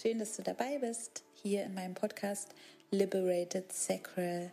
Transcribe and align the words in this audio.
Schön, 0.00 0.18
dass 0.18 0.34
du 0.34 0.42
dabei 0.42 0.78
bist, 0.80 1.24
hier 1.42 1.64
in 1.64 1.74
meinem 1.74 1.92
Podcast 1.92 2.48
Liberated 2.90 3.70
Sacral. 3.70 4.50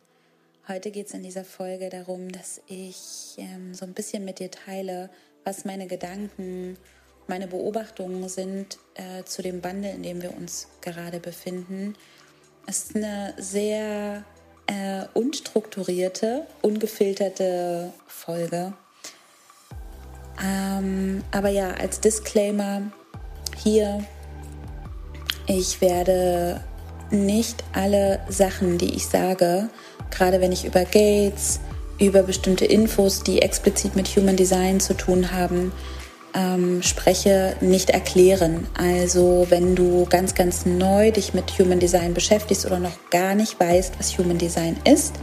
Heute 0.68 0.92
geht 0.92 1.08
es 1.08 1.14
in 1.14 1.24
dieser 1.24 1.46
Folge 1.46 1.88
darum, 1.88 2.30
dass 2.30 2.60
ich 2.68 3.36
ähm, 3.38 3.74
so 3.74 3.86
ein 3.86 3.94
bisschen 3.94 4.26
mit 4.26 4.40
dir 4.40 4.52
teile, 4.52 5.10
was 5.46 5.64
meine 5.64 5.88
Gedanken, 5.88 6.78
meine 7.28 7.48
Beobachtungen 7.48 8.28
sind 8.28 8.78
äh, 8.96 9.24
zu 9.24 9.42
dem 9.42 9.64
Wandel, 9.64 9.96
in 9.96 10.04
dem 10.04 10.22
wir 10.22 10.36
uns 10.36 10.68
gerade 10.82 11.22
befinden. 11.22 11.96
Es 12.66 12.84
ist 12.86 12.98
eine 12.98 13.34
sehr 13.38 14.26
äh, 14.66 15.06
unstrukturierte, 15.14 16.46
ungefilterte 16.62 17.94
Folge. 18.06 18.74
Ähm, 20.44 21.24
aber 21.32 21.50
ja, 21.50 21.72
als 21.76 22.02
Disclaimer 22.02 22.92
hier 23.64 24.06
ich 25.48 25.82
werde 25.82 26.62
nicht 27.10 27.64
alle 27.74 28.20
Sachen, 28.30 28.78
die 28.78 28.94
ich 28.96 29.06
sage, 29.08 29.70
gerade 30.12 30.42
wenn 30.42 30.52
ich 30.52 30.66
über 30.66 30.84
Gates, 30.84 31.60
über 32.00 32.24
bestimmte 32.24 32.66
Infos, 32.66 33.24
die 33.24 33.42
explizit 33.42 33.96
mit 33.96 34.08
Human 34.10 34.36
Design 34.36 34.80
zu 34.80 34.94
tun 34.94 35.32
haben, 35.32 35.72
ähm, 36.34 36.84
spreche, 36.84 37.56
nicht 37.62 37.90
erklären. 37.90 38.68
Also 38.78 39.48
wenn 39.50 39.76
du 39.76 40.06
ganz, 40.10 40.36
ganz 40.36 40.66
neu 40.66 41.12
dich 41.12 41.34
mit 41.34 41.58
Human 41.58 41.80
Design 41.80 42.14
beschäftigst 42.14 42.66
oder 42.66 42.80
noch 42.80 43.10
gar 43.10 43.34
nicht 43.34 43.60
weißt, 43.60 43.94
was 43.98 44.18
Human 44.18 44.38
Design 44.38 44.78
ist, 44.84 45.16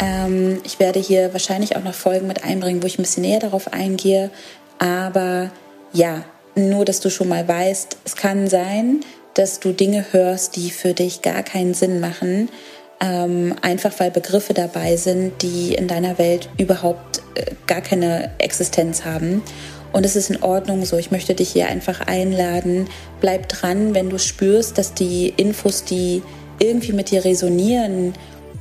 ähm, 0.00 0.60
ich 0.64 0.80
werde 0.80 0.98
hier 0.98 1.32
wahrscheinlich 1.32 1.76
auch 1.76 1.84
noch 1.84 1.94
Folgen 1.94 2.26
mit 2.26 2.42
einbringen, 2.42 2.82
wo 2.82 2.86
ich 2.86 2.98
ein 2.98 3.02
bisschen 3.02 3.22
näher 3.22 3.40
darauf 3.40 3.72
eingehe. 3.72 4.30
Aber 4.78 5.50
ja, 5.92 6.24
nur, 6.56 6.84
dass 6.84 7.00
du 7.00 7.10
schon 7.10 7.28
mal 7.28 7.46
weißt, 7.46 7.98
es 8.04 8.16
kann 8.16 8.48
sein, 8.48 9.00
dass 9.34 9.60
du 9.60 9.72
Dinge 9.72 10.06
hörst, 10.12 10.56
die 10.56 10.70
für 10.70 10.94
dich 10.94 11.22
gar 11.22 11.42
keinen 11.42 11.74
Sinn 11.74 12.00
machen, 12.00 12.48
ähm, 13.00 13.54
einfach 13.62 13.92
weil 13.98 14.10
Begriffe 14.10 14.54
dabei 14.54 14.96
sind, 14.96 15.42
die 15.42 15.74
in 15.74 15.88
deiner 15.88 16.18
Welt 16.18 16.48
überhaupt 16.58 17.20
äh, 17.34 17.52
gar 17.66 17.80
keine 17.80 18.30
Existenz 18.38 19.04
haben. 19.04 19.42
Und 19.92 20.04
es 20.04 20.16
ist 20.16 20.30
in 20.30 20.42
Ordnung 20.42 20.84
so. 20.84 20.96
Ich 20.96 21.10
möchte 21.10 21.34
dich 21.34 21.50
hier 21.50 21.68
einfach 21.68 22.00
einladen. 22.00 22.88
Bleib 23.20 23.48
dran, 23.48 23.94
wenn 23.94 24.10
du 24.10 24.18
spürst, 24.18 24.76
dass 24.76 24.94
die 24.94 25.32
Infos, 25.36 25.84
die 25.84 26.22
irgendwie 26.58 26.92
mit 26.92 27.10
dir 27.10 27.24
resonieren, 27.24 28.14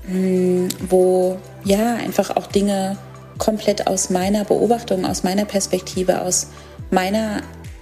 mh, 0.07 0.13
hm, 0.13 0.69
wo 0.89 1.37
ja 1.63 1.95
einfach 1.95 2.35
auch 2.35 2.47
Dinge 2.47 2.97
komplett 3.37 3.87
aus 3.87 4.09
meiner 4.09 4.45
Beobachtung, 4.45 5.05
aus 5.05 5.23
meiner 5.23 5.45
Perspektive, 5.45 6.21
aus 6.21 6.47
meiner 6.91 7.41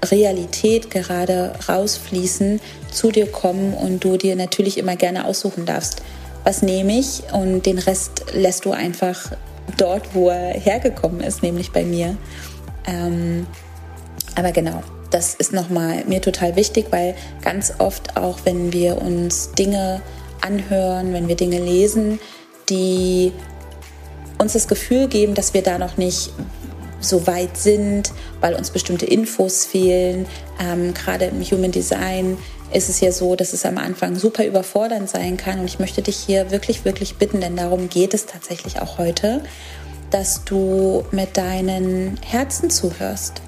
Realität 0.10 0.90
gerade 0.90 1.54
rausfließen, 1.68 2.60
zu 2.92 3.12
dir 3.12 3.28
kommen 3.28 3.74
und 3.74 4.04
du 4.04 4.18
dir 4.18 4.36
natürlich 4.36 4.78
immer 4.78 4.96
gerne 4.96 5.26
aussuchen 5.26 5.66
darfst, 5.66 6.02
was 6.44 6.62
nehme 6.62 6.98
ich 6.98 7.24
und 7.34 7.66
den 7.66 7.78
Rest 7.78 8.26
lässt 8.34 8.66
du 8.66 8.72
einfach 8.72 9.32
dort, 9.78 10.16
wo 10.16 10.30
er 10.30 10.54
hergekommen 10.60 11.22
ist, 11.22 11.44
nämlich 11.44 11.72
bei 11.72 11.84
mir. 11.84 12.18
Ähm, 12.86 13.46
aber 14.36 14.52
genau, 14.52 14.82
das 15.12 15.36
ist 15.36 15.54
nochmal 15.54 16.04
mir 16.06 16.22
total 16.22 16.56
wichtig, 16.56 16.88
weil 16.90 17.16
ganz 17.44 17.74
oft 17.78 18.18
auch, 18.18 18.40
wenn 18.44 18.74
wir 18.74 19.02
uns 19.02 19.52
Dinge 19.52 20.02
anhören, 20.42 21.14
wenn 21.14 21.28
wir 21.28 21.36
Dinge 21.36 21.60
lesen, 21.60 22.20
die 22.70 23.32
uns 24.38 24.54
das 24.54 24.68
Gefühl 24.68 25.08
geben, 25.08 25.36
dass 25.36 25.54
wir 25.54 25.62
da 25.62 25.78
noch 25.78 25.98
nicht 25.98 26.32
so 27.02 27.28
weit 27.28 27.58
sind, 27.58 28.14
weil 28.40 28.53
uns 28.53 28.70
bestimmte 28.70 29.06
Infos 29.06 29.66
fehlen. 29.66 30.25
Ähm, 30.59 30.94
Gerade 30.94 31.25
im 31.25 31.42
Human 31.42 31.72
Design 31.72 32.38
ist 32.74 32.90
es 32.90 33.02
ja 33.02 33.12
so, 33.12 33.36
dass 33.36 33.53
es 33.53 33.66
am 33.66 33.78
Anfang 33.78 34.16
super 34.16 34.46
überfordernd 34.46 35.09
sein 35.09 35.38
kann. 35.38 35.59
Und 35.59 35.66
ich 35.66 35.80
möchte 35.80 36.02
dich 36.02 36.16
hier 36.16 36.52
wirklich, 36.52 36.86
wirklich 36.86 37.16
bitten, 37.16 37.42
denn 37.42 37.56
darum 37.56 37.90
geht 37.90 38.14
es 38.14 38.25
tatsächlich 38.25 38.80
auch 38.81 38.98
heute, 38.98 39.42
dass 40.09 40.44
du 40.46 41.03
mit 41.12 41.38
deinen 41.38 42.18
Herzen 42.25 42.70
zuhörst. 42.70 43.42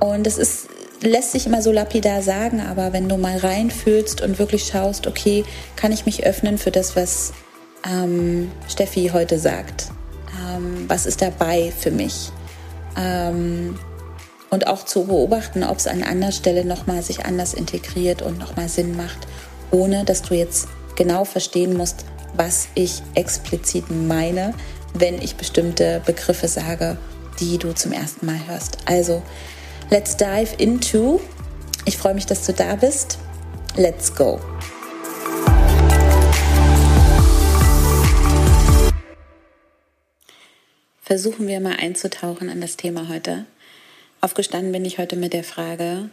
Und 0.00 0.26
es 0.26 0.38
ist, 0.38 0.68
lässt 1.00 1.32
sich 1.32 1.46
immer 1.46 1.62
so 1.62 1.72
lapidar 1.72 2.22
sagen, 2.22 2.60
aber 2.60 2.92
wenn 2.92 3.08
du 3.08 3.16
mal 3.16 3.38
reinfühlst 3.38 4.20
und 4.20 4.38
wirklich 4.38 4.64
schaust, 4.64 5.06
okay, 5.06 5.44
kann 5.76 5.92
ich 5.92 6.06
mich 6.06 6.24
öffnen 6.24 6.58
für 6.58 6.70
das, 6.70 6.96
was 6.96 7.32
ähm, 7.88 8.50
Steffi 8.68 9.10
heute 9.12 9.38
sagt? 9.38 9.88
Ähm, 10.40 10.84
was 10.88 11.06
ist 11.06 11.22
dabei 11.22 11.72
für 11.76 11.90
mich? 11.90 12.30
Ähm, 12.96 13.78
und 14.50 14.68
auch 14.68 14.84
zu 14.84 15.04
beobachten, 15.04 15.64
ob 15.64 15.78
es 15.78 15.88
an 15.88 16.04
anderer 16.04 16.30
Stelle 16.30 16.64
nochmal 16.64 17.02
sich 17.02 17.26
anders 17.26 17.54
integriert 17.54 18.22
und 18.22 18.38
nochmal 18.38 18.68
Sinn 18.68 18.96
macht, 18.96 19.26
ohne 19.72 20.04
dass 20.04 20.22
du 20.22 20.34
jetzt 20.34 20.68
genau 20.94 21.24
verstehen 21.24 21.76
musst, 21.76 22.04
was 22.36 22.68
ich 22.74 23.02
explizit 23.14 23.90
meine, 23.90 24.54
wenn 24.92 25.20
ich 25.20 25.34
bestimmte 25.36 26.00
Begriffe 26.06 26.46
sage, 26.46 26.96
die 27.40 27.58
du 27.58 27.72
zum 27.72 27.92
ersten 27.92 28.26
Mal 28.26 28.38
hörst. 28.46 28.78
Also, 28.84 29.22
let's 29.90 30.16
dive 30.16 30.54
into. 30.58 31.20
Ich 31.84 31.96
freue 31.96 32.14
mich, 32.14 32.26
dass 32.26 32.46
du 32.46 32.52
da 32.52 32.76
bist. 32.76 33.18
Let's 33.76 34.14
go. 34.14 34.38
Versuchen 41.04 41.46
wir 41.46 41.60
mal 41.60 41.76
einzutauchen 41.76 42.48
in 42.48 42.60
das 42.60 42.76
Thema 42.76 43.08
heute. 43.08 43.44
Aufgestanden 44.22 44.72
bin 44.72 44.86
ich 44.86 44.98
heute 44.98 45.16
mit 45.16 45.34
der 45.34 45.44
Frage, 45.44 46.08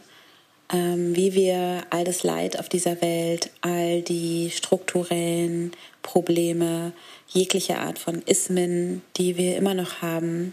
ähm, 0.70 1.16
wie 1.16 1.32
wir 1.32 1.82
all 1.88 2.04
das 2.04 2.22
Leid 2.22 2.58
auf 2.58 2.68
dieser 2.68 3.00
Welt, 3.00 3.50
all 3.62 4.02
die 4.02 4.50
strukturellen 4.50 5.72
Probleme, 6.02 6.92
jegliche 7.26 7.78
Art 7.78 7.98
von 7.98 8.20
Ismen, 8.26 9.00
die 9.16 9.38
wir 9.38 9.56
immer 9.56 9.72
noch 9.72 10.02
haben, 10.02 10.52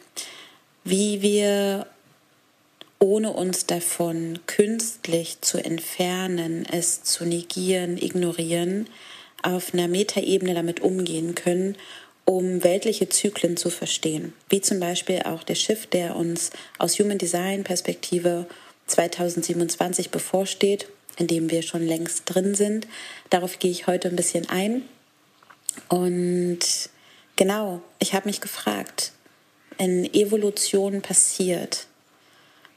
wie 0.86 1.22
wir 1.22 1.86
ohne 3.00 3.32
uns 3.34 3.66
davon 3.66 4.40
künstlich 4.46 5.42
zu 5.42 5.58
entfernen, 5.58 6.66
es 6.72 7.04
zu 7.04 7.26
negieren, 7.26 7.98
ignorieren, 7.98 8.88
auf 9.42 9.74
einer 9.74 9.88
Metaebene 9.88 10.54
damit 10.54 10.80
umgehen 10.80 11.36
können 11.36 11.76
um 12.30 12.64
weltliche 12.64 13.10
Zyklen 13.10 13.58
zu 13.58 13.72
verstehen, 13.72 14.34
wie 14.50 14.62
zum 14.62 14.80
Beispiel 14.80 15.24
auch 15.26 15.42
der 15.42 15.56
Shift, 15.56 15.94
der 15.94 16.16
uns 16.16 16.52
aus 16.78 17.00
Human 17.00 17.18
Design 17.18 17.64
Perspektive 17.64 18.46
2027 18.86 20.12
bevorsteht, 20.12 20.90
in 21.18 21.26
dem 21.26 21.50
wir 21.50 21.64
schon 21.64 21.84
längst 21.84 22.26
drin 22.26 22.54
sind. 22.54 22.86
Darauf 23.32 23.58
gehe 23.58 23.72
ich 23.72 23.88
heute 23.88 24.10
ein 24.10 24.16
bisschen 24.16 24.48
ein. 24.48 24.84
Und 25.88 26.60
genau, 27.36 27.82
ich 27.98 28.14
habe 28.14 28.30
mich 28.30 28.42
gefragt, 28.42 29.12
in 29.80 30.06
Evolution 30.14 31.02
passiert, 31.02 31.88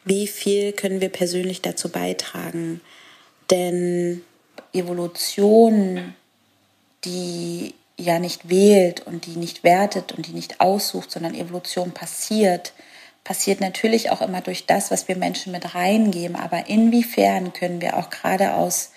wie 0.06 0.28
viel 0.28 0.72
können 0.72 1.02
wir 1.02 1.10
persönlich 1.10 1.60
dazu 1.60 1.90
beitragen? 1.90 2.80
Denn 3.50 4.22
Evolution, 4.72 6.14
die 7.04 7.74
ja 7.98 8.18
nicht 8.18 8.48
wählt 8.48 9.00
und 9.06 9.26
die 9.26 9.36
nicht 9.36 9.64
wertet 9.64 10.12
und 10.12 10.26
die 10.26 10.32
nicht 10.32 10.60
aussucht, 10.60 11.10
sondern 11.10 11.34
Evolution 11.34 11.92
passiert, 11.92 12.72
passiert 13.24 13.60
natürlich 13.60 14.10
auch 14.10 14.20
immer 14.20 14.40
durch 14.40 14.66
das, 14.66 14.90
was 14.90 15.08
wir 15.08 15.16
Menschen 15.16 15.52
mit 15.52 15.74
reingeben. 15.74 16.36
Aber 16.36 16.68
inwiefern 16.68 17.52
können 17.52 17.80
wir 17.80 17.96
auch 17.96 18.10
gerade 18.10 18.54
aus 18.54 18.90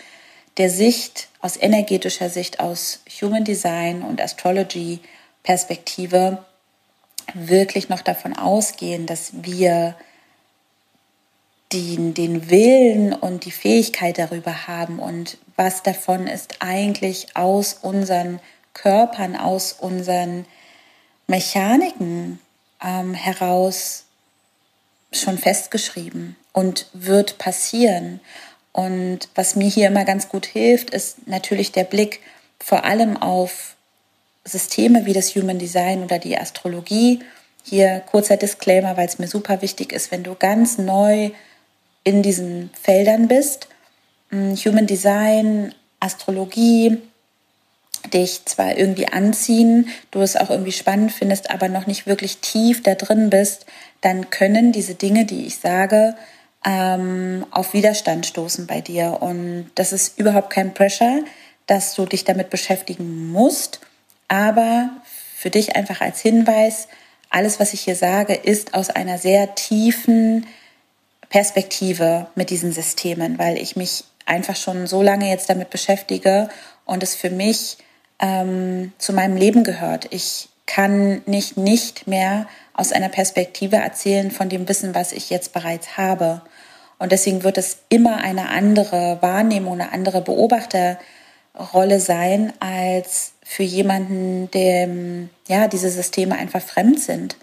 der 0.58 0.70
Sicht, 0.70 1.28
aus 1.42 1.58
energetischer 1.58 2.30
Sicht, 2.30 2.60
aus 2.60 3.02
Human 3.22 3.44
Design 3.44 4.02
und 4.02 4.22
Astrology 4.22 5.00
Perspektive 5.44 6.44
wirklich 7.34 7.90
noch 7.90 8.02
davon 8.02 8.36
ausgehen, 8.36 9.06
dass 9.06 9.32
wir 9.44 9.96
den, 11.74 12.14
den 12.14 12.50
Willen 12.50 13.14
und 13.14 13.46
die 13.46 13.52
Fähigkeit 13.52 14.18
darüber 14.18 14.68
haben 14.68 15.00
und 15.00 15.38
was 15.56 15.84
davon 15.84 16.28
ist 16.28 16.56
eigentlich 16.60 17.36
aus 17.36 17.74
unseren 17.82 18.40
Körpern, 18.76 19.36
aus 19.36 19.74
unseren 19.74 20.46
Mechaniken 21.26 22.40
ähm, 22.84 23.16
heraus 23.16 24.04
schon 25.12 25.40
festgeschrieben 25.40 26.36
und 26.54 26.88
wird 26.94 27.40
passieren. 27.40 28.20
Und 28.72 29.30
was 29.34 29.56
mir 29.56 29.68
hier 29.68 29.88
immer 29.88 30.06
ganz 30.06 30.30
gut 30.30 30.46
hilft, 30.46 30.92
ist 30.92 31.28
natürlich 31.28 31.72
der 31.72 31.86
Blick 31.86 32.20
vor 32.60 32.84
allem 32.84 33.18
auf 33.18 33.76
Systeme 34.44 35.06
wie 35.06 35.14
das 35.14 35.34
Human 35.36 35.58
Design 35.58 36.04
oder 36.04 36.20
die 36.20 36.38
Astrologie. 36.38 37.22
Hier 37.64 38.02
kurzer 38.02 38.38
Disclaimer, 38.38 38.96
weil 38.98 39.08
es 39.08 39.18
mir 39.18 39.28
super 39.28 39.62
wichtig 39.62 39.92
ist, 39.92 40.12
wenn 40.12 40.24
du 40.24 40.36
ganz 40.36 40.78
neu 40.78 41.32
in 42.04 42.22
diesen 42.22 42.70
Feldern 42.80 43.28
bist. 43.28 43.68
Hm, 44.30 44.56
Human 44.56 44.86
Design, 44.86 45.74
Astrologie, 46.00 47.02
dich 48.12 48.46
zwar 48.46 48.78
irgendwie 48.78 49.08
anziehen, 49.08 49.90
du 50.12 50.22
es 50.22 50.36
auch 50.36 50.50
irgendwie 50.50 50.72
spannend 50.72 51.12
findest, 51.12 51.50
aber 51.52 51.70
noch 51.70 51.88
nicht 51.88 52.08
wirklich 52.08 52.38
tief 52.38 52.84
da 52.84 52.96
drin 52.96 53.30
bist, 53.30 53.66
dann 54.02 54.30
können 54.30 54.72
diese 54.72 54.96
Dinge, 54.96 55.26
die 55.26 55.46
ich 55.46 55.58
sage, 55.58 56.16
ähm, 56.66 57.46
auf 57.52 57.74
Widerstand 57.74 58.26
stoßen 58.26 58.68
bei 58.68 58.82
dir. 58.82 59.18
Und 59.22 59.72
das 59.76 59.94
ist 59.94 60.20
überhaupt 60.20 60.50
kein 60.50 60.74
Pressure, 60.74 61.24
dass 61.68 61.96
du 61.96 62.06
dich 62.06 62.24
damit 62.24 62.50
beschäftigen 62.50 63.32
musst. 63.32 63.80
Aber 64.28 64.90
für 65.36 65.50
dich 65.50 65.76
einfach 65.76 66.02
als 66.02 66.22
Hinweis, 66.22 66.88
alles, 67.30 67.60
was 67.60 67.74
ich 67.74 67.82
hier 67.82 67.96
sage, 67.96 68.34
ist 68.34 68.74
aus 68.74 68.90
einer 68.90 69.18
sehr 69.18 69.56
tiefen 69.56 70.48
Perspektive 71.30 72.28
mit 72.36 72.50
diesen 72.50 72.72
Systemen, 72.72 73.38
weil 73.38 73.58
ich 73.58 73.76
mich 73.76 74.06
einfach 74.26 74.56
schon 74.56 74.88
so 74.88 75.02
lange 75.02 75.30
jetzt 75.30 75.50
damit 75.50 75.70
beschäftige 75.70 76.50
und 76.86 77.04
es 77.04 77.16
für 77.16 77.30
mich 77.30 77.78
ähm, 78.20 78.94
zu 78.98 79.14
meinem 79.14 79.38
Leben 79.38 79.64
gehört. 79.64 80.08
Ich 80.12 80.50
kann 80.66 81.22
nicht 81.26 81.58
nicht 81.58 82.08
mehr 82.08 82.48
aus 82.74 82.92
einer 82.92 83.10
Perspektive 83.10 83.78
erzählen 83.78 84.32
von 84.32 84.50
dem 84.50 84.68
Wissen, 84.68 84.96
was 84.96 85.12
ich 85.12 85.30
jetzt 85.30 85.54
bereits 85.54 85.98
habe. 85.98 86.42
Und 86.98 87.12
deswegen 87.12 87.44
wird 87.44 87.58
es 87.58 87.78
immer 87.90 88.18
eine 88.18 88.50
andere 88.50 89.18
Wahrnehmung, 89.22 89.74
eine 89.74 89.92
andere 89.92 90.22
Beobachterrolle 90.22 92.00
sein 92.00 92.54
als 92.60 93.34
für 93.44 93.64
jemanden, 93.64 94.50
dem 94.52 95.30
ja 95.48 95.68
diese 95.68 95.90
Systeme 95.90 96.36
einfach 96.36 96.62
fremd 96.62 97.00
sind. 97.00 97.38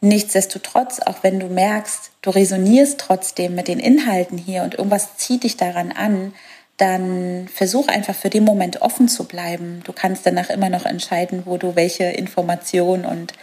Nichtsdestotrotz, 0.00 0.98
auch 0.98 1.22
wenn 1.22 1.38
du 1.38 1.46
merkst, 1.46 2.10
du 2.22 2.30
resonierst 2.30 2.98
trotzdem 2.98 3.54
mit 3.54 3.68
den 3.68 3.78
Inhalten 3.78 4.36
hier 4.36 4.64
und 4.64 4.74
irgendwas 4.74 5.16
zieht 5.16 5.44
dich 5.44 5.56
daran 5.56 5.92
an, 5.92 6.34
dann 6.82 7.46
versuch 7.46 7.86
einfach 7.86 8.14
für 8.14 8.28
den 8.28 8.42
Moment 8.42 8.82
offen 8.82 9.06
zu 9.06 9.24
bleiben. 9.24 9.82
Du 9.84 9.92
kannst 9.92 10.26
danach 10.26 10.50
immer 10.50 10.68
noch 10.68 10.84
entscheiden, 10.84 11.42
wo 11.44 11.56
du 11.56 11.76
welche 11.76 12.04
Information 12.04 13.04
und 13.04 13.34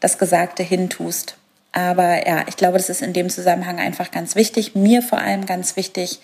das 0.00 0.18
Gesagte 0.18 0.62
hintust. 0.62 1.36
Aber 1.72 2.26
ja, 2.28 2.44
ich 2.48 2.58
glaube, 2.58 2.76
das 2.76 2.90
ist 2.90 3.00
in 3.00 3.14
dem 3.14 3.30
Zusammenhang 3.30 3.78
einfach 3.78 4.10
ganz 4.10 4.36
wichtig. 4.36 4.74
Mir 4.74 5.00
vor 5.00 5.18
allem 5.18 5.46
ganz 5.46 5.76
wichtig. 5.76 6.20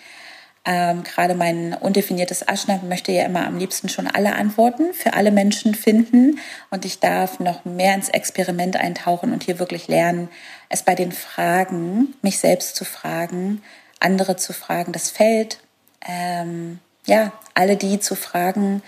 Ähm, 0.63 1.03
gerade 1.03 1.33
mein 1.33 1.73
undefiniertes 1.73 2.43
Ashram 2.43 2.87
möchte 2.87 3.11
ja 3.11 3.25
immer 3.25 3.47
am 3.47 3.57
liebsten 3.57 3.89
schon 3.89 4.05
alle 4.05 4.35
Antworten 4.35 4.93
für 4.93 5.13
alle 5.13 5.31
Menschen 5.31 5.73
finden. 5.73 6.37
Und 6.69 6.85
ich 6.85 6.99
darf 6.99 7.39
noch 7.39 7.65
mehr 7.65 7.95
ins 7.95 8.09
Experiment 8.09 8.77
eintauchen 8.77 9.33
und 9.33 9.41
hier 9.41 9.57
wirklich 9.57 9.87
lernen, 9.87 10.29
es 10.67 10.83
bei 10.83 10.93
den 10.93 11.13
Fragen, 11.13 12.13
mich 12.21 12.37
selbst 12.37 12.75
zu 12.75 12.85
fragen, 12.85 13.63
andere 13.99 14.35
zu 14.35 14.53
fragen, 14.53 14.91
das 14.91 15.09
Feld, 15.09 15.57
ähm, 16.01 16.79
ja, 17.05 17.33
alle 17.53 17.77
die 17.77 17.99
zu 17.99 18.15
fragen, 18.15 18.81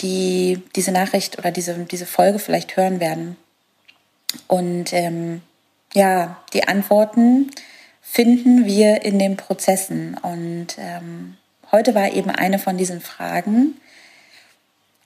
die 0.00 0.62
diese 0.76 0.92
Nachricht 0.92 1.38
oder 1.38 1.50
diese, 1.50 1.74
diese 1.84 2.06
Folge 2.06 2.38
vielleicht 2.38 2.76
hören 2.76 3.00
werden. 3.00 3.36
Und 4.46 4.92
ähm, 4.92 5.42
ja, 5.94 6.42
die 6.52 6.66
Antworten 6.68 7.50
finden 8.00 8.64
wir 8.64 9.02
in 9.02 9.18
den 9.18 9.36
Prozessen. 9.36 10.16
Und 10.18 10.76
ähm, 10.78 11.36
heute 11.70 11.94
war 11.94 12.12
eben 12.12 12.30
eine 12.30 12.58
von 12.58 12.76
diesen 12.76 13.00
Fragen, 13.00 13.80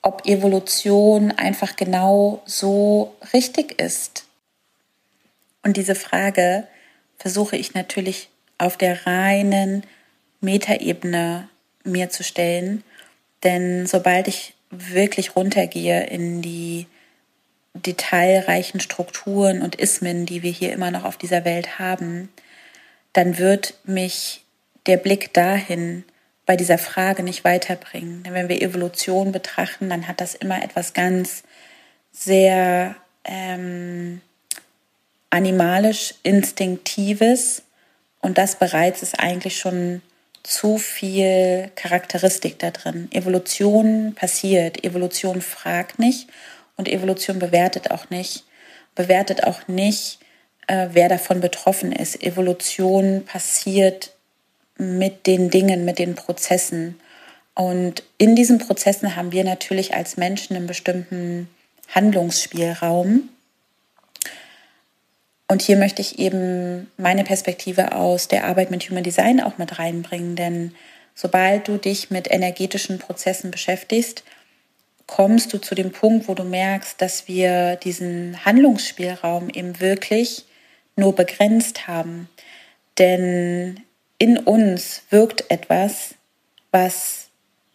ob 0.02 0.26
Evolution 0.26 1.30
einfach 1.30 1.76
genau 1.76 2.42
so 2.44 3.14
richtig 3.32 3.80
ist. 3.80 4.26
Und 5.62 5.76
diese 5.76 5.94
Frage 5.94 6.66
versuche 7.18 7.56
ich 7.56 7.74
natürlich 7.74 8.28
auf 8.58 8.76
der 8.76 9.06
reinen 9.06 9.84
Metaebene 10.42 11.48
mir 11.84 12.10
zu 12.10 12.22
stellen. 12.22 12.84
Denn 13.42 13.86
sobald 13.86 14.28
ich 14.28 14.54
wirklich 14.70 15.34
runtergehe 15.34 16.04
in 16.04 16.42
die 16.42 16.86
detailreichen 17.74 18.80
Strukturen 18.80 19.62
und 19.62 19.76
Ismen, 19.76 20.26
die 20.26 20.42
wir 20.42 20.50
hier 20.50 20.72
immer 20.72 20.90
noch 20.90 21.04
auf 21.04 21.16
dieser 21.16 21.44
Welt 21.44 21.78
haben, 21.78 22.28
dann 23.12 23.38
wird 23.38 23.74
mich 23.84 24.44
der 24.86 24.98
Blick 24.98 25.32
dahin 25.32 26.04
bei 26.44 26.56
dieser 26.56 26.78
Frage 26.78 27.22
nicht 27.22 27.44
weiterbringen. 27.44 28.22
Denn 28.24 28.34
wenn 28.34 28.48
wir 28.48 28.60
Evolution 28.60 29.32
betrachten, 29.32 29.88
dann 29.88 30.08
hat 30.08 30.20
das 30.20 30.34
immer 30.34 30.62
etwas 30.62 30.92
ganz 30.92 31.44
sehr 32.10 32.94
ähm, 33.24 34.20
animalisch 35.30 36.14
instinktives 36.22 37.62
und 38.20 38.38
das 38.38 38.56
bereits 38.56 39.02
ist 39.02 39.18
eigentlich 39.18 39.58
schon 39.58 40.02
zu 40.42 40.78
viel 40.78 41.70
Charakteristik 41.76 42.58
da 42.58 42.70
drin. 42.70 43.08
Evolution 43.12 44.14
passiert, 44.14 44.84
Evolution 44.84 45.40
fragt 45.40 45.98
nicht 45.98 46.28
und 46.76 46.88
Evolution 46.88 47.38
bewertet 47.38 47.90
auch 47.90 48.10
nicht, 48.10 48.44
bewertet 48.94 49.44
auch 49.44 49.68
nicht, 49.68 50.18
äh, 50.66 50.88
wer 50.92 51.08
davon 51.08 51.40
betroffen 51.40 51.92
ist. 51.92 52.22
Evolution 52.22 53.24
passiert 53.24 54.12
mit 54.78 55.26
den 55.26 55.50
Dingen, 55.50 55.84
mit 55.84 55.98
den 55.98 56.14
Prozessen. 56.14 56.98
Und 57.54 58.02
in 58.18 58.34
diesen 58.34 58.58
Prozessen 58.58 59.14
haben 59.16 59.32
wir 59.32 59.44
natürlich 59.44 59.94
als 59.94 60.16
Menschen 60.16 60.56
einen 60.56 60.66
bestimmten 60.66 61.48
Handlungsspielraum. 61.88 63.28
Und 65.48 65.62
hier 65.62 65.76
möchte 65.76 66.00
ich 66.00 66.18
eben 66.18 66.90
meine 66.96 67.24
Perspektive 67.24 67.92
aus 67.92 68.28
der 68.28 68.44
Arbeit 68.44 68.70
mit 68.70 68.88
Human 68.88 69.02
Design 69.02 69.40
auch 69.40 69.58
mit 69.58 69.78
reinbringen, 69.78 70.36
denn 70.36 70.74
sobald 71.14 71.68
du 71.68 71.76
dich 71.76 72.10
mit 72.10 72.30
energetischen 72.30 72.98
Prozessen 72.98 73.50
beschäftigst, 73.50 74.24
kommst 75.06 75.52
du 75.52 75.58
zu 75.58 75.74
dem 75.74 75.92
Punkt, 75.92 76.28
wo 76.28 76.34
du 76.34 76.44
merkst, 76.44 77.00
dass 77.02 77.28
wir 77.28 77.76
diesen 77.76 78.44
Handlungsspielraum 78.44 79.50
eben 79.50 79.78
wirklich 79.80 80.46
nur 80.96 81.14
begrenzt 81.14 81.86
haben. 81.86 82.28
Denn 82.98 83.80
in 84.18 84.38
uns 84.38 85.02
wirkt 85.10 85.50
etwas, 85.50 86.14
was 86.70 87.28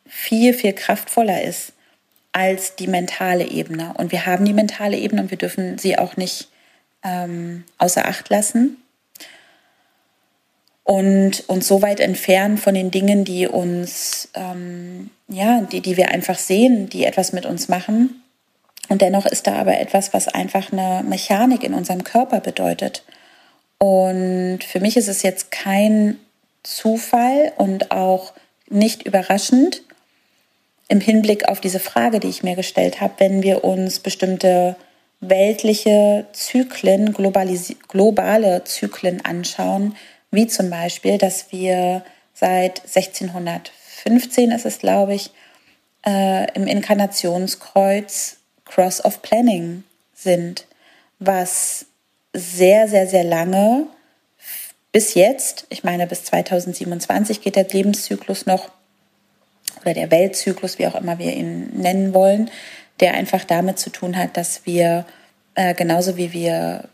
viel, 0.08 0.54
viel 0.54 0.74
kraftvoller 0.74 1.44
ist 1.44 1.74
als 2.32 2.76
die 2.76 2.88
mentale 2.88 3.48
Ebene. 3.48 3.94
Und 3.98 4.12
wir 4.12 4.26
haben 4.26 4.46
die 4.46 4.54
mentale 4.54 4.98
Ebene 4.98 5.24
und 5.24 5.32
wir 5.32 5.38
dürfen 5.38 5.78
sie 5.78 5.98
auch 5.98 6.18
nicht 6.18 6.50
ähm, 7.08 7.64
außer 7.78 8.06
Acht 8.06 8.30
lassen 8.30 8.78
und 10.84 11.44
uns 11.48 11.68
so 11.68 11.82
weit 11.82 12.00
entfernen 12.00 12.58
von 12.58 12.74
den 12.74 12.92
Dingen, 12.92 13.26
die 13.26 13.48
uns, 13.48 14.30
ähm, 14.36 15.10
ja, 15.28 15.62
die, 15.62 15.82
die 15.82 15.98
wir 15.98 16.12
einfach 16.12 16.38
sehen, 16.38 16.88
die 16.90 17.06
etwas 17.06 17.34
mit 17.34 17.46
uns 17.46 17.68
machen. 17.68 18.24
Und 18.90 19.02
dennoch 19.02 19.26
ist 19.26 19.48
da 19.48 19.56
aber 19.56 19.80
etwas, 19.80 20.14
was 20.14 20.28
einfach 20.28 20.72
eine 20.72 21.04
Mechanik 21.04 21.64
in 21.64 21.74
unserem 21.74 22.04
Körper 22.04 22.40
bedeutet. 22.40 23.04
Und 23.80 24.60
für 24.64 24.80
mich 24.80 24.96
ist 24.96 25.10
es 25.10 25.24
jetzt 25.24 25.52
kein 25.52 26.18
Zufall 26.64 27.52
und 27.58 27.92
auch 27.92 28.34
nicht 28.70 29.04
überraschend 29.04 29.82
im 30.88 31.02
Hinblick 31.02 31.50
auf 31.50 31.60
diese 31.60 31.80
Frage, 31.80 32.20
die 32.20 32.30
ich 32.30 32.44
mir 32.44 32.56
gestellt 32.56 33.02
habe, 33.02 33.16
wenn 33.18 33.44
wir 33.44 33.64
uns 33.66 34.00
bestimmte 34.00 34.78
weltliche 35.20 36.26
Zyklen, 36.34 37.14
globale 37.14 38.64
Zyklen 38.64 39.26
anschauen, 39.26 39.96
wie 40.32 40.48
zum 40.48 40.70
Beispiel, 40.70 41.18
dass 41.18 41.52
wir 41.52 42.04
seit 42.34 42.82
1615 42.82 44.52
ist 44.52 44.66
es, 44.66 44.80
glaube 44.80 45.16
ich, 45.16 45.32
äh, 46.06 46.52
im 46.54 46.68
Inkarnationskreuz 46.68 48.38
Cross 48.66 49.04
of 49.04 49.22
Planning 49.22 49.84
sind, 50.14 50.66
was 51.20 51.86
sehr, 52.34 52.88
sehr, 52.88 53.08
sehr 53.08 53.24
lange 53.24 53.88
bis 54.92 55.14
jetzt, 55.14 55.68
ich 55.70 55.84
meine 55.84 56.08
bis 56.08 56.24
2027 56.24 57.42
geht 57.42 57.56
der 57.56 57.68
Lebenszyklus 57.68 58.46
noch 58.46 58.70
oder 59.82 59.94
der 59.94 60.12
Weltzyklus, 60.12 60.80
wie 60.80 60.88
auch 60.88 60.96
immer 60.96 61.20
wir 61.20 61.34
ihn 61.34 61.70
nennen 61.74 62.14
wollen, 62.14 62.50
der 63.00 63.14
einfach 63.14 63.44
damit 63.44 63.80
zu 63.80 63.90
tun 63.90 64.18
hat, 64.18 64.38
dass 64.38 64.66
wir 64.66 65.06
äh, 65.56 65.74
genauso 65.74 66.18
wie 66.18 66.34
wir 66.34 66.90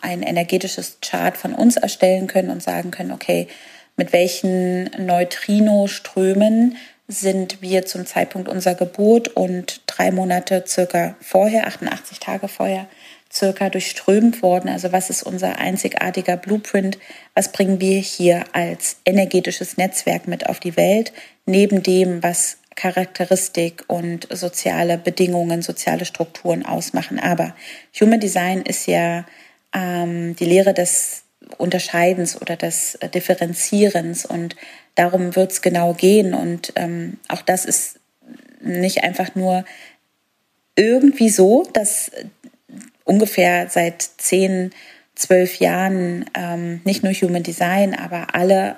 ein 0.00 0.22
energetisches 0.22 0.98
Chart 1.02 1.36
von 1.36 1.54
uns 1.54 1.76
erstellen 1.76 2.26
können 2.26 2.50
und 2.50 2.62
sagen 2.62 2.90
können, 2.90 3.12
okay, 3.12 3.48
mit 3.96 4.12
welchen 4.12 4.84
Neutrino-Strömen 4.98 6.76
sind 7.06 7.60
wir 7.60 7.84
zum 7.86 8.06
Zeitpunkt 8.06 8.48
unserer 8.48 8.76
Geburt 8.76 9.28
und 9.28 9.82
drei 9.86 10.10
Monate 10.10 10.64
circa 10.66 11.16
vorher, 11.20 11.66
88 11.66 12.20
Tage 12.20 12.48
vorher, 12.48 12.86
circa 13.32 13.68
durchströmt 13.68 14.42
worden. 14.42 14.70
Also 14.70 14.92
was 14.92 15.10
ist 15.10 15.22
unser 15.22 15.58
einzigartiger 15.58 16.36
Blueprint? 16.36 16.98
Was 17.34 17.52
bringen 17.52 17.80
wir 17.80 17.98
hier 17.98 18.44
als 18.52 18.96
energetisches 19.04 19.76
Netzwerk 19.76 20.28
mit 20.28 20.48
auf 20.48 20.60
die 20.60 20.76
Welt? 20.76 21.12
Neben 21.46 21.82
dem, 21.82 22.22
was 22.22 22.58
Charakteristik 22.76 23.84
und 23.88 24.28
soziale 24.30 24.96
Bedingungen, 24.98 25.62
soziale 25.62 26.04
Strukturen 26.04 26.64
ausmachen. 26.64 27.18
Aber 27.18 27.54
Human 28.00 28.20
Design 28.20 28.62
ist 28.62 28.86
ja 28.86 29.26
ähm, 29.74 30.36
die 30.36 30.44
Lehre 30.44 30.72
des 30.74 31.22
Unterscheidens 31.58 32.40
oder 32.40 32.56
des 32.56 32.98
Differenzierens 33.14 34.24
und 34.24 34.56
darum 34.94 35.34
wird 35.36 35.52
es 35.52 35.62
genau 35.62 35.94
gehen. 35.94 36.32
Und 36.32 36.72
ähm, 36.76 37.18
auch 37.28 37.42
das 37.42 37.64
ist 37.64 37.98
nicht 38.60 39.02
einfach 39.02 39.34
nur 39.34 39.64
irgendwie 40.76 41.28
so, 41.28 41.64
dass 41.72 42.10
ungefähr 43.04 43.68
seit 43.68 44.02
10 44.02 44.70
zwölf 45.14 45.56
Jahren 45.56 46.24
ähm, 46.34 46.80
nicht 46.84 47.02
nur 47.02 47.12
Human 47.12 47.42
Design, 47.42 47.94
aber 47.94 48.34
alle 48.34 48.76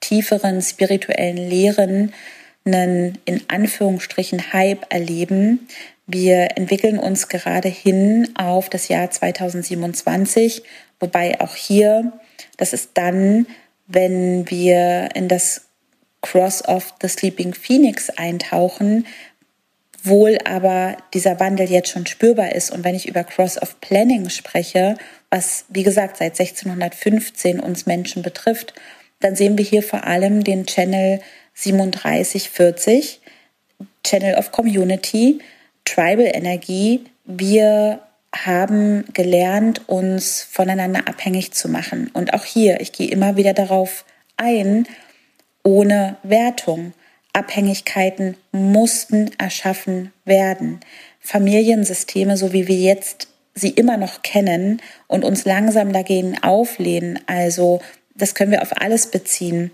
tieferen 0.00 0.62
spirituellen 0.62 1.36
Lehren 1.36 2.12
einen 2.66 3.18
in 3.24 3.42
Anführungsstrichen 3.48 4.52
Hype 4.52 4.92
erleben. 4.92 5.68
Wir 6.06 6.56
entwickeln 6.56 6.98
uns 6.98 7.28
gerade 7.28 7.68
hin 7.68 8.28
auf 8.36 8.68
das 8.68 8.88
Jahr 8.88 9.10
2027, 9.10 10.62
wobei 11.00 11.40
auch 11.40 11.54
hier, 11.54 12.12
das 12.56 12.72
ist 12.72 12.90
dann, 12.94 13.46
wenn 13.86 14.50
wir 14.50 15.10
in 15.14 15.28
das 15.28 15.62
Cross 16.22 16.66
of 16.66 16.94
the 17.00 17.08
Sleeping 17.08 17.54
Phoenix 17.54 18.10
eintauchen, 18.10 19.06
wohl 20.02 20.38
aber 20.44 20.96
dieser 21.14 21.40
Wandel 21.40 21.68
jetzt 21.70 21.90
schon 21.90 22.06
spürbar 22.06 22.54
ist. 22.54 22.70
Und 22.70 22.84
wenn 22.84 22.94
ich 22.94 23.08
über 23.08 23.24
Cross 23.24 23.60
of 23.60 23.80
Planning 23.80 24.30
spreche, 24.30 24.96
was 25.30 25.64
wie 25.68 25.82
gesagt 25.82 26.16
seit 26.16 26.38
1615 26.38 27.60
uns 27.60 27.86
Menschen 27.86 28.22
betrifft, 28.22 28.74
dann 29.20 29.36
sehen 29.36 29.56
wir 29.58 29.64
hier 29.64 29.82
vor 29.82 30.04
allem 30.04 30.44
den 30.44 30.66
Channel 30.66 31.20
3740, 31.54 33.20
Channel 34.04 34.36
of 34.36 34.52
Community, 34.52 35.40
Tribal 35.84 36.30
Energie. 36.32 37.04
Wir 37.24 38.00
haben 38.34 39.04
gelernt, 39.14 39.88
uns 39.88 40.42
voneinander 40.42 41.08
abhängig 41.08 41.52
zu 41.52 41.68
machen. 41.68 42.10
Und 42.12 42.34
auch 42.34 42.44
hier, 42.44 42.80
ich 42.80 42.92
gehe 42.92 43.08
immer 43.08 43.36
wieder 43.36 43.54
darauf 43.54 44.04
ein, 44.36 44.86
ohne 45.62 46.16
Wertung. 46.22 46.92
Abhängigkeiten 47.32 48.36
mussten 48.52 49.30
erschaffen 49.38 50.12
werden. 50.24 50.80
Familiensysteme, 51.20 52.36
so 52.36 52.52
wie 52.52 52.66
wir 52.66 52.76
jetzt 52.76 53.28
sie 53.54 53.70
immer 53.70 53.96
noch 53.96 54.22
kennen 54.22 54.80
und 55.06 55.24
uns 55.24 55.44
langsam 55.44 55.92
dagegen 55.92 56.42
auflehnen, 56.42 57.18
also 57.26 57.80
das 58.18 58.34
können 58.34 58.52
wir 58.52 58.62
auf 58.62 58.80
alles 58.80 59.10
beziehen. 59.10 59.70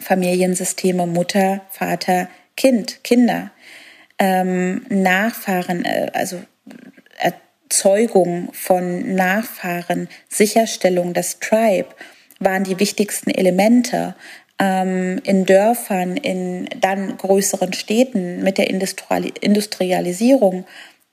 Familiensysteme, 0.00 1.06
Mutter, 1.06 1.62
Vater, 1.70 2.28
Kind, 2.56 3.02
Kinder, 3.04 3.50
ähm, 4.18 4.84
Nachfahren, 4.88 5.84
äh, 5.84 6.10
also 6.12 6.40
Erzeugung 7.18 8.50
von 8.52 9.14
Nachfahren, 9.14 10.08
Sicherstellung 10.28 11.14
des 11.14 11.38
Tribe 11.40 11.88
waren 12.40 12.64
die 12.64 12.80
wichtigsten 12.80 13.30
Elemente. 13.30 14.14
Ähm, 14.60 15.20
in 15.22 15.44
Dörfern, 15.44 16.16
in 16.16 16.68
dann 16.80 17.16
größeren 17.16 17.72
Städten 17.74 18.42
mit 18.42 18.58
der 18.58 18.68
Industrialisierung 18.70 20.64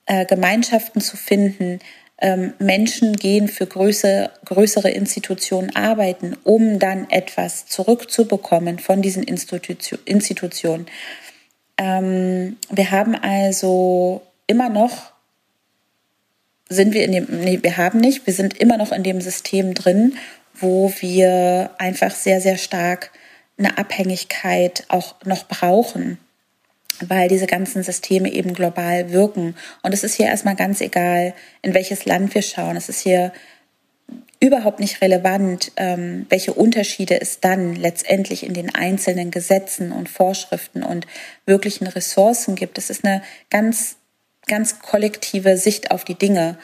äh, 0.06 0.24
Gemeinschaften 0.24 1.00
zu 1.00 1.16
finden, 1.16 1.80
ähm, 2.18 2.54
Menschen 2.58 3.14
gehen 3.16 3.48
für 3.48 3.66
größere, 3.66 4.30
größere 4.44 4.90
Institutionen 4.90 5.74
arbeiten, 5.76 6.36
um 6.44 6.78
dann 6.78 7.10
etwas 7.10 7.66
zurückzubekommen 7.66 8.78
von 8.78 9.02
diesen 9.02 9.22
Institution, 9.22 9.98
Institutionen. 10.06 10.86
Ähm, 11.76 12.56
wir 12.70 12.90
haben 12.90 13.14
also 13.14 14.22
immer 14.46 14.70
noch, 14.70 15.12
sind 16.68 16.94
wir 16.94 17.04
in 17.04 17.12
dem, 17.12 17.26
nee, 17.28 17.58
wir 17.62 17.76
haben 17.76 18.00
nicht, 18.00 18.26
wir 18.26 18.32
sind 18.32 18.56
immer 18.58 18.78
noch 18.78 18.92
in 18.92 19.02
dem 19.02 19.20
System 19.20 19.74
drin, 19.74 20.16
wo 20.54 20.90
wir 21.00 21.70
einfach 21.76 22.12
sehr, 22.12 22.40
sehr 22.40 22.56
stark 22.56 23.10
eine 23.58 23.76
Abhängigkeit 23.76 24.84
auch 24.88 25.16
noch 25.24 25.48
brauchen 25.48 26.18
weil 27.08 27.28
diese 27.28 27.46
ganzen 27.46 27.82
Systeme 27.82 28.32
eben 28.32 28.54
global 28.54 29.12
wirken. 29.12 29.56
Und 29.82 29.92
es 29.92 30.04
ist 30.04 30.14
hier 30.14 30.26
erstmal 30.26 30.56
ganz 30.56 30.80
egal, 30.80 31.34
in 31.62 31.74
welches 31.74 32.04
Land 32.04 32.34
wir 32.34 32.42
schauen. 32.42 32.76
Es 32.76 32.88
ist 32.88 33.00
hier 33.00 33.32
überhaupt 34.40 34.80
nicht 34.80 35.00
relevant, 35.00 35.72
ähm, 35.76 36.26
welche 36.28 36.52
Unterschiede 36.52 37.20
es 37.20 37.40
dann 37.40 37.74
letztendlich 37.74 38.44
in 38.44 38.54
den 38.54 38.74
einzelnen 38.74 39.30
Gesetzen 39.30 39.92
und 39.92 40.08
Vorschriften 40.08 40.82
und 40.82 41.06
wirklichen 41.46 41.86
Ressourcen 41.86 42.54
gibt. 42.54 42.78
Es 42.78 42.90
ist 42.90 43.04
eine 43.04 43.22
ganz, 43.50 43.96
ganz 44.46 44.78
kollektive 44.80 45.56
Sicht 45.56 45.90
auf 45.90 46.04
die 46.04 46.14
Dinge, 46.14 46.58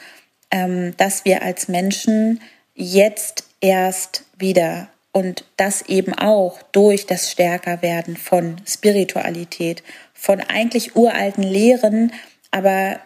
ähm, 0.51 0.95
dass 0.97 1.25
wir 1.25 1.41
als 1.41 1.67
Menschen 1.67 2.41
jetzt 2.75 3.45
erst 3.59 4.25
wieder 4.37 4.89
und 5.11 5.45
das 5.57 5.83
eben 5.83 6.13
auch 6.13 6.61
durch 6.71 7.05
das 7.05 7.31
Stärkerwerden 7.31 8.17
von 8.17 8.57
Spiritualität, 8.67 9.83
von 10.23 10.39
eigentlich 10.39 10.95
uralten 10.95 11.43
Lehren, 11.43 12.13
aber 12.49 13.01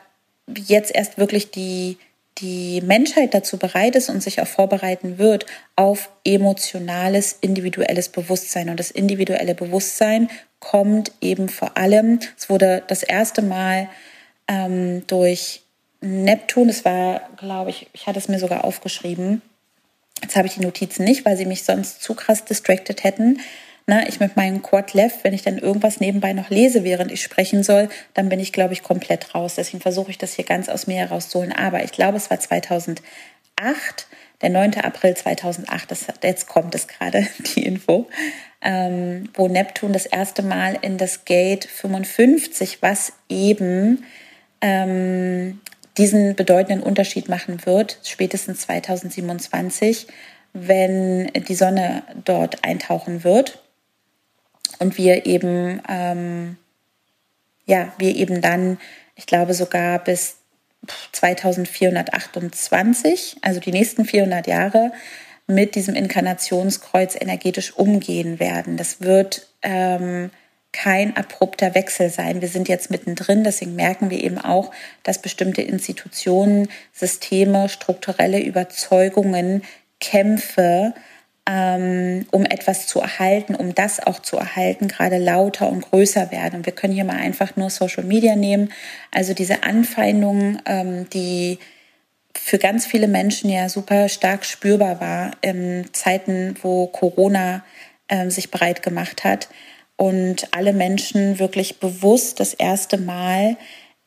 jetzt 0.56 0.94
erst 0.94 1.18
wirklich 1.18 1.50
die, 1.50 1.98
die 2.38 2.80
Menschheit 2.82 3.34
dazu 3.34 3.58
bereit 3.58 3.96
ist 3.96 4.12
und 4.12 4.22
sich 4.22 4.40
auch 4.40 4.46
vorbereiten 4.46 5.18
wird 5.18 5.48
auf 5.76 6.12
emotionales, 6.24 7.36
individuelles 7.42 8.10
Bewusstsein. 8.10 8.70
Und 8.70 8.80
das 8.80 8.92
individuelle 8.92 9.56
Bewusstsein 9.56 10.30
kommt 10.60 11.12
eben 11.20 11.50
vor 11.50 11.76
allem, 11.76 12.20
es 12.38 12.52
wurde 12.52 12.84
das 12.88 13.02
erste 13.02 13.42
Mal 13.42 13.90
ähm, 14.48 15.08
durch 15.08 15.64
Neptun, 16.02 16.68
das 16.68 16.86
war, 16.86 17.30
glaube 17.38 17.72
ich, 17.72 17.88
ich 17.94 18.06
hatte 18.06 18.20
es 18.20 18.28
mir 18.28 18.38
sogar 18.38 18.64
aufgeschrieben, 18.64 19.42
Jetzt 20.22 20.36
habe 20.36 20.48
ich 20.48 20.56
die 20.56 20.62
Notizen 20.62 21.04
nicht, 21.04 21.26
weil 21.26 21.38
sie 21.38 21.46
mich 21.46 21.64
sonst 21.64 22.02
zu 22.02 22.16
krass 22.16 22.44
distracted 22.44 23.04
hätten. 23.04 23.40
Na, 23.90 24.06
ich 24.06 24.20
mit 24.20 24.36
meinem 24.36 24.62
Quad 24.62 24.94
Left, 24.94 25.24
wenn 25.24 25.34
ich 25.34 25.44
dann 25.44 25.58
irgendwas 25.58 26.02
nebenbei 26.02 26.34
noch 26.34 26.50
lese, 26.50 26.84
während 26.84 27.10
ich 27.10 27.24
sprechen 27.24 27.64
soll, 27.64 27.88
dann 28.14 28.28
bin 28.28 28.42
ich, 28.42 28.52
glaube 28.52 28.74
ich, 28.74 28.84
komplett 28.84 29.34
raus. 29.34 29.56
Deswegen 29.56 29.80
versuche 29.80 30.12
ich 30.12 30.18
das 30.18 30.34
hier 30.34 30.44
ganz 30.44 30.68
aus 30.68 30.88
mir 30.88 30.98
herauszuholen. 30.98 31.54
Aber 31.54 31.82
ich 31.86 31.94
glaube, 31.94 32.18
es 32.18 32.30
war 32.30 32.38
2008, 32.38 33.02
der 34.42 34.50
9. 34.50 34.74
April 34.82 35.16
2008, 35.16 35.90
das, 35.90 36.08
jetzt 36.22 36.48
kommt 36.50 36.76
es 36.76 36.90
gerade, 36.90 37.26
die 37.56 37.66
Info, 37.66 38.10
ähm, 38.62 39.30
wo 39.34 39.48
Neptun 39.48 39.94
das 39.94 40.06
erste 40.06 40.44
Mal 40.44 40.78
in 40.82 40.98
das 40.98 41.24
Gate 41.24 41.64
55, 41.64 42.82
was 42.82 43.14
eben 43.30 44.04
ähm, 44.60 45.62
diesen 45.98 46.36
bedeutenden 46.36 46.84
Unterschied 46.84 47.30
machen 47.30 47.66
wird, 47.66 48.00
spätestens 48.04 48.60
2027, 48.64 50.08
wenn 50.52 51.28
die 51.28 51.56
Sonne 51.56 52.04
dort 52.26 52.66
eintauchen 52.66 53.24
wird 53.24 53.64
und 54.80 54.98
wir 54.98 55.26
eben, 55.26 55.82
ähm, 55.88 56.58
ja, 57.66 57.94
wir 57.98 58.16
eben 58.16 58.42
dann, 58.42 58.80
ich 59.16 59.26
glaube 59.26 59.54
sogar 59.54 60.00
bis 60.00 60.38
2428, 61.12 63.38
also 63.42 63.60
die 63.60 63.72
nächsten 63.72 64.06
400 64.06 64.48
Jahre, 64.48 64.92
mit 65.48 65.76
diesem 65.76 65.96
Inkarnationskreuz 65.96 67.16
energetisch 67.16 67.76
umgehen 67.76 68.40
werden. 68.40 68.78
Das 68.78 69.02
wird 69.02 69.48
ähm, 69.62 70.30
kein 70.74 71.16
abrupter 71.16 71.74
Wechsel 71.74 72.10
sein. 72.10 72.42
Wir 72.42 72.50
sind 72.50 72.68
jetzt 72.68 72.92
mittendrin, 72.92 73.44
deswegen 73.44 73.76
merken 73.76 74.10
wir 74.10 74.24
eben 74.24 74.38
auch, 74.38 74.72
dass 75.04 75.22
bestimmte 75.22 75.62
Institutionen, 75.62 76.68
Systeme, 76.94 77.70
strukturelle 77.70 78.42
Überzeugungen, 78.42 79.64
Kämpfe, 80.00 80.94
um 81.50 82.46
etwas 82.46 82.88
zu 82.88 83.00
erhalten, 83.00 83.56
um 83.56 83.74
das 83.74 84.06
auch 84.06 84.20
zu 84.20 84.36
erhalten, 84.38 84.90
gerade 84.90 85.18
lauter 85.18 85.70
und 85.70 85.90
größer 85.90 86.30
werden. 86.32 86.58
Und 86.58 86.66
wir 86.66 86.74
können 86.74 86.94
hier 86.94 87.06
mal 87.06 87.18
einfach 87.18 87.56
nur 87.56 87.70
Social 87.70 88.04
Media 88.04 88.36
nehmen. 88.36 88.74
Also 89.12 89.34
diese 89.34 89.64
Anfeindungen, 89.64 90.62
ähm, 90.66 91.10
die 91.10 91.60
für 92.36 92.58
ganz 92.58 92.86
viele 92.86 93.08
Menschen 93.08 93.50
ja 93.50 93.70
super 93.70 94.10
stark 94.10 94.46
spürbar 94.46 95.00
war 95.00 95.32
in 95.42 95.86
Zeiten, 95.94 96.56
wo 96.62 96.88
Corona 96.88 97.64
ähm, 98.10 98.30
sich 98.30 98.52
breit 98.52 98.84
gemacht 98.84 99.24
hat 99.24 99.48
und 99.96 100.50
alle 100.54 100.74
Menschen 100.74 101.40
wirklich 101.40 101.80
bewusst 101.80 102.40
das 102.40 102.54
erste 102.54 102.98
Mal 102.98 103.58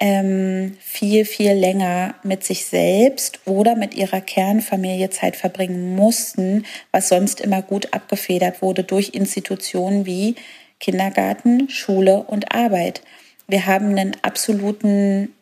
ähm, 0.01 0.79
viel, 0.81 1.27
viel 1.27 1.53
länger 1.53 2.15
mit 2.23 2.43
sich 2.43 2.65
selbst 2.65 3.41
oder 3.45 3.77
mit 3.77 3.95
ihrer 3.95 4.23
Kernfamilie 4.23 5.11
Zeit 5.11 5.37
verbringen 5.37 5.95
mussten, 5.95 6.65
was 6.91 7.09
sonst 7.09 7.41
immer 7.41 7.61
gut 7.61 7.93
abgefedert 7.93 8.63
wurde 8.63 8.83
durch 8.83 9.11
Institutionen 9.11 10.07
wie 10.07 10.37
Kindergarten, 10.81 11.69
Schule 11.69 12.23
und 12.23 12.55
Arbeit. 12.55 13.03
Wir 13.47 13.67
haben 13.67 13.91
einen 13.91 14.17
absoluten 14.23 15.35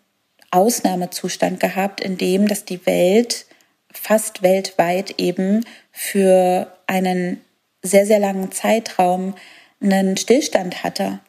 Ausnahmezustand 0.50 1.60
gehabt, 1.60 2.00
in 2.00 2.18
dem 2.18 2.48
dass 2.48 2.64
die 2.64 2.84
Welt 2.84 3.46
fast 3.92 4.42
weltweit 4.42 5.14
eben 5.18 5.64
für 5.92 6.72
einen 6.88 7.40
sehr, 7.82 8.06
sehr 8.06 8.18
langen 8.18 8.50
Zeitraum 8.50 9.34
einen 9.80 10.16
Stillstand 10.16 10.82
hatte. 10.82 11.20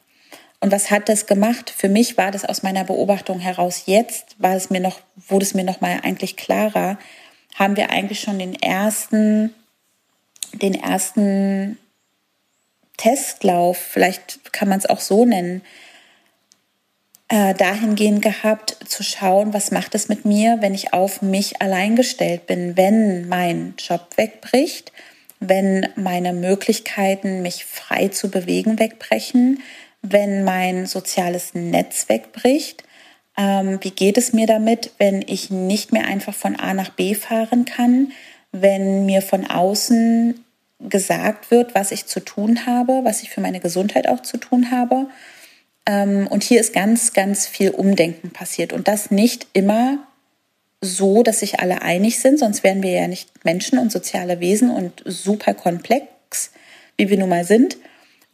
Und 0.61 0.71
was 0.71 0.91
hat 0.91 1.07
das 1.07 1.25
gemacht? 1.25 1.73
Für 1.75 1.89
mich 1.89 2.17
war 2.17 2.31
das 2.31 2.45
aus 2.45 2.63
meiner 2.63 2.83
Beobachtung 2.83 3.39
heraus 3.39 3.83
jetzt, 3.85 4.35
war 4.39 4.55
es 4.55 4.69
mir 4.69 4.81
noch, 4.81 4.99
wurde 5.15 5.45
es 5.45 5.53
mir 5.53 5.63
noch 5.63 5.81
mal 5.81 6.01
eigentlich 6.03 6.35
klarer, 6.35 6.97
haben 7.55 7.77
wir 7.77 7.89
eigentlich 7.91 8.19
schon 8.19 8.39
den 8.39 8.55
ersten, 8.55 9.53
den 10.53 10.73
ersten 10.73 11.77
Testlauf, 12.97 13.77
vielleicht 13.77 14.51
kann 14.51 14.67
man 14.67 14.79
es 14.79 14.85
auch 14.85 14.99
so 14.99 15.23
nennen, 15.23 15.61
äh, 17.29 17.53
dahingehend 17.53 18.21
gehabt, 18.21 18.77
zu 18.85 19.03
schauen, 19.03 19.53
was 19.53 19.71
macht 19.71 19.95
es 19.95 20.09
mit 20.09 20.25
mir, 20.25 20.57
wenn 20.59 20.73
ich 20.73 20.93
auf 20.93 21.21
mich 21.21 21.61
allein 21.61 21.95
gestellt 21.95 22.47
bin, 22.47 22.75
wenn 22.75 23.29
mein 23.29 23.75
Job 23.77 24.17
wegbricht, 24.17 24.91
wenn 25.39 25.87
meine 25.95 26.33
Möglichkeiten, 26.33 27.41
mich 27.41 27.63
frei 27.63 28.09
zu 28.09 28.29
bewegen, 28.29 28.79
wegbrechen, 28.79 29.61
wenn 30.01 30.43
mein 30.43 30.85
soziales 30.85 31.53
Netz 31.53 32.09
wegbricht. 32.09 32.83
Ähm, 33.37 33.79
wie 33.81 33.91
geht 33.91 34.17
es 34.17 34.33
mir 34.33 34.47
damit, 34.47 34.91
wenn 34.97 35.21
ich 35.21 35.49
nicht 35.49 35.91
mehr 35.91 36.05
einfach 36.05 36.33
von 36.33 36.55
A 36.55 36.73
nach 36.73 36.89
B 36.89 37.15
fahren 37.15 37.65
kann, 37.65 38.11
wenn 38.51 39.05
mir 39.05 39.21
von 39.21 39.49
außen 39.49 40.43
gesagt 40.79 41.51
wird, 41.51 41.75
was 41.75 41.91
ich 41.91 42.05
zu 42.05 42.21
tun 42.21 42.65
habe, 42.65 43.01
was 43.03 43.21
ich 43.21 43.29
für 43.29 43.41
meine 43.41 43.59
Gesundheit 43.59 44.07
auch 44.07 44.21
zu 44.21 44.37
tun 44.37 44.71
habe. 44.71 45.07
Ähm, 45.85 46.27
und 46.27 46.43
hier 46.43 46.59
ist 46.59 46.73
ganz, 46.73 47.13
ganz 47.13 47.47
viel 47.47 47.71
Umdenken 47.71 48.31
passiert. 48.31 48.73
Und 48.73 48.87
das 48.87 49.11
nicht 49.11 49.47
immer 49.53 49.99
so, 50.81 51.23
dass 51.23 51.39
sich 51.39 51.59
alle 51.59 51.81
einig 51.81 52.19
sind, 52.19 52.39
sonst 52.39 52.63
wären 52.63 52.81
wir 52.83 52.91
ja 52.91 53.07
nicht 53.07 53.43
Menschen 53.43 53.77
und 53.79 53.91
soziale 53.91 54.39
Wesen 54.39 54.69
und 54.69 55.03
super 55.05 55.53
komplex, 55.53 56.51
wie 56.97 57.09
wir 57.09 57.17
nun 57.17 57.29
mal 57.29 57.43
sind, 57.43 57.77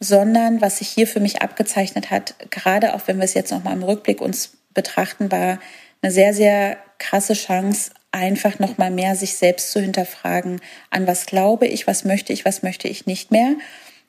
sondern 0.00 0.60
was 0.60 0.78
sich 0.78 0.88
hier 0.88 1.06
für 1.06 1.20
mich 1.20 1.42
abgezeichnet 1.42 2.10
hat, 2.10 2.34
gerade 2.50 2.94
auch 2.94 3.02
wenn 3.06 3.18
wir 3.18 3.24
es 3.24 3.34
jetzt 3.34 3.50
nochmal 3.50 3.74
im 3.74 3.82
Rückblick 3.82 4.20
uns 4.20 4.56
betrachten, 4.74 5.30
war 5.32 5.58
eine 6.02 6.12
sehr, 6.12 6.34
sehr 6.34 6.76
krasse 6.98 7.34
Chance, 7.34 7.90
einfach 8.12 8.58
nochmal 8.58 8.90
mehr 8.90 9.14
sich 9.14 9.36
selbst 9.36 9.72
zu 9.72 9.80
hinterfragen, 9.80 10.60
an 10.90 11.06
was 11.06 11.26
glaube 11.26 11.66
ich, 11.66 11.86
was 11.86 12.04
möchte 12.04 12.32
ich, 12.32 12.44
was 12.44 12.62
möchte 12.62 12.88
ich 12.88 13.06
nicht 13.06 13.30
mehr. 13.30 13.54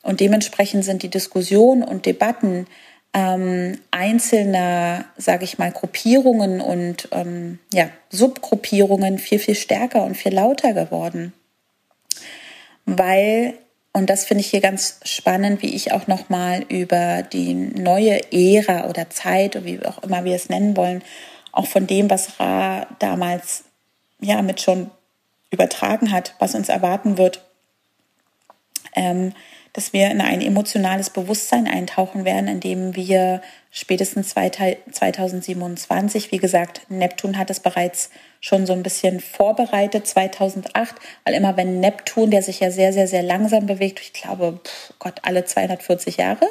Und 0.03 0.19
dementsprechend 0.19 0.85
sind 0.85 1.03
die 1.03 1.09
Diskussionen 1.09 1.83
und 1.83 2.05
Debatten 2.05 2.67
ähm, 3.13 3.79
einzelner, 3.91 5.05
sage 5.17 5.43
ich 5.43 5.57
mal, 5.57 5.71
Gruppierungen 5.71 6.61
und 6.61 7.09
ähm, 7.11 7.59
ja, 7.73 7.89
Subgruppierungen 8.09 9.17
viel, 9.17 9.39
viel 9.39 9.55
stärker 9.55 10.03
und 10.03 10.15
viel 10.15 10.33
lauter 10.33 10.73
geworden. 10.73 11.33
Weil, 12.85 13.55
und 13.97 14.11
das 14.11 14.25
finde 14.25 14.41
ich 14.41 14.51
hier 14.51 14.61
ganz 14.61 14.99
spannend, 15.03 15.63
wie 15.63 15.73
ich 15.73 15.91
auch 15.91 16.05
nochmal 16.05 16.63
über 16.69 17.23
die 17.23 17.55
neue 17.55 18.31
Ära 18.31 18.87
oder 18.87 19.09
Zeit, 19.09 19.65
wie 19.65 19.83
auch 19.83 20.03
immer 20.03 20.23
wir 20.23 20.35
es 20.35 20.49
nennen 20.49 20.77
wollen, 20.77 21.01
auch 21.51 21.65
von 21.65 21.87
dem, 21.87 22.07
was 22.07 22.39
Ra 22.39 22.85
damals 22.99 23.63
ja 24.21 24.43
mit 24.43 24.61
schon 24.61 24.91
übertragen 25.49 26.11
hat, 26.11 26.35
was 26.37 26.53
uns 26.53 26.69
erwarten 26.69 27.17
wird, 27.17 27.43
ähm, 28.93 29.33
dass 29.77 29.93
wir 29.93 30.09
in 30.09 30.21
ein 30.21 30.41
emotionales 30.41 31.11
Bewusstsein 31.11 31.67
eintauchen 31.67 32.25
werden, 32.25 32.47
in 32.47 32.59
dem 32.59 32.95
wir 32.95 33.43
spätestens 33.69 34.29
2027, 34.29 36.31
wie 36.31 36.39
gesagt, 36.39 36.81
Neptun 36.89 37.37
hat 37.37 37.51
es 37.51 37.59
bereits 37.59 38.09
schon 38.41 38.65
so 38.65 38.73
ein 38.73 38.81
bisschen 38.81 39.19
vorbereitet, 39.19 40.07
2008, 40.07 40.95
weil 41.25 41.35
immer 41.35 41.57
wenn 41.57 41.79
Neptun, 41.79 42.31
der 42.31 42.41
sich 42.41 42.59
ja 42.59 42.71
sehr, 42.71 42.91
sehr, 42.91 43.07
sehr 43.07 43.21
langsam 43.21 43.67
bewegt, 43.67 43.99
ich 43.99 44.13
glaube, 44.13 44.59
pff, 44.63 44.93
Gott, 44.97 45.19
alle 45.21 45.45
240 45.45 46.17
Jahre, 46.17 46.47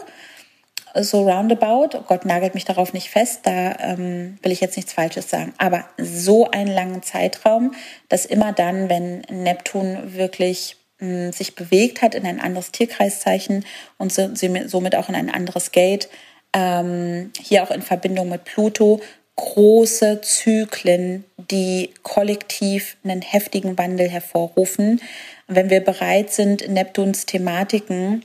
so 0.94 1.28
roundabout, 1.28 1.98
oh 1.98 2.04
Gott 2.06 2.26
nagelt 2.26 2.54
mich 2.54 2.64
darauf 2.64 2.92
nicht 2.92 3.10
fest, 3.10 3.40
da 3.42 3.74
ähm, 3.80 4.38
will 4.44 4.52
ich 4.52 4.60
jetzt 4.60 4.76
nichts 4.76 4.92
Falsches 4.92 5.28
sagen, 5.28 5.52
aber 5.58 5.84
so 5.98 6.48
einen 6.48 6.72
langen 6.72 7.02
Zeitraum, 7.02 7.74
dass 8.08 8.24
immer 8.24 8.52
dann, 8.52 8.88
wenn 8.88 9.22
Neptun 9.28 10.14
wirklich 10.14 10.76
sich 10.98 11.54
bewegt 11.54 12.02
hat 12.02 12.14
in 12.14 12.26
ein 12.26 12.40
anderes 12.40 12.72
Tierkreiszeichen 12.72 13.64
und 13.98 14.12
somit 14.12 14.96
auch 14.96 15.08
in 15.08 15.14
ein 15.14 15.30
anderes 15.30 15.72
Gate. 15.72 16.08
Ähm, 16.52 17.32
hier 17.38 17.62
auch 17.62 17.70
in 17.70 17.82
Verbindung 17.82 18.30
mit 18.30 18.44
Pluto 18.44 19.00
große 19.36 20.22
Zyklen, 20.22 21.24
die 21.50 21.90
kollektiv 22.02 22.96
einen 23.04 23.22
heftigen 23.22 23.76
Wandel 23.78 24.08
hervorrufen. 24.08 25.00
Wenn 25.46 25.70
wir 25.70 25.80
bereit 25.80 26.32
sind, 26.32 26.68
Neptuns 26.68 27.26
Thematiken, 27.26 28.24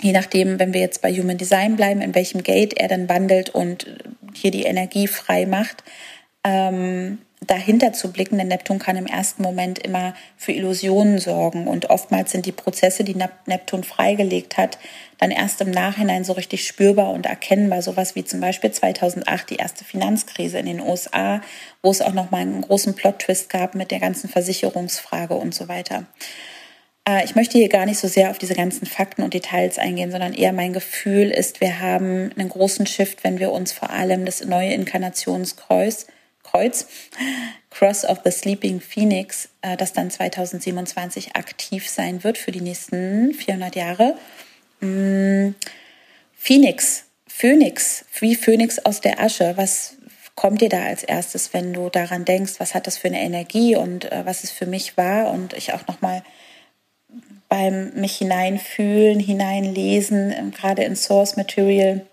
je 0.00 0.12
nachdem, 0.12 0.58
wenn 0.58 0.74
wir 0.74 0.80
jetzt 0.80 1.00
bei 1.00 1.12
Human 1.12 1.38
Design 1.38 1.76
bleiben, 1.76 2.00
in 2.02 2.14
welchem 2.14 2.42
Gate 2.42 2.74
er 2.74 2.88
dann 2.88 3.08
wandelt 3.08 3.50
und 3.50 3.86
hier 4.34 4.50
die 4.50 4.64
Energie 4.64 5.06
frei 5.06 5.46
macht, 5.46 5.84
ähm, 6.44 7.18
dahinter 7.40 7.92
zu 7.92 8.12
blicken, 8.12 8.38
denn 8.38 8.48
Neptun 8.48 8.78
kann 8.78 8.96
im 8.96 9.06
ersten 9.06 9.42
Moment 9.42 9.78
immer 9.78 10.14
für 10.36 10.52
Illusionen 10.52 11.18
sorgen 11.18 11.66
und 11.66 11.90
oftmals 11.90 12.32
sind 12.32 12.46
die 12.46 12.52
Prozesse, 12.52 13.04
die 13.04 13.16
Neptun 13.46 13.84
freigelegt 13.84 14.56
hat, 14.56 14.78
dann 15.18 15.30
erst 15.30 15.60
im 15.60 15.70
Nachhinein 15.70 16.24
so 16.24 16.32
richtig 16.32 16.66
spürbar 16.66 17.10
und 17.10 17.26
erkennbar. 17.26 17.82
Sowas 17.82 18.14
wie 18.14 18.24
zum 18.24 18.40
Beispiel 18.40 18.70
2008 18.70 19.50
die 19.50 19.56
erste 19.56 19.84
Finanzkrise 19.84 20.58
in 20.58 20.66
den 20.66 20.80
USA, 20.80 21.42
wo 21.82 21.90
es 21.90 22.02
auch 22.02 22.14
noch 22.14 22.30
mal 22.30 22.40
einen 22.40 22.62
großen 22.62 22.94
Plot-Twist 22.94 23.50
gab 23.50 23.74
mit 23.74 23.90
der 23.90 24.00
ganzen 24.00 24.28
Versicherungsfrage 24.28 25.34
und 25.34 25.54
so 25.54 25.68
weiter. 25.68 26.06
Äh, 27.06 27.24
ich 27.24 27.34
möchte 27.34 27.58
hier 27.58 27.68
gar 27.68 27.86
nicht 27.86 27.98
so 27.98 28.08
sehr 28.08 28.30
auf 28.30 28.38
diese 28.38 28.54
ganzen 28.54 28.86
Fakten 28.86 29.22
und 29.22 29.34
Details 29.34 29.78
eingehen, 29.78 30.10
sondern 30.10 30.32
eher 30.32 30.52
mein 30.52 30.72
Gefühl 30.72 31.30
ist, 31.30 31.60
wir 31.60 31.80
haben 31.80 32.30
einen 32.36 32.48
großen 32.48 32.86
Shift, 32.86 33.24
wenn 33.24 33.38
wir 33.38 33.52
uns 33.52 33.72
vor 33.72 33.90
allem 33.90 34.24
das 34.24 34.44
neue 34.44 34.72
Inkarnationskreuz 34.72 36.06
Kreuz, 36.50 36.86
Cross 37.70 38.04
of 38.04 38.20
the 38.24 38.30
Sleeping 38.30 38.80
Phoenix, 38.80 39.48
äh, 39.62 39.76
das 39.76 39.92
dann 39.92 40.10
2027 40.10 41.36
aktiv 41.36 41.88
sein 41.88 42.24
wird 42.24 42.38
für 42.38 42.52
die 42.52 42.60
nächsten 42.60 43.34
400 43.34 43.76
Jahre. 43.76 44.16
Mm, 44.80 45.54
Phoenix, 46.36 47.04
Phönix, 47.26 48.04
wie 48.20 48.34
Phönix 48.34 48.78
aus 48.78 49.00
der 49.00 49.20
Asche. 49.20 49.54
Was 49.56 49.96
kommt 50.36 50.60
dir 50.60 50.68
da 50.68 50.84
als 50.84 51.02
erstes, 51.02 51.52
wenn 51.52 51.72
du 51.72 51.88
daran 51.88 52.24
denkst, 52.24 52.54
was 52.58 52.74
hat 52.74 52.86
das 52.86 52.98
für 52.98 53.08
eine 53.08 53.20
Energie 53.20 53.74
und 53.74 54.10
äh, 54.12 54.24
was 54.24 54.44
es 54.44 54.50
für 54.50 54.66
mich 54.66 54.96
war 54.96 55.32
und 55.32 55.54
ich 55.54 55.72
auch 55.72 55.86
nochmal 55.86 56.22
beim 57.48 57.92
mich 57.94 58.18
hineinfühlen, 58.18 59.18
hineinlesen, 59.18 60.30
äh, 60.30 60.42
gerade 60.54 60.84
in 60.84 60.94
Source 60.94 61.36
Material, 61.36 62.06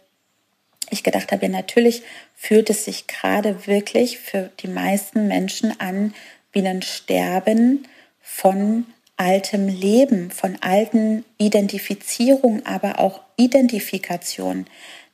ich 0.89 1.03
gedacht 1.03 1.31
habe, 1.31 1.45
ja 1.45 1.51
natürlich 1.51 2.03
fühlt 2.35 2.69
es 2.69 2.85
sich 2.85 3.07
gerade 3.07 3.67
wirklich 3.67 4.19
für 4.19 4.51
die 4.59 4.67
meisten 4.67 5.27
Menschen 5.27 5.79
an 5.79 6.13
wie 6.51 6.65
ein 6.67 6.81
Sterben 6.81 7.87
von 8.21 8.85
altem 9.17 9.67
Leben, 9.67 10.31
von 10.31 10.57
alten 10.61 11.23
Identifizierung, 11.37 12.65
aber 12.65 12.99
auch 12.99 13.21
Identifikation. 13.37 14.65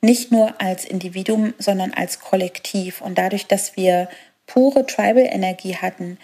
Nicht 0.02 0.32
nur 0.32 0.62
als 0.62 0.86
Individuum, 0.86 1.54
sondern 1.58 1.94
als 1.94 2.20
Kollektiv. 2.20 3.02
Und 3.02 3.18
dadurch, 3.18 3.48
dass 3.48 3.76
wir 3.76 4.10
pure 4.48 4.86
Tribal-Energie 4.86 5.76
hatten, 5.76 6.18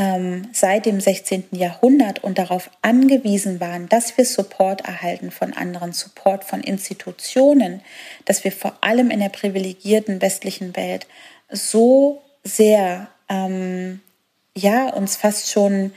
ähm, 0.00 0.48
seit 0.54 0.86
dem 0.86 0.98
16. 0.98 1.48
Jahrhundert 1.50 2.24
und 2.24 2.38
darauf 2.38 2.70
angewiesen 2.80 3.60
waren, 3.60 3.86
dass 3.90 4.16
wir 4.16 4.24
Support 4.24 4.80
erhalten 4.86 5.30
von 5.30 5.52
anderen, 5.52 5.92
Support 5.92 6.44
von 6.44 6.62
Institutionen, 6.62 7.82
dass 8.24 8.42
wir 8.42 8.50
vor 8.50 8.78
allem 8.80 9.10
in 9.10 9.20
der 9.20 9.28
privilegierten 9.28 10.22
westlichen 10.22 10.74
Welt 10.74 11.06
so 11.50 12.22
sehr, 12.44 13.08
ähm, 13.28 14.00
ja, 14.56 14.88
uns 14.88 15.16
fast 15.16 15.50
schon 15.50 15.92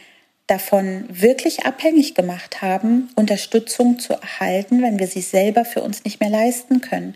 davon 0.47 1.05
wirklich 1.07 1.65
abhängig 1.65 2.13
gemacht 2.13 2.61
haben, 2.61 3.09
Unterstützung 3.15 3.99
zu 3.99 4.15
erhalten, 4.15 4.81
wenn 4.81 4.99
wir 4.99 5.07
sie 5.07 5.21
selber 5.21 5.63
für 5.63 5.81
uns 5.81 6.03
nicht 6.03 6.19
mehr 6.19 6.29
leisten 6.29 6.81
können. 6.81 7.15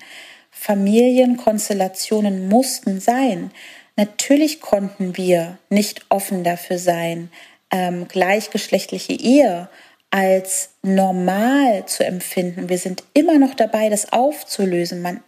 Familienkonstellationen 0.51 2.47
mussten 2.47 3.01
sein. 3.01 3.51
Natürlich 3.97 4.61
konnten 4.61 5.17
wir 5.17 5.57
nicht 5.69 6.05
offen 6.09 6.43
dafür 6.43 6.77
sein, 6.77 7.31
ähm, 7.71 8.07
gleichgeschlechtliche 8.07 9.13
Ehe 9.13 9.69
als 10.11 10.69
normal 10.83 11.85
zu 11.87 12.05
empfinden. 12.05 12.69
Wir 12.69 12.77
sind 12.77 13.03
immer 13.13 13.39
noch 13.39 13.55
dabei, 13.55 13.89
das 13.89 14.13
aufzulösen. 14.13 15.01
Man, 15.01 15.21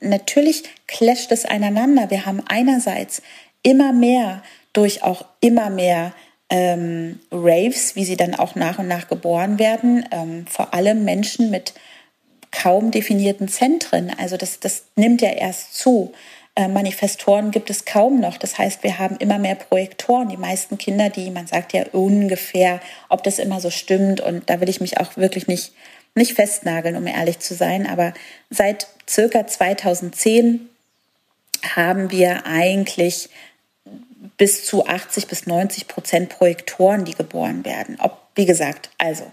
natürlich 0.00 0.64
clasht 0.86 1.32
es 1.32 1.46
einander. 1.46 2.10
Wir 2.10 2.26
haben 2.26 2.42
einerseits 2.46 3.22
immer 3.62 3.92
mehr 3.92 4.42
durch 4.72 5.02
auch 5.02 5.24
immer 5.40 5.70
mehr 5.70 6.12
ähm, 6.50 7.20
Raves, 7.30 7.94
wie 7.94 8.04
sie 8.04 8.16
dann 8.16 8.34
auch 8.34 8.54
nach 8.54 8.78
und 8.78 8.88
nach 8.88 9.08
geboren 9.08 9.58
werden, 9.58 10.04
ähm, 10.10 10.46
vor 10.46 10.74
allem 10.74 11.04
Menschen 11.04 11.50
mit 11.50 11.72
kaum 12.50 12.90
definierten 12.90 13.48
Zentren. 13.48 14.12
Also 14.18 14.36
das, 14.36 14.60
das 14.60 14.84
nimmt 14.96 15.22
ja 15.22 15.30
erst 15.30 15.74
zu. 15.74 16.12
Äh, 16.58 16.66
Manifestoren 16.66 17.52
gibt 17.52 17.70
es 17.70 17.84
kaum 17.84 18.18
noch. 18.18 18.36
Das 18.36 18.58
heißt, 18.58 18.82
wir 18.82 18.98
haben 18.98 19.16
immer 19.18 19.38
mehr 19.38 19.54
Projektoren. 19.54 20.28
Die 20.28 20.36
meisten 20.36 20.76
Kinder, 20.76 21.08
die, 21.08 21.30
man 21.30 21.46
sagt 21.46 21.72
ja 21.72 21.84
ungefähr, 21.92 22.80
ob 23.08 23.22
das 23.22 23.38
immer 23.38 23.60
so 23.60 23.70
stimmt. 23.70 24.20
Und 24.20 24.50
da 24.50 24.60
will 24.60 24.68
ich 24.68 24.80
mich 24.80 24.98
auch 24.98 25.16
wirklich 25.16 25.46
nicht, 25.46 25.72
nicht 26.16 26.34
festnageln, 26.34 26.96
um 26.96 27.06
ehrlich 27.06 27.38
zu 27.38 27.54
sein. 27.54 27.86
Aber 27.86 28.12
seit 28.50 28.88
circa 29.08 29.46
2010 29.46 30.68
haben 31.76 32.10
wir 32.10 32.44
eigentlich 32.44 33.28
bis 34.36 34.64
zu 34.64 34.84
80 34.84 35.28
bis 35.28 35.46
90 35.46 35.86
Prozent 35.86 36.28
Projektoren, 36.28 37.04
die 37.04 37.14
geboren 37.14 37.64
werden. 37.64 37.98
Ob, 38.00 38.18
wie 38.34 38.46
gesagt, 38.46 38.90
also 38.98 39.30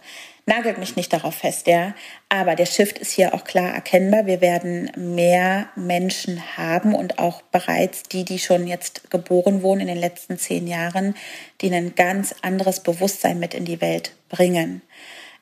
Nagelt 0.48 0.78
mich 0.78 0.96
nicht 0.96 1.12
darauf 1.12 1.36
fest, 1.36 1.66
ja. 1.66 1.96
Aber 2.30 2.56
der 2.56 2.68
Shift 2.68 3.00
ist 3.00 3.12
hier 3.12 3.34
auch 3.34 3.46
klar 3.46 3.74
erkennbar. 3.74 4.28
Wir 4.28 4.42
werden 4.42 4.92
mehr 4.96 5.70
Menschen 5.76 6.40
haben 6.56 6.94
und 6.94 7.18
auch 7.18 7.42
bereits 7.42 8.04
die, 8.04 8.24
die 8.26 8.38
schon 8.38 8.68
jetzt 8.68 9.10
geboren 9.10 9.64
wurden 9.64 9.82
in 9.82 9.88
den 9.88 9.98
letzten 9.98 10.38
zehn 10.38 10.68
Jahren, 10.68 11.16
die 11.62 11.74
ein 11.74 11.96
ganz 11.96 12.36
anderes 12.44 12.82
Bewusstsein 12.82 13.40
mit 13.40 13.56
in 13.56 13.66
die 13.66 13.82
Welt 13.82 14.12
bringen. 14.30 14.84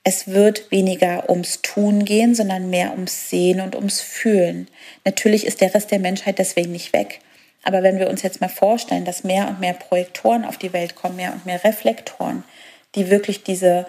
Es 0.05 0.27
wird 0.27 0.71
weniger 0.71 1.29
ums 1.29 1.61
Tun 1.61 2.05
gehen, 2.05 2.33
sondern 2.33 2.69
mehr 2.69 2.91
ums 2.91 3.29
Sehen 3.29 3.59
und 3.59 3.75
ums 3.75 3.99
Fühlen. 3.99 4.69
Natürlich 5.03 5.45
ist 5.45 5.59
der 5.59 5.73
Rest 5.73 5.91
der 5.91 5.99
Menschheit 5.99 6.39
deswegen 6.39 6.71
nicht 6.71 6.93
weg. 6.93 7.19
Aber 7.63 7.83
wenn 7.83 7.99
wir 7.99 8.09
uns 8.09 8.21
jetzt 8.21 8.41
mal 8.41 8.49
vorstellen, 8.49 9.05
dass 9.05 9.23
mehr 9.23 9.47
und 9.49 9.59
mehr 9.59 9.73
Projektoren 9.73 10.45
auf 10.45 10.57
die 10.57 10.73
Welt 10.73 10.95
kommen, 10.95 11.17
mehr 11.17 11.33
und 11.33 11.45
mehr 11.45 11.63
Reflektoren, 11.63 12.43
die 12.95 13.09
wirklich 13.09 13.43
diese 13.43 13.85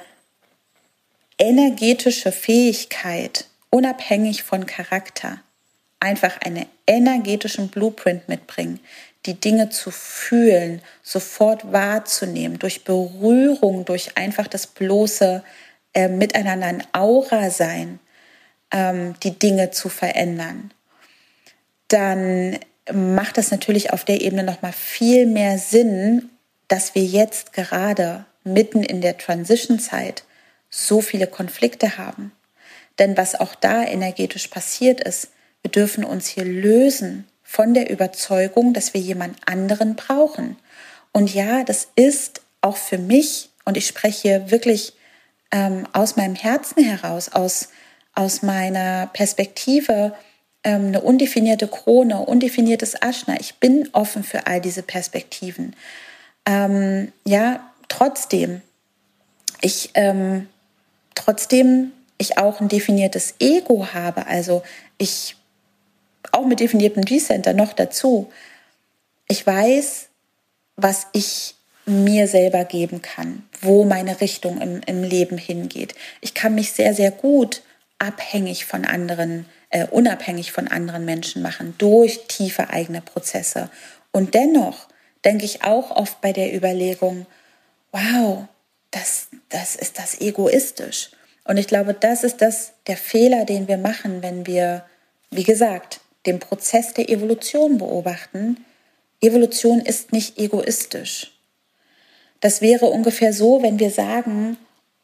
energetische 1.39 2.33
Fähigkeit, 2.33 3.47
unabhängig 3.71 4.43
von 4.43 4.67
Charakter, 4.67 5.41
einfach 6.01 6.41
einen 6.43 6.67
energetischen 6.87 7.69
Blueprint 7.69 8.29
mitbringen, 8.29 8.81
die 9.27 9.35
Dinge 9.35 9.71
zu 9.71 9.91
fühlen, 9.91 10.83
sofort 11.03 11.73
wahrzunehmen, 11.73 12.59
durch 12.59 12.85
Berührung, 12.85 13.85
durch 13.85 14.17
einfach 14.17 14.47
das 14.47 14.67
bloße 14.67 15.43
äh, 15.95 16.09
Miteinander 16.09 16.67
ein 16.67 16.85
Aura 16.93 17.51
sein, 17.51 18.01
ähm, 18.71 19.15
die 19.23 19.39
Dinge 19.39 19.71
zu 19.71 19.89
verändern, 19.89 20.73
dann 21.89 22.59
macht 22.93 23.39
das 23.39 23.51
natürlich 23.51 23.93
auf 23.93 24.05
der 24.05 24.21
Ebene 24.21 24.43
noch 24.43 24.63
mal 24.63 24.73
viel 24.73 25.27
mehr 25.27 25.59
Sinn, 25.59 26.31
dass 26.69 26.95
wir 26.95 27.05
jetzt 27.05 27.53
gerade 27.53 28.27
mitten 28.43 28.83
in 28.83 29.01
der 29.01 29.17
Transition-Zeit 29.17 30.25
so 30.75 31.01
viele 31.01 31.29
Konflikte 31.29 31.99
haben. 31.99 32.33
Denn 32.99 33.17
was 33.17 33.35
auch 33.39 33.55
da 33.55 33.85
energetisch 33.85 34.49
passiert 34.49 35.01
ist, 35.01 35.29
wir 35.63 35.71
dürfen 35.71 36.05
uns 36.05 36.27
hier 36.27 36.45
lösen 36.45 37.27
von 37.43 37.75
der 37.75 37.91
Überzeugung, 37.91 38.75
dass 38.75 38.93
wir 38.93 39.01
jemand 39.01 39.37
anderen 39.47 39.95
brauchen. 39.95 40.57
Und 41.13 41.33
ja, 41.33 41.63
das 41.63 41.89
ist 41.95 42.41
auch 42.61 42.77
für 42.77 42.99
mich, 42.99 43.51
und 43.65 43.77
ich 43.77 43.87
spreche 43.87 44.23
hier 44.23 44.51
wirklich 44.51 44.95
ähm, 45.53 45.87
aus 45.93 46.17
meinem 46.17 46.35
Herzen 46.35 46.83
heraus, 46.83 47.29
aus, 47.29 47.69
aus 48.15 48.43
meiner 48.43 49.07
Perspektive, 49.13 50.15
ähm, 50.65 50.89
eine 50.89 51.01
undefinierte 51.01 51.69
Krone, 51.69 52.19
undefiniertes 52.19 53.01
Aschner. 53.01 53.39
Ich 53.39 53.55
bin 53.57 53.89
offen 53.93 54.25
für 54.25 54.47
all 54.49 54.61
diese 54.61 54.83
Perspektiven. 54.83 55.77
Ähm, 56.47 57.13
ja, 57.25 57.73
trotzdem, 57.89 58.61
ich 59.61 59.91
ähm, 59.95 60.49
trotzdem 61.15 61.93
ich 62.19 62.39
auch 62.39 62.61
ein 62.61 62.69
definiertes 62.69 63.35
Ego 63.41 63.89
habe, 63.93 64.27
also 64.27 64.63
ich 64.99 65.37
auch 66.33 66.47
mit 66.47 66.61
definiertem 66.61 67.05
G-Center 67.05 67.53
noch 67.53 67.73
dazu, 67.73 68.33
ich 69.29 69.47
weiß, 69.47 70.09
was 70.77 71.07
ich 71.13 71.55
mir 71.87 72.29
selber 72.29 72.65
geben 72.65 73.03
kann, 73.03 73.47
wo 73.61 73.85
meine 73.85 74.21
Richtung 74.21 74.61
im, 74.61 74.81
im 74.87 75.03
Leben 75.03 75.39
hingeht. 75.39 75.95
Ich 76.21 76.35
kann 76.35 76.55
mich 76.55 76.73
sehr, 76.73 76.95
sehr 76.95 77.11
gut 77.11 77.63
abhängig 77.99 78.65
von 78.65 78.85
anderen, 78.85 79.47
äh, 79.71 79.87
unabhängig 79.87 80.53
von 80.53 80.69
anderen 80.69 81.05
Menschen 81.05 81.43
machen, 81.43 81.75
durch 81.79 82.27
tiefe 82.27 82.71
eigene 82.71 83.01
Prozesse. 83.01 83.71
Und 84.13 84.35
dennoch 84.35 84.89
denke 85.25 85.45
ich 85.45 85.63
auch 85.63 85.91
oft 85.91 86.21
bei 86.21 86.33
der 86.33 86.55
Überlegung, 86.55 87.27
wow, 87.93 88.47
das, 88.95 89.29
das 89.49 89.77
ist 89.77 89.99
das 89.99 90.21
egoistisch. 90.21 91.11
Und 91.45 91.57
ich 91.57 91.67
glaube, 91.67 91.95
das 91.95 92.25
ist 92.25 92.41
das, 92.41 92.73
der 92.87 92.97
Fehler, 92.97 93.45
den 93.45 93.69
wir 93.69 93.77
machen, 93.77 94.23
wenn 94.23 94.47
wir, 94.47 94.85
wie 95.31 95.43
gesagt, 95.43 96.01
den 96.27 96.39
Prozess 96.39 96.95
der 96.95 97.09
Evolution 97.11 97.79
beobachten. 97.79 98.65
Evolution 99.21 99.81
ist 99.81 100.13
nicht 100.13 100.39
egoistisch. 100.39 101.33
Das 102.41 102.61
wäre 102.61 102.87
ungefähr 102.87 103.33
so, 103.33 103.63
wenn 103.63 103.79
wir 103.79 103.91
sagen, 103.91 104.57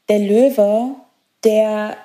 der 0.09 0.18
Löwe, 0.18 0.94
der 1.44 1.96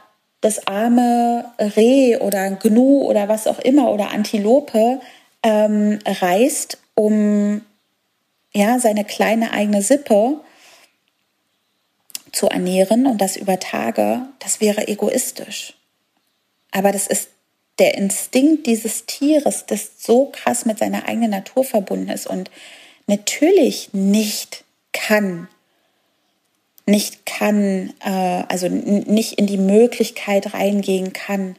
das 0.42 0.68
arme 0.68 1.46
Reh 1.60 2.18
oder 2.18 2.52
Gnu 2.52 3.04
oder 3.04 3.28
was 3.28 3.48
auch 3.48 3.60
immer 3.60 3.92
oder 3.92 4.12
Antilope 4.12 5.00
ähm, 5.44 6.00
reißt, 6.06 6.78
um 6.94 7.62
ja, 8.54 8.80
seine 8.80 9.04
kleine 9.06 9.52
eigene 9.52 9.82
Sippe 9.82 10.40
zu 12.36 12.48
ernähren 12.48 13.08
und 13.08 13.20
das 13.20 13.38
über 13.38 13.60
Tage, 13.60 14.22
das 14.40 14.60
wäre 14.60 14.88
egoistisch. 14.88 15.74
Aber 16.72 16.92
das 16.92 17.08
ist 17.08 17.30
der 17.80 17.96
Instinkt 17.96 18.68
dieses 18.68 19.06
Tieres, 19.06 19.66
das 19.66 19.92
so 20.00 20.26
krass 20.32 20.66
mit 20.66 20.78
seiner 20.78 21.08
eigenen 21.08 21.32
Natur 21.32 21.64
verbunden 21.64 22.10
ist 22.10 22.28
und 22.28 22.52
natürlich 23.08 23.94
nicht 23.94 24.64
kann, 24.92 25.48
nicht 26.86 27.26
kann, 27.26 27.94
äh, 28.04 28.44
also 28.48 28.68
nicht 28.68 29.34
in 29.34 29.48
die 29.48 29.58
Möglichkeit 29.58 30.54
reingehen 30.54 31.14
kann, 31.14 31.56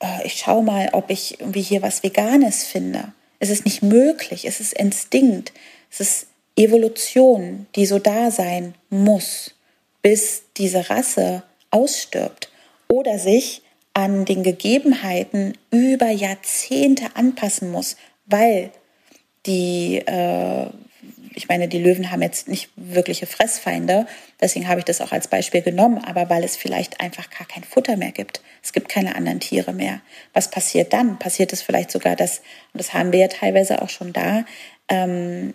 äh, 0.00 0.24
ich 0.24 0.38
schaue 0.38 0.62
mal, 0.62 0.90
ob 0.92 1.10
ich 1.10 1.40
irgendwie 1.40 1.62
hier 1.62 1.82
was 1.82 2.02
Veganes 2.02 2.64
finde. 2.64 3.12
Es 3.40 3.50
ist 3.50 3.64
nicht 3.64 3.82
möglich, 3.82 4.44
es 4.44 4.60
ist 4.60 4.72
Instinkt, 4.74 5.52
es 5.90 6.00
ist 6.00 6.26
Evolution, 6.56 7.66
die 7.74 7.86
so 7.86 7.98
da 7.98 8.30
sein 8.30 8.74
muss 8.90 9.54
bis 10.02 10.44
diese 10.56 10.90
Rasse 10.90 11.42
ausstirbt 11.70 12.50
oder 12.88 13.18
sich 13.18 13.62
an 13.94 14.24
den 14.24 14.42
Gegebenheiten 14.42 15.56
über 15.70 16.10
Jahrzehnte 16.10 17.06
anpassen 17.14 17.70
muss, 17.70 17.96
weil 18.26 18.70
die, 19.46 19.98
äh, 20.06 20.66
ich 21.34 21.48
meine, 21.48 21.68
die 21.68 21.78
Löwen 21.78 22.10
haben 22.10 22.22
jetzt 22.22 22.48
nicht 22.48 22.70
wirkliche 22.76 23.26
Fressfeinde, 23.26 24.06
deswegen 24.40 24.68
habe 24.68 24.80
ich 24.80 24.84
das 24.84 25.00
auch 25.00 25.12
als 25.12 25.28
Beispiel 25.28 25.62
genommen, 25.62 25.98
aber 25.98 26.30
weil 26.30 26.44
es 26.44 26.56
vielleicht 26.56 27.00
einfach 27.00 27.30
gar 27.30 27.46
kein 27.46 27.64
Futter 27.64 27.96
mehr 27.96 28.12
gibt. 28.12 28.42
Es 28.62 28.72
gibt 28.72 28.88
keine 28.88 29.16
anderen 29.16 29.40
Tiere 29.40 29.72
mehr. 29.72 30.00
Was 30.32 30.50
passiert 30.50 30.92
dann? 30.92 31.18
Passiert 31.18 31.52
es 31.52 31.62
vielleicht 31.62 31.90
sogar, 31.90 32.14
dass, 32.16 32.38
und 32.72 32.78
das 32.78 32.92
haben 32.92 33.12
wir 33.12 33.20
ja 33.20 33.28
teilweise 33.28 33.82
auch 33.82 33.88
schon 33.88 34.12
da, 34.12 34.44
ähm, 34.88 35.54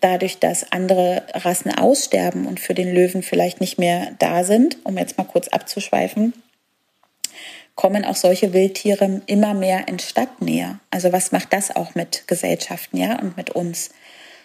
dadurch, 0.00 0.38
dass 0.38 0.72
andere 0.72 1.22
Rassen 1.34 1.74
aussterben 1.74 2.46
und 2.46 2.60
für 2.60 2.74
den 2.74 2.92
Löwen 2.92 3.22
vielleicht 3.22 3.60
nicht 3.60 3.78
mehr 3.78 4.12
da 4.18 4.44
sind, 4.44 4.78
um 4.84 4.98
jetzt 4.98 5.18
mal 5.18 5.24
kurz 5.24 5.48
abzuschweifen, 5.48 6.32
kommen 7.74 8.04
auch 8.04 8.16
solche 8.16 8.52
Wildtiere 8.52 9.22
immer 9.26 9.54
mehr 9.54 9.86
in 9.86 9.98
Stadtnähe. 9.98 10.80
Also 10.90 11.12
was 11.12 11.30
macht 11.30 11.52
das 11.52 11.74
auch 11.74 11.94
mit 11.94 12.26
Gesellschaften, 12.26 12.96
ja, 12.96 13.18
und 13.20 13.36
mit 13.36 13.50
uns? 13.50 13.90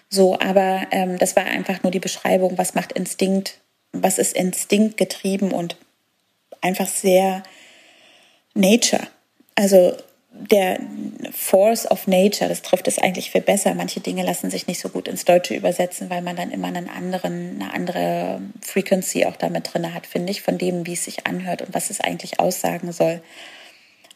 So, 0.09 0.39
aber 0.39 0.85
ähm, 0.91 1.17
das 1.17 1.35
war 1.35 1.45
einfach 1.45 1.81
nur 1.81 1.91
die 1.91 1.99
Beschreibung, 1.99 2.57
was 2.59 2.75
macht 2.75 2.91
Instinkt, 2.91 3.59
was 3.91 4.19
ist 4.19 4.35
Instinkt 4.35 4.97
getrieben 4.97 5.51
und 5.51 5.75
einfach 6.61 6.87
sehr 6.87 7.41
Nature. 8.53 9.07
Also 9.55 9.97
der 10.33 10.79
Force 11.31 11.89
of 11.89 12.07
Nature, 12.07 12.49
das 12.49 12.63
trifft 12.63 12.87
es 12.87 12.97
eigentlich 12.97 13.31
viel 13.31 13.41
besser. 13.41 13.75
Manche 13.75 13.99
Dinge 13.99 14.23
lassen 14.23 14.49
sich 14.49 14.67
nicht 14.67 14.79
so 14.79 14.89
gut 14.89 15.07
ins 15.07 15.25
Deutsche 15.25 15.55
übersetzen, 15.55 16.09
weil 16.09 16.21
man 16.21 16.35
dann 16.35 16.51
immer 16.51 16.67
einen 16.67 16.89
anderen, 16.89 17.61
eine 17.61 17.73
andere 17.73 18.41
Frequency 18.61 19.25
auch 19.25 19.35
damit 19.35 19.73
drin 19.73 19.93
hat, 19.93 20.07
finde 20.07 20.31
ich, 20.31 20.41
von 20.41 20.57
dem, 20.57 20.87
wie 20.87 20.93
es 20.93 21.05
sich 21.05 21.27
anhört 21.27 21.61
und 21.61 21.73
was 21.73 21.89
es 21.89 22.01
eigentlich 22.01 22.39
aussagen 22.39 22.91
soll. 22.91 23.21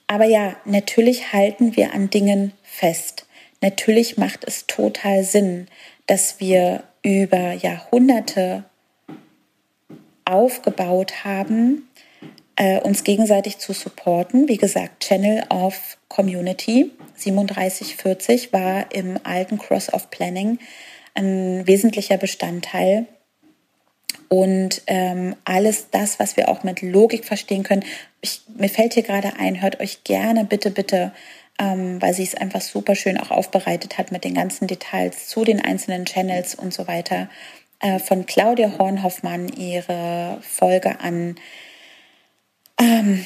Aber 0.08 0.25
ja, 0.25 0.56
natürlich 0.65 1.34
halten 1.34 1.75
wir 1.75 1.93
an 1.93 2.10
Dingen 2.10 2.53
fest. 2.63 3.25
Natürlich 3.62 4.17
macht 4.17 4.43
es 4.43 4.65
total 4.65 5.23
Sinn, 5.23 5.67
dass 6.08 6.39
wir 6.39 6.84
über 7.03 7.53
Jahrhunderte 7.53 8.63
aufgebaut 10.25 11.23
haben, 11.23 11.87
äh, 12.57 12.79
uns 12.81 13.03
gegenseitig 13.03 13.59
zu 13.59 13.71
supporten. 13.71 14.49
Wie 14.49 14.57
gesagt, 14.57 15.05
Channel 15.05 15.43
of 15.49 15.97
Community 16.09 16.91
3740 17.17 18.53
war 18.53 18.91
im 18.93 19.19
alten 19.23 19.57
Cross-off 19.57 20.09
Planning 20.09 20.59
ein 21.13 21.65
wesentlicher 21.65 22.17
Bestandteil. 22.17 23.05
Und 24.29 24.81
ähm, 24.87 25.35
alles 25.45 25.89
das, 25.89 26.19
was 26.19 26.35
wir 26.35 26.49
auch 26.49 26.63
mit 26.63 26.81
Logik 26.81 27.25
verstehen 27.25 27.63
können. 27.63 27.85
Ich, 28.21 28.41
mir 28.57 28.69
fällt 28.69 28.93
hier 28.93 29.03
gerade 29.03 29.33
ein, 29.39 29.61
hört 29.61 29.79
euch 29.79 30.03
gerne 30.03 30.43
bitte, 30.43 30.69
bitte, 30.69 31.13
ähm, 31.59 32.01
weil 32.01 32.13
sie 32.13 32.23
es 32.23 32.35
einfach 32.35 32.61
super 32.61 32.95
schön 32.95 33.17
auch 33.17 33.31
aufbereitet 33.31 33.97
hat 33.97 34.11
mit 34.11 34.25
den 34.25 34.33
ganzen 34.33 34.67
Details 34.67 35.27
zu 35.27 35.45
den 35.45 35.61
einzelnen 35.61 36.05
Channels 36.05 36.55
und 36.55 36.73
so 36.73 36.87
weiter. 36.87 37.29
Äh, 37.79 37.99
von 37.99 38.25
Claudia 38.25 38.77
Hornhoffmann 38.77 39.47
ihre 39.47 40.39
Folge 40.41 40.99
an 40.99 41.35
ähm, 42.79 43.25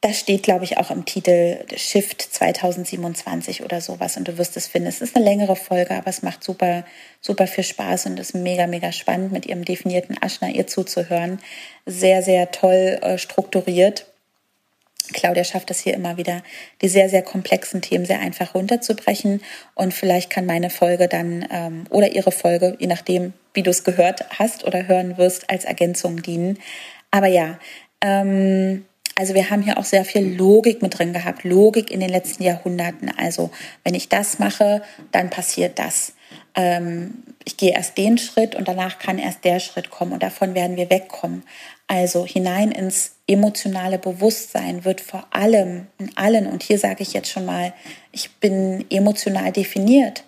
das 0.00 0.20
steht, 0.20 0.44
glaube 0.44 0.64
ich, 0.64 0.78
auch 0.78 0.92
im 0.92 1.04
Titel 1.04 1.58
Shift 1.76 2.22
2027 2.22 3.64
oder 3.64 3.80
sowas 3.80 4.16
und 4.16 4.28
du 4.28 4.38
wirst 4.38 4.56
es 4.56 4.68
finden. 4.68 4.88
Es 4.88 5.00
ist 5.00 5.16
eine 5.16 5.24
längere 5.24 5.56
Folge, 5.56 5.94
aber 5.96 6.06
es 6.06 6.22
macht 6.22 6.44
super, 6.44 6.84
super 7.20 7.48
viel 7.48 7.64
Spaß 7.64 8.06
und 8.06 8.20
ist 8.20 8.34
mega, 8.34 8.68
mega 8.68 8.92
spannend, 8.92 9.32
mit 9.32 9.46
ihrem 9.46 9.64
definierten 9.64 10.16
Aschner 10.20 10.50
ihr 10.50 10.68
zuzuhören. 10.68 11.40
Sehr, 11.84 12.22
sehr 12.22 12.52
toll 12.52 12.98
äh, 13.02 13.18
strukturiert. 13.18 14.06
Claudia 15.12 15.42
schafft 15.42 15.70
es 15.70 15.80
hier 15.80 15.94
immer 15.94 16.16
wieder, 16.16 16.42
die 16.80 16.88
sehr, 16.88 17.08
sehr 17.08 17.22
komplexen 17.22 17.82
Themen 17.82 18.04
sehr 18.04 18.20
einfach 18.20 18.54
runterzubrechen. 18.54 19.42
Und 19.74 19.94
vielleicht 19.94 20.30
kann 20.30 20.46
meine 20.46 20.70
Folge 20.70 21.08
dann 21.08 21.48
ähm, 21.50 21.84
oder 21.90 22.12
ihre 22.12 22.30
Folge, 22.30 22.76
je 22.78 22.86
nachdem, 22.86 23.32
wie 23.52 23.62
du 23.64 23.70
es 23.70 23.82
gehört 23.82 24.26
hast 24.38 24.64
oder 24.64 24.86
hören 24.86 25.18
wirst, 25.18 25.50
als 25.50 25.64
Ergänzung 25.64 26.22
dienen. 26.22 26.58
Aber 27.10 27.26
ja, 27.26 27.58
ähm, 28.02 28.84
also 29.18 29.34
wir 29.34 29.50
haben 29.50 29.62
hier 29.62 29.78
auch 29.78 29.84
sehr 29.84 30.04
viel 30.04 30.36
Logik 30.36 30.80
mit 30.80 30.96
drin 30.96 31.12
gehabt, 31.12 31.42
Logik 31.42 31.90
in 31.90 31.98
den 31.98 32.10
letzten 32.10 32.44
Jahrhunderten. 32.44 33.10
Also 33.16 33.50
wenn 33.82 33.94
ich 33.94 34.08
das 34.08 34.38
mache, 34.38 34.82
dann 35.10 35.28
passiert 35.28 35.80
das. 35.80 36.12
Ähm, 36.54 37.24
ich 37.44 37.56
gehe 37.56 37.72
erst 37.72 37.98
den 37.98 38.18
Schritt 38.18 38.54
und 38.54 38.68
danach 38.68 38.98
kann 38.98 39.18
erst 39.18 39.44
der 39.44 39.58
Schritt 39.58 39.90
kommen 39.90 40.12
und 40.12 40.22
davon 40.22 40.54
werden 40.54 40.76
wir 40.76 40.88
wegkommen. 40.88 41.42
Also 41.88 42.26
hinein 42.26 42.70
ins 42.70 43.16
emotionale 43.26 43.98
Bewusstsein 43.98 44.84
wird 44.84 45.00
vor 45.00 45.26
allem 45.30 45.86
in 45.98 46.16
allen, 46.16 46.46
und 46.46 46.62
hier 46.62 46.78
sage 46.78 47.02
ich 47.02 47.12
jetzt 47.12 47.30
schon 47.30 47.46
mal, 47.46 47.72
ich 48.12 48.36
bin 48.36 48.84
emotional 48.90 49.50
definiert. 49.50 50.22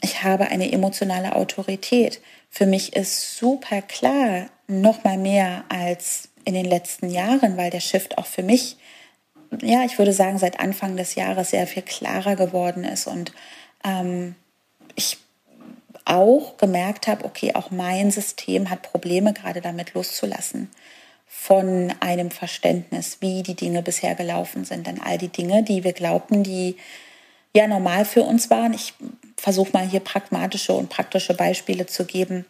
Ich 0.00 0.24
habe 0.24 0.48
eine 0.48 0.72
emotionale 0.72 1.36
Autorität. 1.36 2.20
Für 2.50 2.66
mich 2.66 2.96
ist 2.96 3.36
super 3.36 3.82
klar, 3.82 4.46
noch 4.66 5.04
mal 5.04 5.18
mehr 5.18 5.64
als 5.68 6.27
in 6.48 6.54
den 6.54 6.64
letzten 6.64 7.10
Jahren, 7.10 7.58
weil 7.58 7.68
der 7.68 7.80
Shift 7.80 8.16
auch 8.16 8.24
für 8.24 8.42
mich, 8.42 8.78
ja, 9.60 9.84
ich 9.84 9.98
würde 9.98 10.14
sagen, 10.14 10.38
seit 10.38 10.58
Anfang 10.60 10.96
des 10.96 11.14
Jahres 11.14 11.50
sehr 11.50 11.66
viel 11.66 11.82
klarer 11.82 12.36
geworden 12.36 12.84
ist 12.84 13.06
und 13.06 13.32
ähm, 13.84 14.34
ich 14.94 15.18
auch 16.06 16.56
gemerkt 16.56 17.06
habe, 17.06 17.26
okay, 17.26 17.54
auch 17.54 17.70
mein 17.70 18.10
System 18.10 18.70
hat 18.70 18.80
Probleme 18.80 19.34
gerade 19.34 19.60
damit 19.60 19.92
loszulassen 19.92 20.70
von 21.26 21.92
einem 22.00 22.30
Verständnis, 22.30 23.18
wie 23.20 23.42
die 23.42 23.54
Dinge 23.54 23.82
bisher 23.82 24.14
gelaufen 24.14 24.64
sind. 24.64 24.86
Denn 24.86 25.02
all 25.02 25.18
die 25.18 25.28
Dinge, 25.28 25.62
die 25.62 25.84
wir 25.84 25.92
glaubten, 25.92 26.44
die 26.44 26.76
ja 27.54 27.66
normal 27.66 28.06
für 28.06 28.22
uns 28.22 28.48
waren, 28.48 28.72
ich 28.72 28.94
versuche 29.36 29.72
mal 29.74 29.86
hier 29.86 30.00
pragmatische 30.00 30.72
und 30.72 30.88
praktische 30.88 31.34
Beispiele 31.34 31.84
zu 31.84 32.06
geben, 32.06 32.46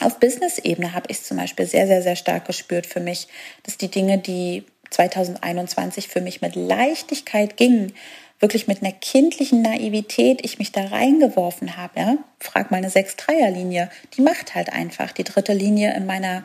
auf 0.00 0.20
Business-Ebene 0.20 0.94
habe 0.94 1.06
ich 1.08 1.22
zum 1.22 1.36
Beispiel 1.36 1.66
sehr, 1.66 1.86
sehr, 1.86 2.02
sehr 2.02 2.16
stark 2.16 2.46
gespürt 2.46 2.86
für 2.86 3.00
mich, 3.00 3.28
dass 3.62 3.78
die 3.78 3.90
Dinge, 3.90 4.18
die 4.18 4.64
2021 4.90 6.08
für 6.08 6.20
mich 6.20 6.40
mit 6.40 6.56
Leichtigkeit 6.56 7.56
gingen, 7.56 7.92
wirklich 8.40 8.68
mit 8.68 8.82
einer 8.82 8.92
kindlichen 8.92 9.62
Naivität 9.62 10.44
ich 10.44 10.58
mich 10.58 10.72
da 10.72 10.86
reingeworfen 10.86 11.76
habe. 11.76 12.00
Ja? 12.00 12.16
Frag 12.38 12.70
mal 12.70 12.78
eine 12.78 12.88
6-3er-Linie. 12.88 13.90
Die 14.16 14.22
macht 14.22 14.54
halt 14.54 14.72
einfach. 14.72 15.12
Die 15.12 15.24
dritte 15.24 15.52
Linie 15.52 15.94
in 15.94 16.06
meiner, 16.06 16.44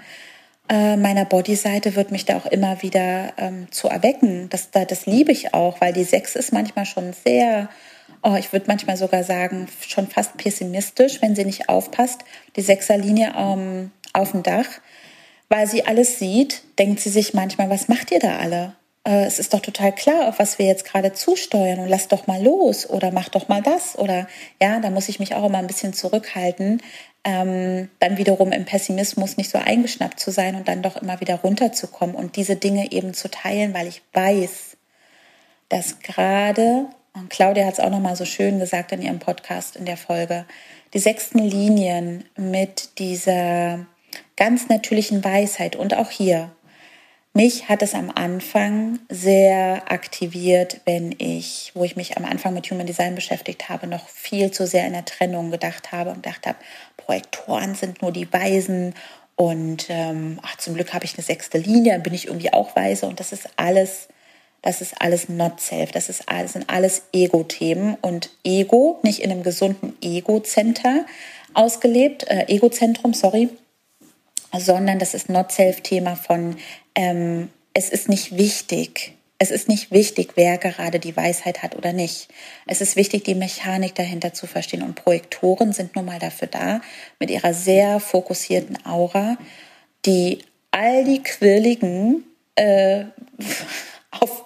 äh, 0.69 0.97
meiner 0.97 1.25
Body-Seite 1.25 1.95
wird 1.95 2.11
mich 2.11 2.25
da 2.25 2.37
auch 2.37 2.47
immer 2.47 2.81
wieder 2.81 3.33
ähm, 3.37 3.71
zu 3.71 3.87
erwecken. 3.87 4.49
Das, 4.49 4.71
das 4.71 5.05
liebe 5.05 5.31
ich 5.31 5.53
auch, 5.53 5.81
weil 5.81 5.93
die 5.93 6.03
6 6.03 6.35
ist 6.35 6.51
manchmal 6.51 6.85
schon 6.85 7.13
sehr 7.13 7.69
oh, 8.23 8.35
ich 8.35 8.51
würde 8.53 8.65
manchmal 8.67 8.97
sogar 8.97 9.23
sagen, 9.23 9.67
schon 9.87 10.07
fast 10.07 10.37
pessimistisch, 10.37 11.21
wenn 11.21 11.35
sie 11.35 11.45
nicht 11.45 11.69
aufpasst. 11.69 12.21
Die 12.55 12.61
Sechserlinie 12.61 13.33
ähm, 13.37 13.91
auf 14.13 14.31
dem 14.31 14.43
Dach, 14.43 14.67
weil 15.49 15.67
sie 15.67 15.85
alles 15.85 16.19
sieht, 16.19 16.63
denkt 16.79 16.99
sie 16.99 17.09
sich 17.09 17.33
manchmal, 17.33 17.69
was 17.69 17.87
macht 17.87 18.11
ihr 18.11 18.19
da 18.19 18.37
alle? 18.37 18.75
Äh, 19.05 19.25
es 19.25 19.39
ist 19.39 19.53
doch 19.53 19.59
total 19.59 19.93
klar, 19.93 20.29
auf 20.29 20.39
was 20.39 20.57
wir 20.57 20.65
jetzt 20.65 20.85
gerade 20.85 21.13
zusteuern 21.13 21.79
und 21.79 21.89
lass 21.89 22.07
doch 22.07 22.27
mal 22.27 22.41
los 22.41 22.89
oder 22.89 23.11
mach 23.11 23.29
doch 23.29 23.49
mal 23.49 23.61
das 23.61 23.97
oder 23.97 24.27
ja, 24.61 24.79
da 24.79 24.89
muss 24.89 25.09
ich 25.09 25.19
mich 25.19 25.35
auch 25.35 25.45
immer 25.45 25.57
ein 25.57 25.67
bisschen 25.67 25.93
zurückhalten, 25.93 26.81
ähm, 27.25 27.89
dann 27.99 28.17
wiederum 28.17 28.51
im 28.51 28.65
Pessimismus 28.65 29.37
nicht 29.37 29.49
so 29.49 29.57
eingeschnappt 29.57 30.19
zu 30.19 30.31
sein 30.31 30.55
und 30.55 30.67
dann 30.67 30.81
doch 30.81 30.97
immer 30.97 31.19
wieder 31.19 31.35
runterzukommen 31.35 32.15
und 32.15 32.35
diese 32.35 32.55
Dinge 32.55 32.91
eben 32.91 33.13
zu 33.13 33.29
teilen, 33.29 33.73
weil 33.73 33.87
ich 33.87 34.01
weiß, 34.13 34.77
dass 35.69 35.99
gerade 35.99 36.87
und 37.13 37.29
Claudia 37.29 37.65
hat 37.65 37.73
es 37.73 37.79
auch 37.79 37.89
nochmal 37.89 38.15
so 38.15 38.25
schön 38.25 38.59
gesagt 38.59 38.91
in 38.91 39.01
ihrem 39.01 39.19
Podcast 39.19 39.75
in 39.75 39.85
der 39.85 39.97
Folge. 39.97 40.45
Die 40.93 40.99
sechsten 40.99 41.39
Linien 41.39 42.25
mit 42.35 42.99
dieser 42.99 43.85
ganz 44.35 44.67
natürlichen 44.69 45.23
Weisheit 45.23 45.75
und 45.75 45.93
auch 45.95 46.09
hier. 46.09 46.51
Mich 47.35 47.67
hat 47.67 47.81
es 47.81 47.95
am 47.95 48.11
Anfang 48.13 48.99
sehr 49.09 49.91
aktiviert, 49.91 50.81
wenn 50.85 51.15
ich, 51.17 51.71
wo 51.73 51.83
ich 51.83 51.95
mich 51.95 52.15
am 52.15 52.25
Anfang 52.25 52.53
mit 52.53 52.69
Human 52.69 52.85
Design 52.85 53.15
beschäftigt 53.15 53.69
habe, 53.69 53.87
noch 53.87 54.07
viel 54.07 54.51
zu 54.51 54.67
sehr 54.67 54.85
in 54.85 54.93
der 54.93 55.05
Trennung 55.05 55.49
gedacht 55.49 55.91
habe 55.91 56.11
und 56.11 56.21
gedacht 56.21 56.45
habe, 56.45 56.59
Projektoren 56.95 57.73
sind 57.73 58.03
nur 58.03 58.11
die 58.11 58.31
Weisen 58.31 58.93
und 59.35 59.87
ähm, 59.89 60.39
ach, 60.43 60.57
zum 60.57 60.75
Glück 60.75 60.93
habe 60.93 61.05
ich 61.05 61.15
eine 61.15 61.23
sechste 61.23 61.57
Linie, 61.57 61.99
bin 61.99 62.13
ich 62.13 62.27
irgendwie 62.27 62.53
auch 62.53 62.75
weise 62.75 63.07
und 63.07 63.19
das 63.19 63.31
ist 63.31 63.49
alles 63.55 64.09
das 64.63 64.81
ist 64.81 64.99
alles 64.99 65.29
not 65.29 65.59
self, 65.59 65.91
das 65.91 66.09
ist 66.09 66.27
alles, 66.27 66.53
sind 66.53 66.69
alles 66.69 67.03
Ego-Themen 67.13 67.95
und 68.01 68.31
Ego, 68.43 68.99
nicht 69.03 69.19
in 69.19 69.29
einem 69.29 69.43
gesunden 69.43 69.95
Ego-Center 70.01 71.05
ausgelebt, 71.53 72.23
äh, 72.27 72.45
Ego-Zentrum, 72.47 73.13
sorry, 73.13 73.49
sondern 74.57 74.99
das 74.99 75.13
ist 75.13 75.29
not 75.29 75.51
self-Thema 75.51 76.15
von, 76.15 76.55
ähm, 76.95 77.49
es 77.73 77.89
ist 77.89 78.07
nicht 78.07 78.37
wichtig, 78.37 79.13
es 79.37 79.51
ist 79.51 79.67
nicht 79.67 79.91
wichtig, 79.91 80.31
wer 80.35 80.57
gerade 80.57 80.99
die 80.99 81.17
Weisheit 81.17 81.63
hat 81.63 81.75
oder 81.75 81.91
nicht. 81.91 82.29
Es 82.65 82.79
ist 82.79 82.95
wichtig, 82.95 83.25
die 83.25 83.35
Mechanik 83.35 83.93
dahinter 83.93 84.33
zu 84.33 84.47
verstehen. 84.47 84.83
Und 84.83 84.95
Projektoren 84.95 85.73
sind 85.73 85.97
nun 85.97 86.05
mal 86.05 86.19
dafür 86.19 86.47
da, 86.47 86.79
mit 87.19 87.29
ihrer 87.29 87.53
sehr 87.53 87.99
fokussierten 87.99 88.85
Aura, 88.85 89.37
die 90.05 90.39
all 90.71 91.03
die 91.03 91.21
quirligen 91.21 92.23
äh, 92.55 93.05
auf 94.19 94.43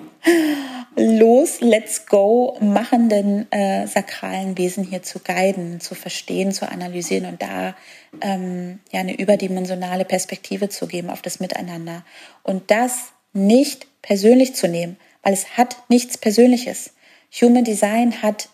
los, 0.96 1.62
let's 1.62 2.06
go 2.06 2.58
machenden 2.60 3.52
äh, 3.52 3.88
sakralen 3.88 4.58
Wesen 4.58 4.84
hier 4.84 5.04
zu 5.04 5.20
guiden, 5.20 5.80
zu 5.80 5.96
verstehen, 5.96 6.52
zu 6.52 6.70
analysieren 6.70 7.26
und 7.26 7.42
da 7.42 7.76
ähm, 8.22 8.80
ja 8.92 9.02
eine 9.02 9.18
überdimensionale 9.18 10.06
Perspektive 10.06 10.70
zu 10.70 10.88
geben 10.88 11.10
auf 11.10 11.22
das 11.22 11.40
Miteinander. 11.40 12.04
Und 12.44 12.72
das 12.72 13.12
nicht 13.34 13.88
persönlich 14.02 14.56
zu 14.56 14.68
nehmen, 14.68 14.98
weil 15.22 15.34
es 15.34 15.58
hat 15.58 15.78
nichts 15.90 16.18
Persönliches. 16.18 16.94
Human 17.42 17.64
Design 17.64 18.22
hat 18.22 18.50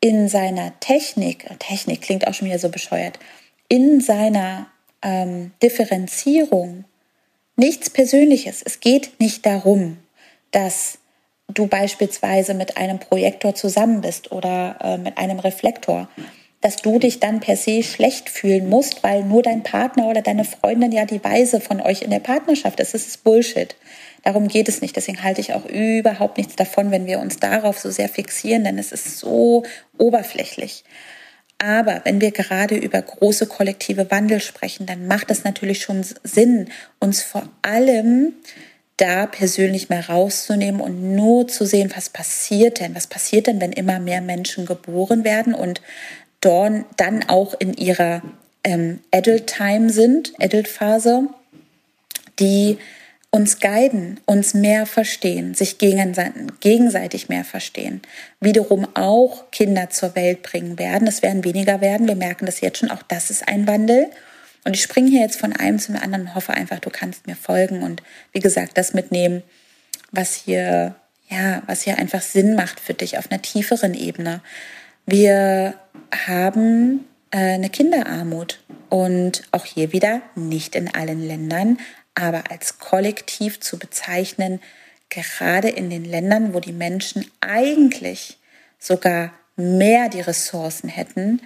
in 0.00 0.28
seiner 0.28 0.78
Technik, 0.80 1.46
Technik 1.58 2.02
klingt 2.02 2.26
auch 2.26 2.34
schon 2.34 2.48
wieder 2.48 2.58
so 2.58 2.68
bescheuert, 2.68 3.18
in 3.68 4.00
seiner 4.00 4.66
ähm, 5.02 5.52
Differenzierung 5.62 6.84
nichts 7.56 7.90
Persönliches. 7.90 8.62
Es 8.62 8.80
geht 8.80 9.20
nicht 9.20 9.44
darum, 9.44 9.98
dass 10.50 10.98
du 11.48 11.66
beispielsweise 11.66 12.54
mit 12.54 12.76
einem 12.76 12.98
Projektor 12.98 13.54
zusammen 13.54 14.00
bist 14.00 14.32
oder 14.32 14.78
äh, 14.82 14.98
mit 14.98 15.18
einem 15.18 15.38
Reflektor, 15.38 16.08
dass 16.60 16.76
du 16.76 16.98
dich 16.98 17.20
dann 17.20 17.40
per 17.40 17.56
se 17.56 17.82
schlecht 17.82 18.28
fühlen 18.28 18.68
musst, 18.68 19.02
weil 19.02 19.22
nur 19.22 19.42
dein 19.42 19.62
Partner 19.62 20.06
oder 20.06 20.22
deine 20.22 20.44
Freundin 20.44 20.92
ja 20.92 21.04
die 21.04 21.22
Weise 21.22 21.60
von 21.60 21.80
euch 21.80 22.02
in 22.02 22.10
der 22.10 22.18
Partnerschaft 22.18 22.80
ist. 22.80 22.94
Das 22.94 23.06
ist 23.06 23.24
Bullshit. 23.24 23.76
Darum 24.24 24.48
geht 24.48 24.68
es 24.68 24.80
nicht. 24.80 24.96
Deswegen 24.96 25.22
halte 25.22 25.40
ich 25.40 25.54
auch 25.54 25.64
überhaupt 25.66 26.36
nichts 26.36 26.56
davon, 26.56 26.90
wenn 26.90 27.06
wir 27.06 27.20
uns 27.20 27.38
darauf 27.38 27.78
so 27.78 27.90
sehr 27.90 28.08
fixieren, 28.08 28.64
denn 28.64 28.78
es 28.78 28.90
ist 28.92 29.18
so 29.18 29.62
oberflächlich. 29.96 30.84
Aber 31.58 32.02
wenn 32.04 32.20
wir 32.20 32.30
gerade 32.30 32.76
über 32.76 33.02
große 33.02 33.46
kollektive 33.46 34.10
Wandel 34.10 34.40
sprechen, 34.40 34.86
dann 34.86 35.06
macht 35.06 35.30
es 35.30 35.44
natürlich 35.44 35.82
schon 35.82 36.04
Sinn, 36.22 36.68
uns 37.00 37.22
vor 37.22 37.48
allem 37.62 38.34
da 38.98 39.26
persönlich 39.26 39.88
mehr 39.88 40.08
rauszunehmen 40.08 40.80
und 40.80 41.14
nur 41.14 41.48
zu 41.48 41.64
sehen, 41.64 41.90
was 41.94 42.10
passiert 42.10 42.80
denn? 42.80 42.94
Was 42.94 43.06
passiert 43.06 43.46
denn, 43.46 43.60
wenn 43.60 43.72
immer 43.72 43.98
mehr 43.98 44.20
Menschen 44.20 44.66
geboren 44.66 45.24
werden 45.24 45.54
und 45.54 45.80
dann 46.40 47.24
auch 47.28 47.54
in 47.58 47.74
ihrer 47.74 48.22
ähm, 48.64 49.00
Adult 49.12 49.46
Time 49.46 49.90
sind, 49.90 50.32
Adult 50.38 50.68
Phase, 50.68 51.28
die 52.38 52.78
uns 53.30 53.60
guiden, 53.60 54.20
uns 54.24 54.54
mehr 54.54 54.86
verstehen, 54.86 55.54
sich 55.54 55.78
gegenseitig 55.78 57.28
mehr 57.28 57.44
verstehen, 57.44 58.00
wiederum 58.40 58.88
auch 58.94 59.50
Kinder 59.50 59.90
zur 59.90 60.14
Welt 60.16 60.42
bringen 60.42 60.78
werden. 60.78 61.06
Es 61.06 61.22
werden 61.22 61.44
weniger 61.44 61.80
werden. 61.80 62.08
Wir 62.08 62.16
merken 62.16 62.46
das 62.46 62.60
jetzt 62.60 62.78
schon. 62.78 62.90
Auch 62.90 63.02
das 63.02 63.30
ist 63.30 63.46
ein 63.46 63.66
Wandel. 63.66 64.08
Und 64.64 64.74
ich 64.74 64.82
springe 64.82 65.10
hier 65.10 65.20
jetzt 65.20 65.38
von 65.38 65.52
einem 65.52 65.78
zum 65.78 65.96
anderen 65.96 66.26
und 66.26 66.34
hoffe 66.34 66.52
einfach, 66.52 66.78
du 66.78 66.90
kannst 66.90 67.26
mir 67.26 67.36
folgen 67.36 67.82
und 67.82 68.02
wie 68.32 68.40
gesagt, 68.40 68.76
das 68.76 68.94
mitnehmen, 68.94 69.42
was 70.10 70.34
hier, 70.34 70.94
ja, 71.28 71.62
was 71.66 71.82
hier 71.82 71.98
einfach 71.98 72.22
Sinn 72.22 72.54
macht 72.54 72.80
für 72.80 72.94
dich 72.94 73.18
auf 73.18 73.30
einer 73.30 73.42
tieferen 73.42 73.94
Ebene. 73.94 74.40
Wir 75.06 75.74
haben 76.26 77.04
äh, 77.30 77.54
eine 77.54 77.70
Kinderarmut 77.70 78.60
und 78.88 79.42
auch 79.52 79.64
hier 79.64 79.92
wieder 79.92 80.22
nicht 80.34 80.74
in 80.74 80.94
allen 80.94 81.26
Ländern, 81.26 81.78
aber 82.14 82.50
als 82.50 82.78
kollektiv 82.78 83.60
zu 83.60 83.78
bezeichnen, 83.78 84.60
gerade 85.08 85.68
in 85.68 85.90
den 85.90 86.04
Ländern, 86.04 86.52
wo 86.52 86.60
die 86.60 86.72
Menschen 86.72 87.24
eigentlich 87.40 88.38
sogar 88.78 89.32
mehr 89.56 90.08
die 90.08 90.20
Ressourcen 90.20 90.88
hätten, 90.88 91.40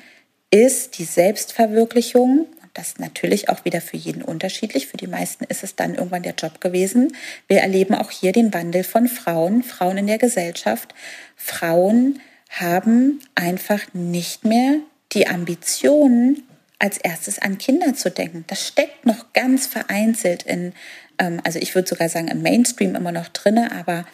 ist 0.51 0.99
die 0.99 1.05
Selbstverwirklichung 1.05 2.47
das 2.75 2.99
natürlich 2.99 3.49
auch 3.49 3.65
wieder 3.65 3.81
für 3.81 3.97
jeden 3.97 4.23
unterschiedlich. 4.23 4.87
Für 4.87 4.97
die 4.97 5.07
meisten 5.07 5.45
ist 5.45 5.63
es 5.63 5.77
dann 5.77 5.95
irgendwann 5.95 6.23
der 6.23 6.35
Job 6.35 6.61
gewesen. 6.61 7.15
Wir 7.49 7.59
erleben 7.59 7.95
auch 7.95 8.11
hier 8.11 8.33
den 8.33 8.53
Wandel 8.55 8.85
von 8.85 9.09
Frauen, 9.09 9.63
Frauen 9.63 9.99
in 9.99 10.07
der 10.07 10.19
Gesellschaft. 10.19 10.95
Frauen 11.37 12.21
haben 12.49 13.21
einfach 13.35 13.81
nicht 13.93 14.45
mehr 14.45 14.77
die 15.13 15.27
Ambitionen, 15.27 16.43
als 16.83 16.99
erstes 16.99 17.39
an 17.39 17.59
Kinder 17.59 17.95
zu 17.95 18.11
denken. 18.11 18.45
Das 18.49 18.67
steckt 18.67 19.07
noch 19.07 19.33
ganz 19.33 19.69
vereinzelt 19.69 20.43
in, 20.43 20.73
ähm, 21.19 21.41
also 21.45 21.61
ich 21.61 21.77
würde 21.77 21.89
sogar 21.89 22.09
sagen, 22.09 22.27
im 22.27 22.43
Mainstream 22.43 22.97
immer 22.97 23.13
noch 23.13 23.29
drinne, 23.29 23.71
aber 23.71 24.05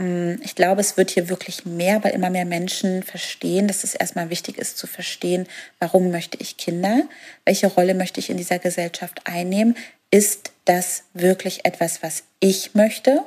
ich 0.00 0.54
glaube, 0.54 0.80
es 0.80 0.96
wird 0.96 1.10
hier 1.10 1.28
wirklich 1.28 1.66
mehr, 1.66 2.04
weil 2.04 2.12
immer 2.12 2.30
mehr 2.30 2.44
Menschen 2.44 3.02
verstehen, 3.02 3.66
dass 3.66 3.82
es 3.82 3.96
erstmal 3.96 4.30
wichtig 4.30 4.56
ist 4.56 4.78
zu 4.78 4.86
verstehen, 4.86 5.46
warum 5.80 6.12
möchte 6.12 6.38
ich 6.40 6.56
Kinder, 6.56 7.02
welche 7.44 7.66
Rolle 7.66 7.94
möchte 7.94 8.20
ich 8.20 8.30
in 8.30 8.36
dieser 8.36 8.60
Gesellschaft 8.60 9.22
einnehmen, 9.24 9.76
ist 10.12 10.52
das 10.66 11.02
wirklich 11.14 11.64
etwas, 11.64 12.02
was 12.02 12.22
ich 12.38 12.74
möchte, 12.74 13.24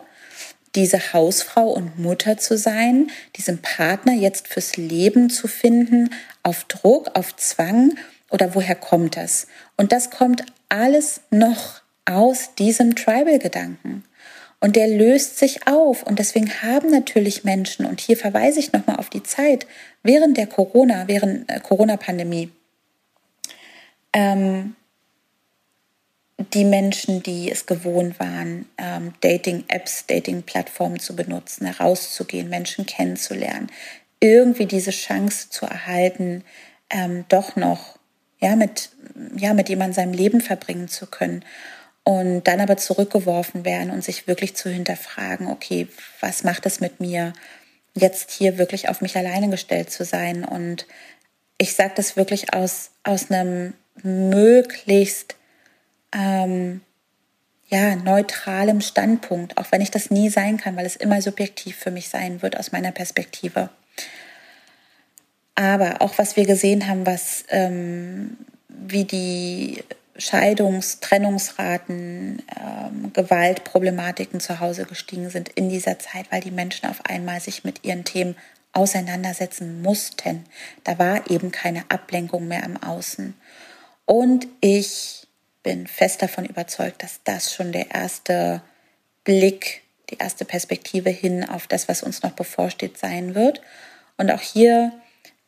diese 0.75 1.11
Hausfrau 1.11 1.69
und 1.69 1.99
Mutter 1.99 2.37
zu 2.37 2.57
sein, 2.57 3.11
diesen 3.35 3.61
Partner 3.61 4.13
jetzt 4.13 4.47
fürs 4.47 4.77
Leben 4.77 5.29
zu 5.29 5.49
finden, 5.49 6.11
auf 6.41 6.63
Druck, 6.63 7.11
auf 7.15 7.35
Zwang 7.35 7.97
oder 8.29 8.55
woher 8.55 8.75
kommt 8.75 9.17
das? 9.17 9.47
Und 9.75 9.91
das 9.91 10.09
kommt 10.09 10.45
alles 10.69 11.19
noch 11.29 11.81
aus 12.05 12.55
diesem 12.55 12.95
Tribal-Gedanken. 12.95 14.05
Und 14.61 14.75
der 14.75 14.87
löst 14.87 15.39
sich 15.39 15.67
auf. 15.67 16.03
Und 16.03 16.19
deswegen 16.19 16.61
haben 16.61 16.91
natürlich 16.91 17.43
Menschen, 17.43 17.85
und 17.85 17.99
hier 17.99 18.15
verweise 18.15 18.59
ich 18.59 18.71
nochmal 18.71 18.97
auf 18.97 19.09
die 19.09 19.23
Zeit 19.23 19.65
während 20.03 20.37
der 20.37 20.47
Corona, 20.47 21.07
während 21.07 21.49
äh, 21.51 21.59
Corona-Pandemie, 21.59 22.51
ähm, 24.13 24.75
die 26.53 26.63
Menschen, 26.63 27.23
die 27.23 27.51
es 27.51 27.65
gewohnt 27.65 28.19
waren, 28.19 28.67
ähm, 28.77 29.13
Dating-Apps, 29.21 30.05
Dating-Plattformen 30.05 30.99
zu 30.99 31.15
benutzen, 31.15 31.65
herauszugehen, 31.65 32.49
Menschen 32.49 32.85
kennenzulernen, 32.85 33.67
irgendwie 34.19 34.67
diese 34.67 34.91
Chance 34.91 35.49
zu 35.49 35.65
erhalten, 35.65 36.43
ähm, 36.89 37.25
doch 37.29 37.55
noch 37.55 37.97
ja, 38.39 38.55
mit, 38.55 38.89
ja, 39.37 39.53
mit 39.53 39.69
jemandem 39.69 39.93
sein 39.93 40.13
Leben 40.13 40.41
verbringen 40.41 40.87
zu 40.87 41.07
können 41.07 41.43
und 42.03 42.43
dann 42.43 42.59
aber 42.59 42.77
zurückgeworfen 42.77 43.63
werden 43.65 43.91
und 43.91 44.03
sich 44.03 44.27
wirklich 44.27 44.55
zu 44.55 44.69
hinterfragen, 44.69 45.47
okay, 45.47 45.87
was 46.19 46.43
macht 46.43 46.65
es 46.65 46.79
mit 46.79 46.99
mir, 46.99 47.33
jetzt 47.93 48.31
hier 48.31 48.57
wirklich 48.57 48.89
auf 48.89 49.01
mich 49.01 49.15
alleine 49.17 49.49
gestellt 49.49 49.91
zu 49.91 50.03
sein? 50.03 50.43
Und 50.43 50.87
ich 51.57 51.75
sage 51.75 51.93
das 51.95 52.15
wirklich 52.15 52.53
aus, 52.53 52.91
aus 53.03 53.29
einem 53.29 53.73
möglichst 54.01 55.35
ähm, 56.13 56.81
ja, 57.67 57.95
neutralem 57.95 58.81
Standpunkt, 58.81 59.57
auch 59.57 59.71
wenn 59.71 59.81
ich 59.81 59.91
das 59.91 60.09
nie 60.09 60.29
sein 60.29 60.57
kann, 60.57 60.75
weil 60.75 60.85
es 60.85 60.95
immer 60.95 61.21
subjektiv 61.21 61.77
für 61.77 61.91
mich 61.91 62.09
sein 62.09 62.41
wird 62.41 62.57
aus 62.57 62.71
meiner 62.71 62.91
Perspektive. 62.91 63.69
Aber 65.55 66.01
auch 66.01 66.17
was 66.17 66.35
wir 66.35 66.45
gesehen 66.45 66.87
haben, 66.87 67.05
was 67.05 67.45
ähm, 67.49 68.37
wie 68.67 69.05
die 69.05 69.83
Scheidungs-, 70.21 70.99
Trennungsraten, 71.01 72.41
ähm, 72.59 73.11
Gewaltproblematiken 73.13 74.39
zu 74.39 74.59
Hause 74.59 74.85
gestiegen 74.85 75.29
sind 75.29 75.49
in 75.49 75.69
dieser 75.69 75.99
Zeit, 75.99 76.31
weil 76.31 76.41
die 76.41 76.51
Menschen 76.51 76.89
auf 76.89 77.05
einmal 77.05 77.41
sich 77.41 77.63
mit 77.63 77.83
ihren 77.83 78.05
Themen 78.05 78.35
auseinandersetzen 78.73 79.81
mussten. 79.81 80.45
Da 80.83 80.97
war 80.97 81.29
eben 81.29 81.51
keine 81.51 81.83
Ablenkung 81.89 82.47
mehr 82.47 82.63
im 82.63 82.81
Außen. 82.81 83.33
Und 84.05 84.47
ich 84.61 85.27
bin 85.63 85.87
fest 85.87 86.21
davon 86.21 86.45
überzeugt, 86.45 87.03
dass 87.03 87.21
das 87.23 87.53
schon 87.53 87.71
der 87.71 87.91
erste 87.91 88.61
Blick, 89.23 89.81
die 90.09 90.17
erste 90.17 90.45
Perspektive 90.45 91.09
hin 91.09 91.47
auf 91.47 91.67
das, 91.67 91.87
was 91.87 92.03
uns 92.03 92.23
noch 92.23 92.31
bevorsteht, 92.31 92.97
sein 92.97 93.35
wird. 93.35 93.61
Und 94.17 94.31
auch 94.31 94.41
hier 94.41 94.91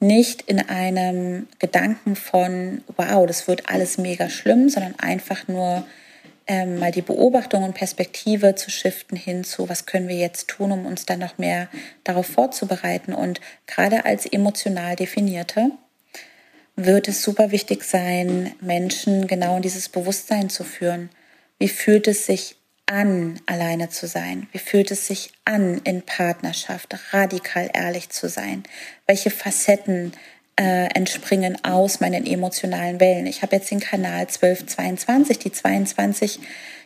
nicht 0.03 0.43
in 0.43 0.59
einem 0.59 1.47
Gedanken 1.59 2.15
von, 2.15 2.83
wow, 2.95 3.25
das 3.25 3.47
wird 3.47 3.69
alles 3.69 3.97
mega 3.97 4.29
schlimm, 4.29 4.69
sondern 4.69 4.99
einfach 4.99 5.47
nur 5.47 5.85
ähm, 6.45 6.77
mal 6.77 6.91
die 6.91 7.01
Beobachtung 7.01 7.63
und 7.63 7.73
Perspektive 7.73 8.55
zu 8.55 8.69
shiften 8.69 9.17
hin 9.17 9.43
zu, 9.43 9.69
was 9.69 9.85
können 9.85 10.07
wir 10.07 10.17
jetzt 10.17 10.47
tun, 10.49 10.71
um 10.71 10.85
uns 10.85 11.05
dann 11.05 11.19
noch 11.19 11.37
mehr 11.37 11.69
darauf 12.03 12.27
vorzubereiten. 12.27 13.13
Und 13.13 13.39
gerade 13.65 14.05
als 14.05 14.25
emotional 14.25 14.95
definierte 14.95 15.71
wird 16.75 17.07
es 17.07 17.21
super 17.21 17.51
wichtig 17.51 17.83
sein, 17.83 18.51
Menschen 18.59 19.27
genau 19.27 19.57
in 19.57 19.61
dieses 19.61 19.89
Bewusstsein 19.89 20.49
zu 20.49 20.63
führen. 20.63 21.09
Wie 21.59 21.69
fühlt 21.69 22.07
es 22.07 22.25
sich 22.25 22.57
an, 22.85 23.39
alleine 23.45 23.89
zu 23.89 24.07
sein? 24.07 24.47
Wie 24.51 24.59
fühlt 24.59 24.91
es 24.91 25.07
sich 25.07 25.31
an, 25.45 25.81
in 25.83 26.01
Partnerschaft 26.01 26.95
radikal 27.11 27.69
ehrlich 27.73 28.09
zu 28.09 28.29
sein? 28.29 28.63
Welche 29.07 29.31
Facetten 29.31 30.13
äh, 30.59 30.87
entspringen 30.93 31.63
aus 31.63 31.99
meinen 31.99 32.25
emotionalen 32.25 32.99
Wellen? 32.99 33.25
Ich 33.25 33.41
habe 33.41 33.55
jetzt 33.55 33.71
den 33.71 33.79
Kanal 33.79 34.21
1222, 34.21 35.39
die 35.39 35.51
22, 35.51 36.39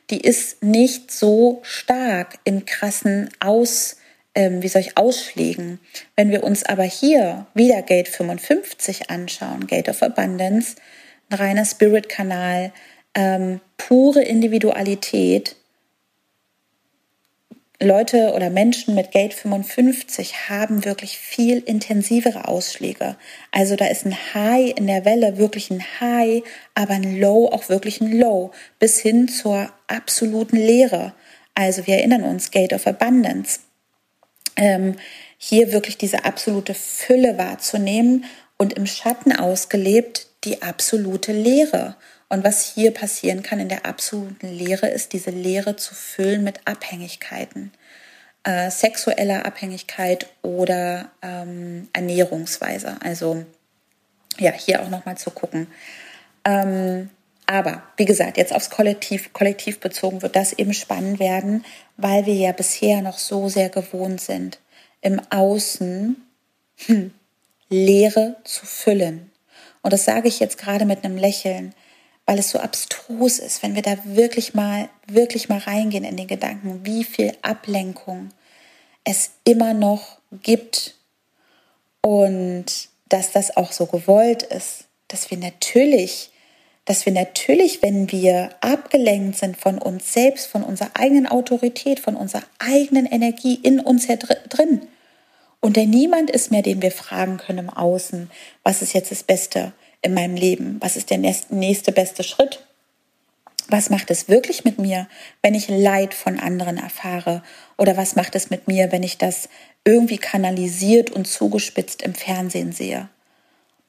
die 0.09 0.21
ist 0.21 0.63
nicht 0.63 1.11
so 1.11 1.59
stark 1.63 2.39
im 2.45 2.65
krassen 2.65 3.29
Aus, 3.39 3.97
ähm, 4.35 4.61
wie 4.61 4.69
soll 4.69 4.81
ich 4.81 4.97
ausschlägen. 4.97 5.79
Wenn 6.15 6.29
wir 6.29 6.43
uns 6.43 6.63
aber 6.63 6.83
hier 6.83 7.47
wieder 7.53 7.81
Gate 7.81 8.07
55 8.07 9.09
anschauen, 9.09 9.67
Gate 9.67 9.89
of 9.89 10.01
Abundance, 10.01 10.75
ein 11.29 11.37
reiner 11.37 11.65
Spirit-Kanal, 11.65 12.71
ähm, 13.15 13.59
pure 13.75 14.21
Individualität, 14.21 15.56
Leute 17.79 18.33
oder 18.33 18.49
Menschen 18.49 18.95
mit 18.95 19.11
Gate 19.11 19.35
55 19.35 20.49
haben 20.49 20.83
wirklich 20.83 21.19
viel 21.19 21.59
intensivere 21.59 22.47
Ausschläge. 22.47 23.17
Also 23.51 23.75
da 23.75 23.85
ist 23.85 24.03
ein 24.03 24.17
High 24.33 24.73
in 24.75 24.87
der 24.87 25.05
Welle, 25.05 25.37
wirklich 25.37 25.69
ein 25.69 25.83
High, 25.99 26.41
aber 26.73 26.93
ein 26.93 27.19
Low 27.19 27.47
auch 27.47 27.69
wirklich 27.69 28.01
ein 28.01 28.11
Low, 28.11 28.51
bis 28.79 28.99
hin 28.99 29.27
zur 29.27 29.71
absoluten 29.87 30.57
Leere. 30.57 31.13
Also 31.53 31.85
wir 31.85 31.97
erinnern 31.97 32.23
uns, 32.23 32.49
Gate 32.49 32.73
of 32.73 32.87
Abundance. 32.87 33.59
Ähm, 34.55 34.95
hier 35.37 35.71
wirklich 35.71 35.99
diese 35.99 36.25
absolute 36.25 36.73
Fülle 36.73 37.37
wahrzunehmen 37.37 38.25
und 38.57 38.73
im 38.73 38.87
Schatten 38.87 39.33
ausgelebt 39.33 40.26
die 40.47 40.61
absolute 40.61 41.31
Leere. 41.31 41.95
Und 42.29 42.43
was 42.43 42.73
hier 42.73 42.91
passieren 42.91 43.43
kann 43.43 43.59
in 43.59 43.69
der 43.69 43.85
absoluten 43.85 44.47
Lehre, 44.47 44.87
ist 44.87 45.13
diese 45.13 45.29
Lehre 45.29 45.75
zu 45.75 45.93
füllen 45.93 46.43
mit 46.43 46.59
Abhängigkeiten, 46.65 47.71
äh, 48.43 48.69
sexueller 48.69 49.45
Abhängigkeit 49.45 50.27
oder 50.41 51.11
ähm, 51.21 51.87
Ernährungsweise. 51.93 52.97
Also 53.01 53.45
ja, 54.37 54.51
hier 54.51 54.81
auch 54.81 54.89
nochmal 54.89 55.17
zu 55.17 55.31
gucken. 55.31 55.67
Ähm, 56.43 57.09
aber 57.45 57.83
wie 57.95 58.05
gesagt, 58.05 58.37
jetzt 58.37 58.53
aufs 58.53 58.69
Kollektiv, 58.69 59.31
Kollektiv 59.31 59.79
bezogen 59.79 60.21
wird 60.21 60.35
das 60.35 60.51
eben 60.51 60.73
spannend 60.73 61.19
werden, 61.19 61.63
weil 61.95 62.25
wir 62.25 62.35
ja 62.35 62.51
bisher 62.51 63.01
noch 63.01 63.17
so 63.17 63.47
sehr 63.47 63.69
gewohnt 63.69 64.19
sind, 64.19 64.59
im 64.99 65.21
Außen 65.29 66.17
hm, 66.85 67.11
Leere 67.69 68.35
zu 68.43 68.65
füllen. 68.65 69.31
Und 69.87 69.93
das 69.93 70.03
sage 70.03 70.27
ich 70.27 70.41
jetzt 70.41 70.57
gerade 70.57 70.85
mit 70.85 71.05
einem 71.05 71.17
Lächeln 71.17 71.73
weil 72.27 72.39
es 72.39 72.51
so 72.51 72.59
abstrus 72.59 73.39
ist, 73.39 73.63
wenn 73.63 73.73
wir 73.73 73.81
da 73.81 73.97
wirklich 74.03 74.53
mal, 74.53 74.89
wirklich 75.07 75.47
mal 75.47 75.59
reingehen 75.59 76.03
in 76.03 76.17
den 76.17 76.27
Gedanken, 76.27 76.81
wie 76.83 77.05
viel 77.05 77.33
Ablenkung 77.41 78.31
es 79.05 79.31
immer 79.45 79.73
noch 79.73 80.19
gibt 80.43 80.95
und 82.01 82.65
dass 83.07 83.31
das 83.31 83.55
auch 83.55 83.71
so 83.71 83.85
gewollt 83.85 84.43
ist, 84.43 84.83
dass 85.07 85.31
wir 85.31 85.37
natürlich, 85.37 86.29
dass 86.83 87.05
wir 87.05 87.13
natürlich, 87.13 87.81
wenn 87.81 88.11
wir 88.11 88.49
abgelenkt 88.59 89.37
sind 89.37 89.55
von 89.55 89.79
uns 89.79 90.11
selbst, 90.11 90.47
von 90.47 90.63
unserer 90.63 90.91
eigenen 90.95 91.27
Autorität, 91.27 92.01
von 92.01 92.17
unserer 92.17 92.43
eigenen 92.59 93.05
Energie 93.05 93.57
in 93.63 93.79
uns 93.79 94.07
drin, 94.49 94.81
und 95.67 95.75
der 95.75 95.85
niemand 95.85 96.31
ist 96.31 96.49
mehr, 96.49 96.61
den 96.61 96.81
wir 96.81 96.91
fragen 96.91 97.35
können 97.35 97.59
im 97.59 97.69
Außen, 97.69 98.31
was 98.63 98.81
ist 98.81 98.93
jetzt 98.93 99.11
das 99.11 99.23
Beste, 99.23 99.73
in 100.01 100.13
meinem 100.13 100.37
Leben? 100.37 100.77
Was 100.79 100.95
ist 100.95 101.09
der 101.09 101.17
nächste 101.17 101.91
beste 101.91 102.23
Schritt? 102.23 102.65
Was 103.67 103.89
macht 103.89 104.09
es 104.09 104.29
wirklich 104.29 104.63
mit 104.63 104.79
mir, 104.79 105.09
wenn 105.41 105.55
ich 105.55 105.67
Leid 105.67 106.13
von 106.13 106.39
anderen 106.39 106.77
erfahre? 106.77 107.43
Oder 107.77 107.97
was 107.97 108.15
macht 108.15 108.35
es 108.35 108.49
mit 108.49 108.69
mir, 108.69 108.93
wenn 108.93 109.03
ich 109.03 109.17
das 109.17 109.49
irgendwie 109.83 110.19
kanalisiert 110.19 111.11
und 111.11 111.27
zugespitzt 111.27 112.01
im 112.01 112.15
Fernsehen 112.15 112.71
sehe? 112.71 113.09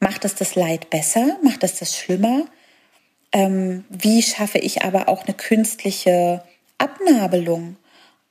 Macht 0.01 0.25
es 0.25 0.35
das 0.35 0.55
Leid 0.55 0.89
besser? 0.89 1.37
Macht 1.43 1.63
es 1.63 1.79
das 1.79 1.95
schlimmer? 1.95 2.43
Ähm, 3.31 3.85
wie 3.87 4.21
schaffe 4.21 4.57
ich 4.57 4.81
aber 4.83 5.07
auch 5.07 5.23
eine 5.23 5.33
künstliche 5.33 6.43
Abnabelung? 6.77 7.77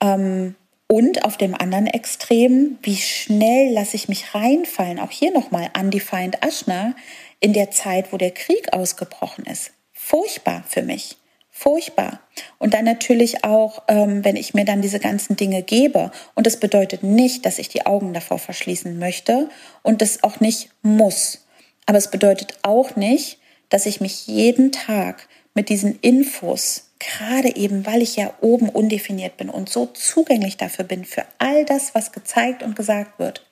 Ähm, 0.02 0.54
Und 0.90 1.26
auf 1.26 1.36
dem 1.36 1.54
anderen 1.54 1.86
Extrem, 1.86 2.78
wie 2.82 2.96
schnell 2.96 3.72
lasse 3.72 3.94
ich 3.94 4.08
mich 4.08 4.34
reinfallen, 4.34 4.98
auch 4.98 5.10
hier 5.10 5.30
nochmal 5.32 5.70
Undefined 5.78 6.42
Ashna, 6.42 6.94
in 7.40 7.52
der 7.52 7.70
Zeit, 7.70 8.10
wo 8.10 8.16
der 8.16 8.30
Krieg 8.30 8.72
ausgebrochen 8.72 9.44
ist. 9.44 9.72
Furchtbar 9.92 10.64
für 10.66 10.82
mich. 10.82 11.18
Furchtbar. 11.50 12.20
Und 12.58 12.72
dann 12.72 12.86
natürlich 12.86 13.44
auch, 13.44 13.82
ähm, 13.88 14.24
wenn 14.24 14.36
ich 14.36 14.54
mir 14.54 14.64
dann 14.64 14.80
diese 14.80 15.00
ganzen 15.00 15.36
Dinge 15.36 15.62
gebe. 15.62 16.10
Und 16.34 16.46
das 16.46 16.58
bedeutet 16.58 17.02
nicht, 17.02 17.44
dass 17.44 17.58
ich 17.58 17.68
die 17.68 17.84
Augen 17.84 18.14
davor 18.14 18.38
verschließen 18.38 18.98
möchte 18.98 19.50
und 19.82 20.00
das 20.00 20.22
auch 20.22 20.40
nicht 20.40 20.70
muss. 20.82 21.44
Aber 21.84 21.98
es 21.98 22.10
bedeutet 22.10 22.58
auch 22.62 22.96
nicht, 22.96 23.38
dass 23.68 23.86
ich 23.86 24.00
mich 24.00 24.26
jeden 24.26 24.72
Tag 24.72 25.28
mit 25.52 25.68
diesen 25.68 25.98
Infos 26.00 26.87
gerade 26.98 27.56
eben, 27.56 27.86
weil 27.86 28.02
ich 28.02 28.16
ja 28.16 28.32
oben 28.40 28.68
undefiniert 28.68 29.36
bin 29.36 29.50
und 29.50 29.68
so 29.68 29.86
zugänglich 29.86 30.56
dafür 30.56 30.84
bin, 30.84 31.04
für 31.04 31.24
all 31.38 31.64
das, 31.64 31.94
was 31.94 32.12
gezeigt 32.12 32.62
und 32.62 32.76
gesagt 32.76 33.18
wird, 33.18 33.46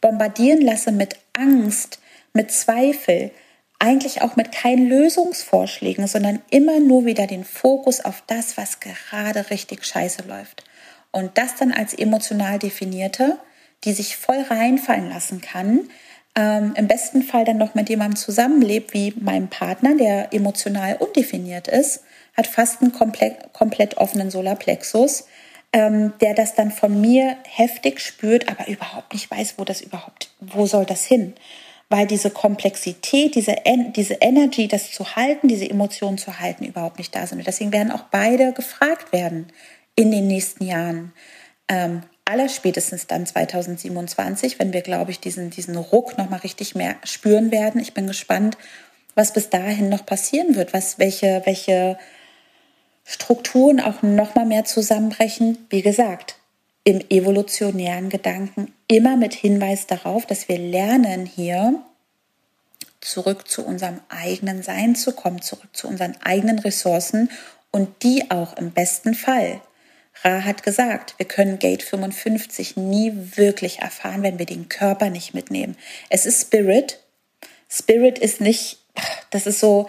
bombardieren 0.00 0.60
lasse 0.60 0.92
mit 0.92 1.16
Angst, 1.32 2.00
mit 2.32 2.50
Zweifel, 2.50 3.30
eigentlich 3.78 4.22
auch 4.22 4.36
mit 4.36 4.52
keinen 4.52 4.88
Lösungsvorschlägen, 4.88 6.06
sondern 6.06 6.40
immer 6.50 6.78
nur 6.78 7.04
wieder 7.04 7.26
den 7.26 7.44
Fokus 7.44 8.00
auf 8.00 8.22
das, 8.26 8.56
was 8.56 8.78
gerade 8.80 9.50
richtig 9.50 9.84
scheiße 9.84 10.22
läuft. 10.22 10.64
Und 11.10 11.36
das 11.36 11.56
dann 11.56 11.72
als 11.72 11.92
emotional 11.92 12.58
definierte, 12.58 13.38
die 13.84 13.92
sich 13.92 14.16
voll 14.16 14.40
reinfallen 14.40 15.08
lassen 15.08 15.40
kann, 15.40 15.88
ähm, 16.34 16.74
im 16.76 16.86
besten 16.88 17.22
Fall 17.22 17.44
dann 17.44 17.58
noch 17.58 17.74
mit 17.74 17.88
jemandem 17.88 18.16
zusammenlebt, 18.16 18.94
wie 18.94 19.12
meinem 19.20 19.48
Partner, 19.48 19.96
der 19.96 20.32
emotional 20.32 20.96
undefiniert 20.96 21.68
ist, 21.68 22.02
hat 22.34 22.46
fast 22.46 22.82
einen 22.82 22.92
komplett, 22.92 23.52
komplett 23.52 23.96
offenen 23.98 24.30
Solarplexus, 24.30 25.24
ähm, 25.72 26.12
der 26.20 26.34
das 26.34 26.54
dann 26.54 26.70
von 26.70 27.00
mir 27.00 27.36
heftig 27.44 28.00
spürt, 28.00 28.48
aber 28.48 28.68
überhaupt 28.68 29.12
nicht 29.12 29.30
weiß, 29.30 29.54
wo 29.56 29.64
das 29.64 29.80
überhaupt, 29.80 30.30
wo 30.40 30.66
soll 30.66 30.84
das 30.84 31.04
hin? 31.04 31.34
Weil 31.88 32.06
diese 32.06 32.30
Komplexität, 32.30 33.34
diese, 33.34 33.56
diese 33.94 34.14
Energy, 34.14 34.66
das 34.66 34.92
zu 34.92 35.14
halten, 35.14 35.48
diese 35.48 35.68
Emotionen 35.68 36.18
zu 36.18 36.40
halten, 36.40 36.64
überhaupt 36.64 36.98
nicht 36.98 37.14
da 37.14 37.26
sind. 37.26 37.38
Und 37.38 37.46
deswegen 37.46 37.72
werden 37.72 37.92
auch 37.92 38.04
beide 38.10 38.52
gefragt 38.52 39.12
werden 39.12 39.48
in 39.94 40.10
den 40.10 40.26
nächsten 40.26 40.64
Jahren. 40.64 41.12
Ähm, 41.68 42.02
allerspätestens 42.24 43.06
dann 43.06 43.26
2027, 43.26 44.58
wenn 44.58 44.72
wir, 44.72 44.80
glaube 44.80 45.10
ich, 45.10 45.20
diesen, 45.20 45.50
diesen 45.50 45.76
Ruck 45.76 46.16
nochmal 46.16 46.40
richtig 46.40 46.74
mehr 46.74 46.96
spüren 47.04 47.50
werden. 47.50 47.80
Ich 47.80 47.92
bin 47.92 48.06
gespannt, 48.06 48.56
was 49.14 49.32
bis 49.32 49.50
dahin 49.50 49.88
noch 49.88 50.06
passieren 50.06 50.54
wird, 50.54 50.72
was, 50.72 50.98
welche, 50.98 51.42
welche 51.44 51.98
Strukturen 53.04 53.80
auch 53.80 54.02
noch 54.02 54.34
mal 54.34 54.46
mehr 54.46 54.64
zusammenbrechen. 54.64 55.58
Wie 55.70 55.82
gesagt, 55.82 56.36
im 56.84 57.00
evolutionären 57.10 58.08
Gedanken 58.08 58.72
immer 58.88 59.16
mit 59.16 59.34
Hinweis 59.34 59.86
darauf, 59.86 60.26
dass 60.26 60.48
wir 60.48 60.58
lernen 60.58 61.26
hier 61.26 61.82
zurück 63.00 63.48
zu 63.48 63.64
unserem 63.64 64.00
eigenen 64.08 64.62
Sein 64.62 64.94
zu 64.94 65.12
kommen, 65.12 65.42
zurück 65.42 65.70
zu 65.72 65.88
unseren 65.88 66.16
eigenen 66.22 66.58
Ressourcen 66.60 67.30
und 67.70 68.02
die 68.02 68.30
auch 68.30 68.56
im 68.56 68.70
besten 68.70 69.14
Fall. 69.14 69.60
Ra 70.22 70.44
hat 70.44 70.62
gesagt, 70.62 71.14
wir 71.18 71.26
können 71.26 71.58
Gate 71.58 71.82
55 71.82 72.76
nie 72.76 73.12
wirklich 73.36 73.80
erfahren, 73.80 74.22
wenn 74.22 74.38
wir 74.38 74.46
den 74.46 74.68
Körper 74.68 75.10
nicht 75.10 75.34
mitnehmen. 75.34 75.76
Es 76.10 76.26
ist 76.26 76.42
Spirit. 76.42 77.00
Spirit 77.68 78.18
ist 78.18 78.40
nicht, 78.40 78.78
das 79.30 79.46
ist 79.46 79.58
so, 79.58 79.88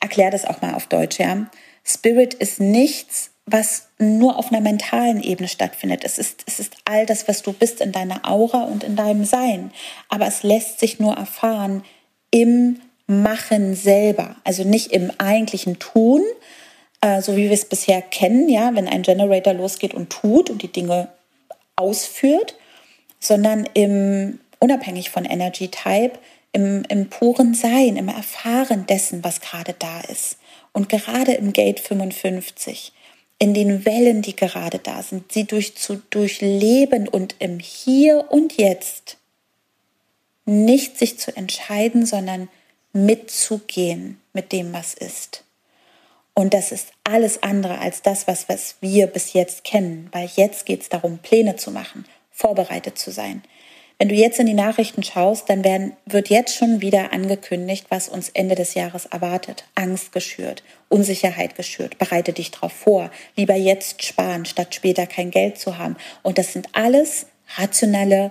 erklär 0.00 0.30
das 0.30 0.44
auch 0.44 0.62
mal 0.62 0.74
auf 0.74 0.86
Deutsch, 0.86 1.18
ja. 1.18 1.46
Spirit 1.88 2.34
ist 2.34 2.60
nichts, 2.60 3.30
was 3.46 3.88
nur 3.98 4.36
auf 4.36 4.52
einer 4.52 4.60
mentalen 4.60 5.22
Ebene 5.22 5.48
stattfindet. 5.48 6.04
Es 6.04 6.18
ist, 6.18 6.42
es 6.46 6.60
ist 6.60 6.76
all 6.84 7.06
das, 7.06 7.28
was 7.28 7.42
du 7.42 7.52
bist 7.52 7.80
in 7.80 7.92
deiner 7.92 8.28
Aura 8.28 8.64
und 8.64 8.84
in 8.84 8.94
deinem 8.94 9.24
Sein. 9.24 9.72
Aber 10.08 10.26
es 10.26 10.42
lässt 10.42 10.80
sich 10.80 11.00
nur 11.00 11.14
erfahren 11.14 11.82
im 12.30 12.80
Machen 13.06 13.74
selber. 13.74 14.36
Also 14.44 14.64
nicht 14.64 14.92
im 14.92 15.10
eigentlichen 15.16 15.78
Tun, 15.78 16.22
äh, 17.00 17.22
so 17.22 17.36
wie 17.36 17.44
wir 17.44 17.52
es 17.52 17.64
bisher 17.64 18.02
kennen, 18.02 18.50
ja, 18.50 18.74
wenn 18.74 18.86
ein 18.86 19.02
Generator 19.02 19.54
losgeht 19.54 19.94
und 19.94 20.10
tut 20.10 20.50
und 20.50 20.62
die 20.62 20.70
Dinge 20.70 21.08
ausführt, 21.74 22.54
sondern 23.18 23.66
im, 23.72 24.40
unabhängig 24.58 25.08
von 25.08 25.24
Energy 25.24 25.68
Type, 25.68 26.18
im, 26.52 26.84
im 26.88 27.08
puren 27.08 27.54
Sein, 27.54 27.96
im 27.96 28.08
Erfahren 28.08 28.84
dessen, 28.86 29.24
was 29.24 29.40
gerade 29.40 29.74
da 29.78 30.00
ist. 30.00 30.36
Und 30.78 30.88
gerade 30.88 31.32
im 31.32 31.52
Gate 31.52 31.80
55, 31.80 32.92
in 33.40 33.52
den 33.52 33.84
Wellen, 33.84 34.22
die 34.22 34.36
gerade 34.36 34.78
da 34.78 35.02
sind, 35.02 35.32
sie 35.32 35.42
durch, 35.42 35.74
zu 35.74 35.96
durchleben 36.10 37.08
und 37.08 37.34
im 37.40 37.58
Hier 37.58 38.26
und 38.30 38.56
Jetzt 38.58 39.16
nicht 40.44 40.96
sich 40.96 41.18
zu 41.18 41.36
entscheiden, 41.36 42.06
sondern 42.06 42.48
mitzugehen 42.92 44.20
mit 44.32 44.52
dem, 44.52 44.72
was 44.72 44.94
ist. 44.94 45.42
Und 46.32 46.54
das 46.54 46.70
ist 46.70 46.92
alles 47.02 47.42
andere 47.42 47.80
als 47.80 48.02
das, 48.02 48.28
was, 48.28 48.48
was 48.48 48.76
wir 48.80 49.08
bis 49.08 49.32
jetzt 49.32 49.64
kennen, 49.64 50.08
weil 50.12 50.30
jetzt 50.36 50.64
geht 50.64 50.82
es 50.82 50.88
darum, 50.88 51.18
Pläne 51.18 51.56
zu 51.56 51.72
machen, 51.72 52.04
vorbereitet 52.30 53.00
zu 53.00 53.10
sein, 53.10 53.42
wenn 53.98 54.08
du 54.08 54.14
jetzt 54.14 54.38
in 54.38 54.46
die 54.46 54.54
Nachrichten 54.54 55.02
schaust, 55.02 55.50
dann 55.50 55.64
werden, 55.64 55.92
wird 56.06 56.30
jetzt 56.30 56.56
schon 56.56 56.80
wieder 56.80 57.12
angekündigt, 57.12 57.86
was 57.88 58.08
uns 58.08 58.28
Ende 58.28 58.54
des 58.54 58.74
Jahres 58.74 59.06
erwartet. 59.06 59.64
Angst 59.74 60.12
geschürt, 60.12 60.62
Unsicherheit 60.88 61.56
geschürt. 61.56 61.98
Bereite 61.98 62.32
dich 62.32 62.52
darauf 62.52 62.72
vor. 62.72 63.10
Lieber 63.34 63.56
jetzt 63.56 64.04
sparen, 64.04 64.44
statt 64.44 64.74
später 64.76 65.06
kein 65.08 65.32
Geld 65.32 65.58
zu 65.58 65.78
haben. 65.78 65.96
Und 66.22 66.38
das 66.38 66.52
sind 66.52 66.68
alles 66.72 67.26
rationelle, 67.56 68.30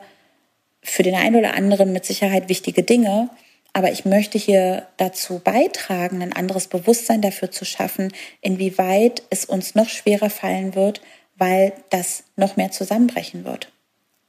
für 0.81 1.03
den 1.03 1.15
einen 1.15 1.35
oder 1.35 1.53
anderen 1.53 1.91
mit 1.91 2.05
Sicherheit 2.05 2.47
wichtige 2.47 2.83
Dinge. 2.83 3.29
Aber 3.73 3.91
ich 3.91 4.05
möchte 4.05 4.37
hier 4.37 4.87
dazu 4.95 5.39
beitragen, 5.39 6.21
ein 6.21 6.31
anderes 6.31 6.67
Bewusstsein 6.67 7.21
dafür 7.21 7.51
zu 7.51 7.65
schaffen, 7.65 8.13
inwieweit 8.39 9.21
es 9.29 9.43
uns 9.43 9.75
noch 9.75 9.89
schwerer 9.89 10.29
fallen 10.29 10.75
wird, 10.75 11.01
weil 11.35 11.73
das 11.89 12.23
noch 12.37 12.55
mehr 12.55 12.71
zusammenbrechen 12.71 13.43
wird. 13.43 13.69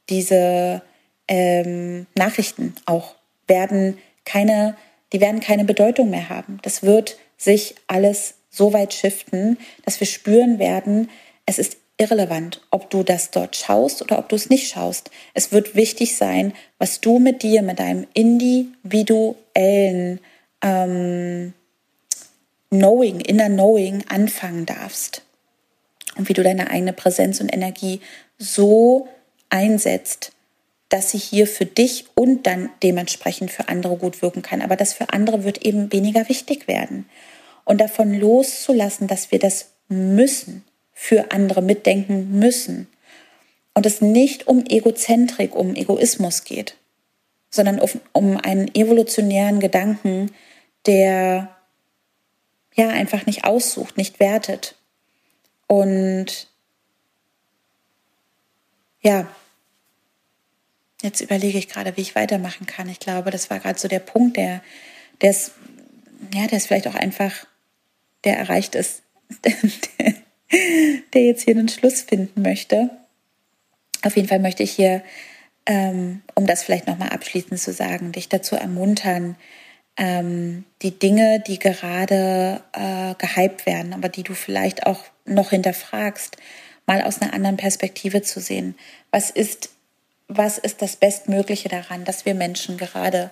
Diese 0.09 0.81
ähm, 1.29 2.07
Nachrichten 2.15 2.75
auch 2.85 3.15
werden 3.47 3.97
keine, 4.25 4.75
die 5.13 5.21
werden 5.21 5.39
keine 5.39 5.63
Bedeutung 5.63 6.09
mehr 6.09 6.27
haben. 6.27 6.59
Das 6.63 6.83
wird 6.83 7.17
sich 7.37 7.75
alles 7.87 8.33
so 8.49 8.73
weit 8.73 8.93
shiften, 8.93 9.57
dass 9.85 10.01
wir 10.01 10.07
spüren 10.07 10.59
werden, 10.59 11.09
es 11.45 11.59
ist 11.59 11.77
irrelevant, 11.97 12.59
ob 12.71 12.89
du 12.89 13.03
das 13.03 13.31
dort 13.31 13.55
schaust 13.55 14.01
oder 14.01 14.19
ob 14.19 14.27
du 14.29 14.35
es 14.35 14.49
nicht 14.49 14.69
schaust. 14.69 15.11
Es 15.33 15.51
wird 15.51 15.75
wichtig 15.75 16.17
sein, 16.17 16.53
was 16.77 17.01
du 17.01 17.19
mit 17.19 17.43
dir, 17.43 17.61
mit 17.61 17.79
deinem 17.79 18.07
individuellen 18.13 20.19
ähm, 20.61 21.53
Knowing, 22.69 23.19
inner 23.19 23.49
Knowing 23.49 24.05
anfangen 24.07 24.65
darfst. 24.65 25.23
Und 26.15 26.29
wie 26.29 26.33
du 26.33 26.43
deine 26.43 26.69
eigene 26.69 26.93
Präsenz 26.93 27.41
und 27.41 27.53
Energie 27.53 27.99
so 28.37 29.09
einsetzt, 29.49 30.31
dass 30.89 31.11
sie 31.11 31.19
hier 31.19 31.47
für 31.47 31.65
dich 31.65 32.05
und 32.15 32.47
dann 32.47 32.69
dementsprechend 32.81 33.51
für 33.51 33.69
andere 33.69 33.95
gut 33.97 34.21
wirken 34.21 34.41
kann. 34.41 34.61
Aber 34.61 34.75
das 34.75 34.93
für 34.93 35.13
andere 35.13 35.43
wird 35.43 35.63
eben 35.63 35.91
weniger 35.93 36.27
wichtig 36.29 36.67
werden. 36.67 37.07
Und 37.63 37.79
davon 37.79 38.13
loszulassen, 38.13 39.07
dass 39.07 39.31
wir 39.31 39.37
das 39.37 39.69
müssen, 39.87 40.63
für 40.91 41.31
andere 41.31 41.61
mitdenken 41.61 42.39
müssen. 42.39 42.87
Und 43.75 43.85
es 43.85 44.01
nicht 44.01 44.47
um 44.47 44.65
Egozentrik, 44.65 45.55
um 45.55 45.75
Egoismus 45.75 46.43
geht, 46.43 46.75
sondern 47.51 47.79
um 48.11 48.37
einen 48.37 48.73
evolutionären 48.73 49.59
Gedanken, 49.59 50.31
der 50.85 51.55
ja 52.75 52.89
einfach 52.89 53.25
nicht 53.27 53.45
aussucht, 53.45 53.97
nicht 53.97 54.19
wertet. 54.19 54.75
Und 55.67 56.47
ja, 59.01 59.27
Jetzt 61.01 61.21
überlege 61.21 61.57
ich 61.57 61.69
gerade, 61.69 61.95
wie 61.95 62.01
ich 62.01 62.15
weitermachen 62.15 62.65
kann. 62.65 62.89
Ich 62.89 62.99
glaube, 62.99 63.31
das 63.31 63.49
war 63.49 63.59
gerade 63.59 63.79
so 63.79 63.87
der 63.87 63.99
Punkt, 63.99 64.37
der, 64.37 64.61
ist, 65.21 65.51
ja, 66.33 66.47
der 66.47 66.57
ist 66.57 66.67
vielleicht 66.67 66.87
auch 66.87 66.95
einfach, 66.95 67.31
der 68.25 68.37
erreicht 68.37 68.75
ist, 68.75 69.01
der, 69.45 70.13
der 71.13 71.23
jetzt 71.23 71.43
hier 71.43 71.55
einen 71.55 71.69
Schluss 71.69 72.01
finden 72.01 72.41
möchte. 72.41 72.89
Auf 74.01 74.15
jeden 74.15 74.27
Fall 74.27 74.39
möchte 74.39 74.63
ich 74.63 74.71
hier, 74.71 75.03
ähm, 75.65 76.21
um 76.35 76.45
das 76.45 76.63
vielleicht 76.63 76.87
nochmal 76.87 77.09
abschließend 77.09 77.59
zu 77.59 77.71
sagen, 77.71 78.11
dich 78.11 78.27
dazu 78.27 78.55
ermuntern, 78.55 79.35
ähm, 79.97 80.65
die 80.81 80.97
Dinge, 80.97 81.41
die 81.45 81.59
gerade 81.59 82.61
äh, 82.73 83.13
gehypt 83.15 83.65
werden, 83.65 83.93
aber 83.93 84.09
die 84.09 84.23
du 84.23 84.33
vielleicht 84.33 84.85
auch 84.85 85.03
noch 85.25 85.51
hinterfragst, 85.51 86.37
mal 86.85 87.03
aus 87.03 87.21
einer 87.21 87.33
anderen 87.33 87.57
Perspektive 87.57 88.21
zu 88.21 88.39
sehen. 88.39 88.75
Was 89.11 89.29
ist 89.29 89.69
was 90.29 90.59
ist 90.59 90.81
das 90.81 90.95
Bestmögliche 90.95 91.67
daran, 91.67 92.05
dass 92.05 92.25
wir 92.25 92.35
Menschen 92.35 92.77
gerade 92.77 93.31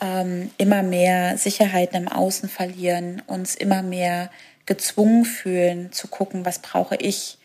ähm, 0.00 0.50
immer 0.56 0.82
mehr 0.82 1.36
Sicherheiten 1.36 1.96
im 1.96 2.08
Außen 2.08 2.48
verlieren, 2.48 3.22
uns 3.26 3.54
immer 3.54 3.82
mehr 3.82 4.30
gezwungen 4.64 5.24
fühlen 5.24 5.92
zu 5.92 6.08
gucken, 6.08 6.44
was 6.44 6.60
brauche 6.60 6.96
ich, 6.96 7.38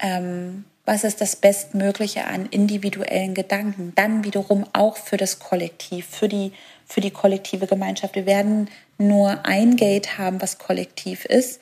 ähm, 0.00 0.64
was 0.84 1.04
ist 1.04 1.20
das 1.20 1.36
Bestmögliche 1.36 2.26
an 2.26 2.46
individuellen 2.46 3.34
Gedanken, 3.34 3.92
dann 3.94 4.24
wiederum 4.24 4.64
auch 4.72 4.96
für 4.96 5.16
das 5.16 5.38
Kollektiv, 5.38 6.06
für 6.06 6.28
die, 6.28 6.52
für 6.86 7.00
die 7.00 7.10
kollektive 7.10 7.66
Gemeinschaft. 7.66 8.14
Wir 8.14 8.26
werden 8.26 8.68
nur 8.96 9.44
ein 9.44 9.76
Gate 9.76 10.18
haben, 10.18 10.40
was 10.40 10.58
kollektiv 10.58 11.24
ist. 11.26 11.60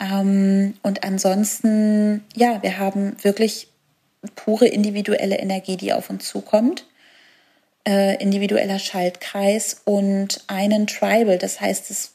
Ähm, 0.00 0.74
und 0.82 1.04
ansonsten, 1.04 2.24
ja, 2.34 2.62
wir 2.62 2.78
haben 2.78 3.16
wirklich 3.22 3.68
pure 4.34 4.66
individuelle 4.66 5.38
Energie, 5.38 5.76
die 5.76 5.92
auf 5.92 6.10
uns 6.10 6.28
zukommt. 6.28 6.86
Äh, 7.86 8.20
individueller 8.20 8.78
Schaltkreis 8.78 9.82
und 9.84 10.42
einen 10.48 10.86
Tribal. 10.86 11.38
Das 11.38 11.60
heißt, 11.60 11.90
es 11.90 12.14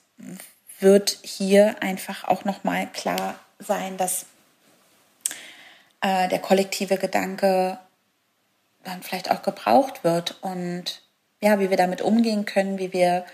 wird 0.80 1.20
hier 1.22 1.82
einfach 1.82 2.26
auch 2.26 2.44
nochmal 2.44 2.88
klar 2.92 3.40
sein, 3.60 3.98
dass 3.98 4.26
äh, 6.02 6.28
der 6.28 6.40
kollektive 6.40 6.98
Gedanke 6.98 7.80
dann 8.84 9.04
vielleicht 9.04 9.30
auch 9.30 9.44
gebraucht 9.44 10.04
wird 10.04 10.42
und 10.42 11.04
ja, 11.40 11.60
wie 11.60 11.70
wir 11.70 11.78
damit 11.78 12.02
umgehen 12.02 12.46
können, 12.46 12.78
wie 12.78 12.94
wir, 12.94 13.26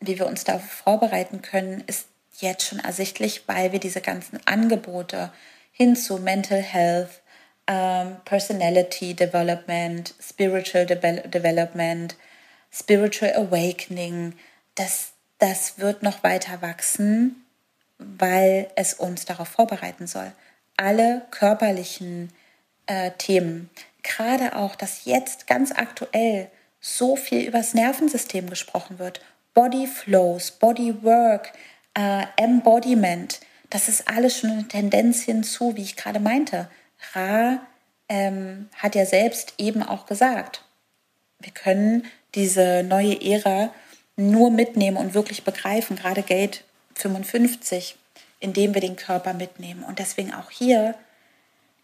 wie 0.00 0.18
wir 0.18 0.26
uns 0.26 0.44
darauf 0.44 0.64
vorbereiten 0.64 1.42
können, 1.42 1.82
ist 1.86 2.06
jetzt 2.38 2.66
schon 2.66 2.78
ersichtlich, 2.78 3.42
weil 3.46 3.72
wir 3.72 3.80
diese 3.80 4.00
ganzen 4.00 4.40
Angebote 4.46 5.32
hin 5.72 5.96
zu 5.96 6.18
Mental 6.18 6.60
Health, 6.60 7.20
ähm, 7.66 8.16
Personality 8.24 9.14
Development, 9.14 10.14
Spiritual 10.20 10.86
De 10.86 11.28
Development, 11.28 12.16
Spiritual 12.72 13.34
Awakening, 13.34 14.34
das, 14.74 15.12
das 15.38 15.78
wird 15.78 16.02
noch 16.02 16.22
weiter 16.22 16.62
wachsen, 16.62 17.44
weil 17.98 18.68
es 18.76 18.94
uns 18.94 19.24
darauf 19.24 19.48
vorbereiten 19.48 20.06
soll 20.06 20.32
alle 20.76 21.22
körperlichen 21.30 22.30
äh, 22.86 23.10
Themen. 23.18 23.70
Gerade 24.02 24.56
auch, 24.56 24.76
dass 24.76 25.04
jetzt 25.04 25.46
ganz 25.46 25.72
aktuell 25.72 26.50
so 26.80 27.16
viel 27.16 27.42
über 27.42 27.58
das 27.58 27.74
Nervensystem 27.74 28.48
gesprochen 28.48 28.98
wird. 28.98 29.20
Body 29.54 29.86
Flows, 29.86 30.52
Body 30.52 31.02
Work, 31.02 31.52
äh, 31.94 32.26
Embodiment. 32.36 33.40
Das 33.70 33.88
ist 33.88 34.08
alles 34.08 34.38
schon 34.38 34.50
eine 34.50 34.68
Tendenz 34.68 35.22
hinzu, 35.22 35.76
wie 35.76 35.82
ich 35.82 35.96
gerade 35.96 36.20
meinte. 36.20 36.68
Ra 37.12 37.60
ähm, 38.08 38.68
hat 38.76 38.94
ja 38.94 39.06
selbst 39.06 39.54
eben 39.58 39.82
auch 39.82 40.06
gesagt, 40.06 40.64
wir 41.38 41.52
können 41.52 42.06
diese 42.34 42.82
neue 42.82 43.20
Ära 43.20 43.70
nur 44.16 44.50
mitnehmen 44.50 44.96
und 44.96 45.14
wirklich 45.14 45.44
begreifen, 45.44 45.96
gerade 45.96 46.22
Gate 46.22 46.64
55 46.94 47.96
indem 48.40 48.74
wir 48.74 48.80
den 48.80 48.96
Körper 48.96 49.34
mitnehmen. 49.34 49.84
Und 49.84 49.98
deswegen 49.98 50.34
auch 50.34 50.50
hier, 50.50 50.94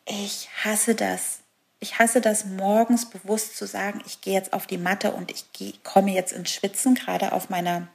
ich 0.07 0.49
hasse 0.65 0.95
das. 0.95 1.41
Ich 1.81 1.99
hasse 1.99 2.21
das 2.21 2.45
morgens 2.45 3.11
bewusst 3.11 3.57
zu 3.57 3.67
sagen, 3.67 4.03
ich 4.07 4.21
gehe 4.21 4.35
jetzt 4.35 4.53
auf 4.53 4.67
die 4.67 4.79
Matte 4.79 5.13
und 5.13 5.33
ich 5.33 5.53
gehe, 5.53 5.73
komme 5.83 6.13
jetzt 6.13 6.33
ins 6.33 6.51
Schwitzen, 6.51 6.95
gerade 6.95 7.33
auf 7.33 7.51
meiner 7.51 7.89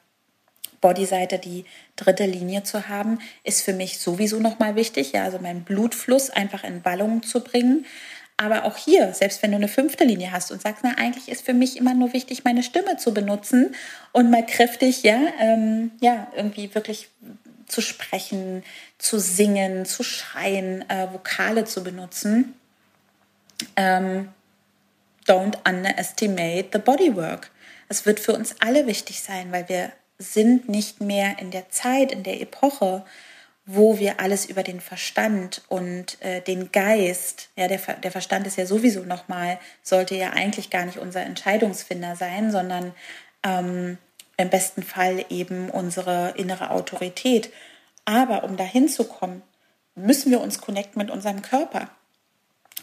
Bodyseite 0.81 1.39
die 1.39 1.65
dritte 1.95 2.25
Linie 2.25 2.63
zu 2.63 2.87
haben, 2.87 3.19
ist 3.43 3.63
für 3.63 3.73
mich 3.73 3.99
sowieso 3.99 4.39
nochmal 4.39 4.75
wichtig, 4.75 5.13
ja, 5.13 5.23
also 5.23 5.39
meinen 5.39 5.63
Blutfluss 5.63 6.29
einfach 6.29 6.63
in 6.63 6.81
Ballungen 6.81 7.23
zu 7.23 7.41
bringen. 7.41 7.85
Aber 8.39 8.65
auch 8.65 8.77
hier, 8.77 9.13
selbst 9.13 9.41
wenn 9.41 9.49
du 9.49 9.57
eine 9.57 9.67
fünfte 9.67 10.03
Linie 10.03 10.31
hast 10.31 10.51
und 10.51 10.61
sagst, 10.61 10.83
na, 10.83 10.93
eigentlich 10.97 11.27
ist 11.27 11.43
für 11.43 11.55
mich 11.55 11.75
immer 11.75 11.95
nur 11.95 12.13
wichtig, 12.13 12.43
meine 12.43 12.61
Stimme 12.61 12.97
zu 12.97 13.11
benutzen 13.11 13.75
und 14.11 14.29
mal 14.29 14.45
kräftig, 14.45 15.01
ja, 15.01 15.19
ähm, 15.39 15.91
ja, 16.01 16.27
irgendwie 16.35 16.73
wirklich 16.75 17.09
zu 17.65 17.81
sprechen, 17.81 18.63
zu 18.99 19.19
singen, 19.19 19.85
zu 19.85 20.03
schreien, 20.03 20.87
äh, 20.89 21.11
Vokale 21.11 21.65
zu 21.65 21.83
benutzen. 21.83 22.53
Ähm, 23.75 24.29
don't 25.27 25.57
underestimate 25.67 26.69
the 26.73 26.79
bodywork. 26.79 27.51
Es 27.89 28.05
wird 28.05 28.19
für 28.19 28.33
uns 28.33 28.55
alle 28.59 28.85
wichtig 28.87 29.21
sein, 29.21 29.51
weil 29.51 29.67
wir 29.67 29.91
sind 30.17 30.67
nicht 30.69 31.01
mehr 31.01 31.39
in 31.39 31.51
der 31.51 31.69
Zeit, 31.69 32.11
in 32.11 32.23
der 32.23 32.41
Epoche, 32.41 33.03
wo 33.65 33.99
wir 33.99 34.19
alles 34.21 34.45
über 34.45 34.63
den 34.63 34.79
Verstand 34.79 35.61
und 35.67 36.21
äh, 36.21 36.41
den 36.41 36.71
Geist, 36.71 37.49
ja, 37.57 37.67
der, 37.67 37.79
der 37.79 38.11
Verstand 38.11 38.47
ist 38.47 38.57
ja 38.57 38.65
sowieso 38.65 39.03
nochmal, 39.03 39.59
sollte 39.83 40.15
ja 40.15 40.29
eigentlich 40.29 40.69
gar 40.69 40.85
nicht 40.85 40.97
unser 40.97 41.21
Entscheidungsfinder 41.21 42.15
sein, 42.15 42.49
sondern 42.49 42.93
ähm, 43.43 43.97
im 44.37 44.49
besten 44.49 44.83
Fall 44.83 45.25
eben 45.29 45.69
unsere 45.69 46.33
innere 46.37 46.71
Autorität. 46.71 47.51
Aber 48.05 48.45
um 48.45 48.55
dahin 48.55 48.87
zu 48.87 49.03
kommen, 49.03 49.41
müssen 49.95 50.31
wir 50.31 50.39
uns 50.39 50.61
connecten 50.61 51.01
mit 51.01 51.11
unserem 51.11 51.41
Körper. 51.41 51.89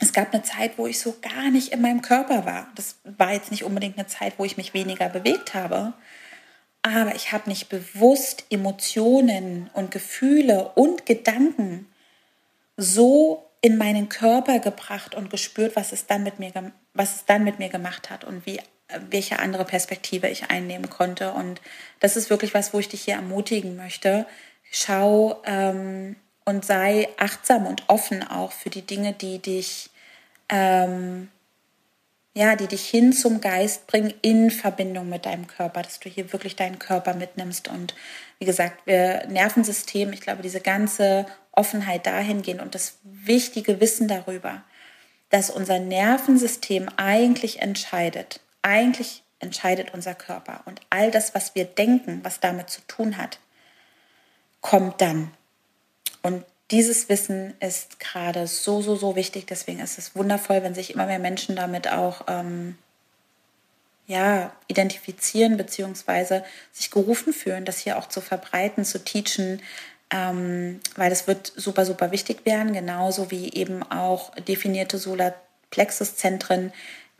Es 0.00 0.12
gab 0.12 0.34
eine 0.34 0.42
Zeit, 0.42 0.76
wo 0.76 0.86
ich 0.86 0.98
so 0.98 1.16
gar 1.22 1.50
nicht 1.50 1.72
in 1.72 1.80
meinem 1.80 2.02
Körper 2.02 2.44
war. 2.44 2.66
Das 2.74 2.96
war 3.04 3.32
jetzt 3.32 3.50
nicht 3.50 3.64
unbedingt 3.64 3.96
eine 3.96 4.06
Zeit, 4.06 4.34
wo 4.36 4.44
ich 4.44 4.58
mich 4.58 4.74
weniger 4.74 5.08
bewegt 5.08 5.54
habe. 5.54 5.94
Aber 6.86 7.14
ich 7.14 7.32
habe 7.32 7.48
nicht 7.48 7.70
bewusst 7.70 8.44
Emotionen 8.50 9.70
und 9.72 9.90
Gefühle 9.90 10.70
und 10.74 11.06
Gedanken 11.06 11.90
so 12.76 13.50
in 13.62 13.78
meinen 13.78 14.10
Körper 14.10 14.58
gebracht 14.58 15.14
und 15.14 15.30
gespürt, 15.30 15.76
was 15.76 15.92
es 15.92 16.06
dann 16.06 16.22
mit 16.24 16.38
mir, 16.38 16.52
was 16.92 17.16
es 17.16 17.24
dann 17.24 17.42
mit 17.42 17.58
mir 17.58 17.70
gemacht 17.70 18.10
hat 18.10 18.24
und 18.24 18.44
wie 18.44 18.60
welche 19.10 19.38
andere 19.38 19.64
Perspektive 19.64 20.28
ich 20.28 20.50
einnehmen 20.50 20.90
konnte. 20.90 21.32
Und 21.32 21.62
das 22.00 22.18
ist 22.18 22.28
wirklich 22.28 22.52
was, 22.52 22.74
wo 22.74 22.78
ich 22.78 22.90
dich 22.90 23.00
hier 23.04 23.14
ermutigen 23.14 23.76
möchte. 23.76 24.26
Schau 24.70 25.42
ähm, 25.46 26.16
und 26.44 26.66
sei 26.66 27.08
achtsam 27.16 27.66
und 27.66 27.84
offen 27.88 28.22
auch 28.22 28.52
für 28.52 28.68
die 28.68 28.82
Dinge, 28.82 29.14
die 29.14 29.38
dich, 29.38 29.88
ähm, 30.50 31.30
ja, 32.34 32.56
die 32.56 32.66
dich 32.66 32.88
hin 32.88 33.12
zum 33.12 33.40
Geist 33.40 33.86
bringen 33.86 34.12
in 34.20 34.50
Verbindung 34.50 35.08
mit 35.08 35.24
deinem 35.24 35.46
Körper, 35.46 35.82
dass 35.82 36.00
du 36.00 36.08
hier 36.08 36.32
wirklich 36.32 36.56
deinen 36.56 36.80
Körper 36.80 37.14
mitnimmst. 37.14 37.68
Und 37.68 37.94
wie 38.40 38.44
gesagt, 38.44 38.86
wir 38.86 39.26
Nervensystem, 39.28 40.12
ich 40.12 40.20
glaube, 40.20 40.42
diese 40.42 40.60
ganze 40.60 41.26
Offenheit 41.52 42.06
dahingehend 42.06 42.60
und 42.60 42.74
das 42.74 42.98
wichtige 43.04 43.80
Wissen 43.80 44.08
darüber, 44.08 44.64
dass 45.30 45.48
unser 45.48 45.78
Nervensystem 45.78 46.88
eigentlich 46.96 47.62
entscheidet, 47.62 48.40
eigentlich 48.62 49.22
entscheidet 49.38 49.94
unser 49.94 50.14
Körper. 50.14 50.62
Und 50.64 50.80
all 50.90 51.12
das, 51.12 51.34
was 51.36 51.54
wir 51.54 51.64
denken, 51.64 52.20
was 52.24 52.40
damit 52.40 52.68
zu 52.68 52.80
tun 52.88 53.16
hat, 53.16 53.38
kommt 54.60 55.00
dann. 55.00 55.30
Und 56.22 56.44
dieses 56.70 57.08
Wissen 57.08 57.54
ist 57.60 58.00
gerade 58.00 58.46
so, 58.46 58.80
so, 58.80 58.96
so 58.96 59.16
wichtig. 59.16 59.46
Deswegen 59.46 59.80
ist 59.80 59.98
es 59.98 60.16
wundervoll, 60.16 60.62
wenn 60.62 60.74
sich 60.74 60.94
immer 60.94 61.06
mehr 61.06 61.18
Menschen 61.18 61.56
damit 61.56 61.88
auch 61.88 62.22
ähm, 62.26 62.76
ja, 64.06 64.52
identifizieren 64.66 65.56
bzw. 65.56 66.42
sich 66.72 66.90
gerufen 66.90 67.32
fühlen, 67.32 67.64
das 67.64 67.78
hier 67.78 67.98
auch 67.98 68.08
zu 68.08 68.20
verbreiten, 68.20 68.84
zu 68.84 69.02
teachen, 69.02 69.60
ähm, 70.10 70.80
weil 70.96 71.10
das 71.10 71.26
wird 71.26 71.52
super, 71.56 71.84
super 71.86 72.10
wichtig 72.10 72.44
werden, 72.44 72.72
genauso 72.72 73.30
wie 73.30 73.52
eben 73.52 73.82
auch 73.82 74.34
definierte 74.36 74.98
Solarplexuszentren, 74.98 76.72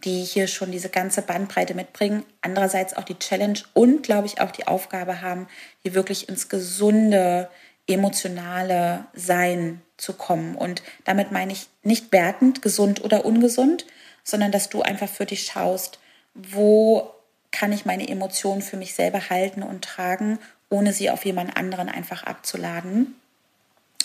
die 0.04 0.22
hier 0.22 0.48
schon 0.48 0.70
diese 0.70 0.90
ganze 0.90 1.22
Bandbreite 1.22 1.74
mitbringen. 1.74 2.24
Andererseits 2.42 2.94
auch 2.94 3.04
die 3.04 3.18
Challenge 3.18 3.58
und, 3.72 4.02
glaube 4.02 4.26
ich, 4.26 4.40
auch 4.40 4.50
die 4.50 4.66
Aufgabe 4.66 5.22
haben, 5.22 5.48
hier 5.82 5.94
wirklich 5.94 6.28
ins 6.28 6.50
gesunde, 6.50 7.48
emotionale 7.86 9.06
Sein 9.14 9.82
zu 9.96 10.14
kommen. 10.14 10.56
Und 10.56 10.82
damit 11.04 11.32
meine 11.32 11.52
ich 11.52 11.68
nicht 11.82 12.12
wertend, 12.12 12.62
gesund 12.62 13.04
oder 13.04 13.24
ungesund, 13.24 13.86
sondern 14.22 14.52
dass 14.52 14.68
du 14.68 14.82
einfach 14.82 15.08
für 15.08 15.26
dich 15.26 15.46
schaust, 15.46 15.98
wo 16.34 17.10
kann 17.52 17.72
ich 17.72 17.84
meine 17.84 18.08
Emotionen 18.08 18.62
für 18.62 18.76
mich 18.76 18.94
selber 18.94 19.30
halten 19.30 19.62
und 19.62 19.84
tragen, 19.84 20.38
ohne 20.70 20.92
sie 20.92 21.10
auf 21.10 21.24
jemand 21.24 21.56
anderen 21.56 21.88
einfach 21.88 22.24
abzuladen. 22.24 23.14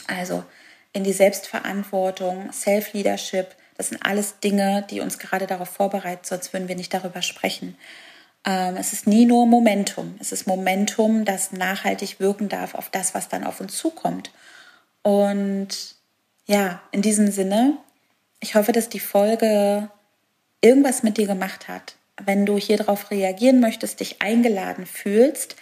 Also 0.07 0.43
in 0.93 1.03
die 1.03 1.13
Selbstverantwortung, 1.13 2.51
Self-Leadership, 2.51 3.55
das 3.77 3.89
sind 3.89 4.05
alles 4.05 4.39
Dinge, 4.39 4.85
die 4.89 4.99
uns 4.99 5.19
gerade 5.19 5.47
darauf 5.47 5.69
vorbereiten, 5.69 6.23
sonst 6.23 6.53
würden 6.53 6.67
wir 6.67 6.75
nicht 6.75 6.93
darüber 6.93 7.21
sprechen. 7.21 7.77
Ähm, 8.49 8.77
es 8.77 8.93
ist 8.93 9.05
nie 9.05 9.27
nur 9.27 9.45
Momentum. 9.45 10.15
Es 10.19 10.31
ist 10.31 10.47
Momentum, 10.47 11.23
das 11.23 11.51
nachhaltig 11.51 12.19
wirken 12.19 12.49
darf 12.49 12.73
auf 12.73 12.89
das, 12.89 13.13
was 13.13 13.29
dann 13.29 13.43
auf 13.43 13.61
uns 13.61 13.77
zukommt. 13.77 14.31
Und 15.03 15.67
ja, 16.47 16.81
in 16.91 17.03
diesem 17.03 17.29
Sinne, 17.29 17.77
ich 18.39 18.55
hoffe, 18.55 18.71
dass 18.71 18.89
die 18.89 18.99
Folge 18.99 19.89
irgendwas 20.61 21.03
mit 21.03 21.17
dir 21.17 21.27
gemacht 21.27 21.67
hat. 21.67 21.95
Wenn 22.25 22.47
du 22.47 22.57
hier 22.57 22.77
darauf 22.77 23.11
reagieren 23.11 23.59
möchtest, 23.59 23.99
dich 23.99 24.23
eingeladen 24.23 24.87
fühlst, 24.87 25.55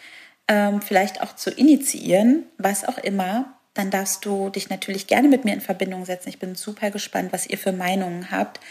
ähm, 0.47 0.81
vielleicht 0.81 1.21
auch 1.21 1.35
zu 1.35 1.51
initiieren, 1.51 2.45
was 2.57 2.85
auch 2.85 2.97
immer, 2.99 3.57
dann 3.73 3.91
darfst 3.91 4.23
du 4.23 4.49
dich 4.49 4.69
natürlich 4.69 5.07
gerne 5.07 5.27
mit 5.27 5.43
mir 5.43 5.53
in 5.53 5.61
Verbindung 5.61 6.05
setzen. 6.05 6.29
Ich 6.29 6.39
bin 6.39 6.55
super 6.55 6.89
gespannt, 6.89 7.33
was 7.33 7.47
ihr 7.47 7.57
für 7.57 7.73
Meinungen 7.73 8.31
habt. 8.31 8.61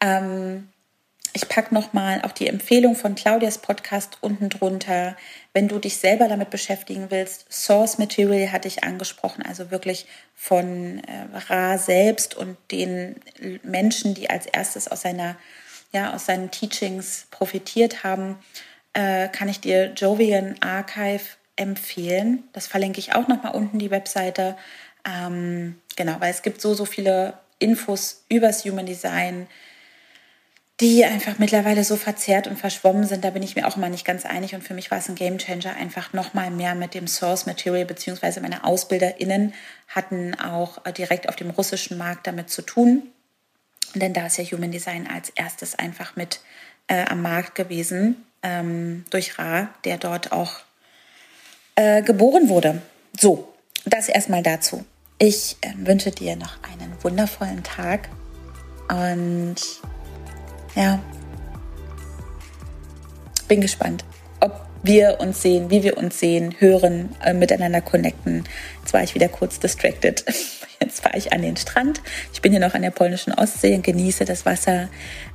Ähm, 0.00 0.68
ich 1.34 1.48
packe 1.48 1.74
nochmal 1.74 2.22
auch 2.22 2.32
die 2.32 2.46
Empfehlung 2.46 2.94
von 2.94 3.16
Claudias 3.16 3.58
Podcast 3.58 4.18
unten 4.20 4.48
drunter. 4.48 5.16
Wenn 5.52 5.68
du 5.68 5.78
dich 5.78 5.96
selber 5.98 6.28
damit 6.28 6.50
beschäftigen 6.50 7.10
willst, 7.10 7.52
Source 7.52 7.98
Material 7.98 8.52
hatte 8.52 8.68
ich 8.68 8.84
angesprochen, 8.84 9.42
also 9.44 9.70
wirklich 9.70 10.06
von 10.34 11.02
äh, 11.04 11.26
Ra 11.48 11.76
selbst 11.76 12.34
und 12.36 12.56
den 12.70 13.16
Menschen, 13.62 14.14
die 14.14 14.30
als 14.30 14.46
erstes 14.46 14.88
aus 14.88 15.02
seiner 15.02 15.36
ja, 15.92 16.12
aus 16.12 16.26
seinen 16.26 16.50
Teachings 16.50 17.28
profitiert 17.30 18.02
haben, 18.02 18.36
äh, 18.94 19.28
kann 19.28 19.48
ich 19.48 19.60
dir 19.60 19.92
Jovian 19.94 20.56
Archive 20.60 21.24
empfehlen. 21.56 22.44
Das 22.52 22.66
verlinke 22.66 22.98
ich 22.98 23.14
auch 23.14 23.28
nochmal 23.28 23.54
unten, 23.54 23.78
die 23.78 23.92
Webseite. 23.92 24.56
Ähm, 25.06 25.80
genau, 25.96 26.16
weil 26.18 26.32
es 26.32 26.42
gibt 26.42 26.60
so, 26.60 26.74
so 26.74 26.84
viele 26.84 27.34
Infos 27.60 28.24
übers 28.28 28.64
Human 28.64 28.86
Design, 28.86 29.46
die 30.80 31.04
einfach 31.04 31.38
mittlerweile 31.38 31.84
so 31.84 31.96
verzerrt 31.96 32.48
und 32.48 32.58
verschwommen 32.58 33.06
sind. 33.06 33.24
Da 33.24 33.30
bin 33.30 33.42
ich 33.42 33.54
mir 33.54 33.66
auch 33.68 33.76
immer 33.76 33.88
nicht 33.88 34.04
ganz 34.04 34.26
einig. 34.26 34.54
Und 34.54 34.64
für 34.64 34.74
mich 34.74 34.90
war 34.90 34.98
es 34.98 35.08
ein 35.08 35.14
Game 35.14 35.38
Changer, 35.38 35.76
einfach 35.76 36.12
nochmal 36.12 36.50
mehr 36.50 36.74
mit 36.74 36.94
dem 36.94 37.06
Source 37.06 37.46
Material, 37.46 37.84
beziehungsweise 37.84 38.40
meine 38.40 38.64
AusbilderInnen 38.64 39.54
hatten 39.88 40.34
auch 40.34 40.84
äh, 40.84 40.92
direkt 40.92 41.28
auf 41.28 41.36
dem 41.36 41.50
russischen 41.50 41.96
Markt 41.96 42.26
damit 42.26 42.50
zu 42.50 42.62
tun. 42.62 43.04
Denn 43.94 44.12
da 44.12 44.26
ist 44.26 44.38
ja 44.38 44.44
Human 44.44 44.72
Design 44.72 45.06
als 45.06 45.30
erstes 45.30 45.78
einfach 45.78 46.16
mit 46.16 46.40
äh, 46.88 47.04
am 47.04 47.22
Markt 47.22 47.54
gewesen, 47.54 48.24
ähm, 48.42 49.04
durch 49.10 49.38
Ra, 49.38 49.68
der 49.84 49.98
dort 49.98 50.32
auch 50.32 50.54
äh, 51.76 52.02
geboren 52.02 52.48
wurde. 52.48 52.82
So, 53.16 53.54
das 53.84 54.08
erstmal 54.08 54.42
dazu. 54.42 54.84
Ich 55.18 55.56
äh, 55.60 55.72
wünsche 55.76 56.10
dir 56.10 56.34
noch 56.34 56.56
einen 56.64 56.92
wundervollen 57.02 57.62
Tag 57.62 58.08
und 58.88 59.56
ja, 60.74 61.00
bin 63.48 63.60
gespannt, 63.60 64.04
ob 64.40 64.66
wir 64.82 65.18
uns 65.20 65.42
sehen, 65.42 65.70
wie 65.70 65.82
wir 65.82 65.96
uns 65.96 66.18
sehen, 66.18 66.54
hören, 66.58 67.14
äh, 67.24 67.32
miteinander 67.32 67.80
connecten. 67.80 68.44
Jetzt 68.80 68.92
war 68.92 69.02
ich 69.02 69.14
wieder 69.14 69.28
kurz 69.28 69.58
distracted. 69.58 70.24
Jetzt 70.80 71.00
fahre 71.00 71.16
ich 71.16 71.32
an 71.32 71.42
den 71.42 71.56
Strand. 71.56 72.02
Ich 72.32 72.42
bin 72.42 72.52
hier 72.52 72.60
noch 72.60 72.74
an 72.74 72.82
der 72.82 72.90
polnischen 72.90 73.32
Ostsee 73.32 73.74
und 73.74 73.82
genieße 73.82 74.24
das 74.24 74.44
Wasser. 74.44 74.88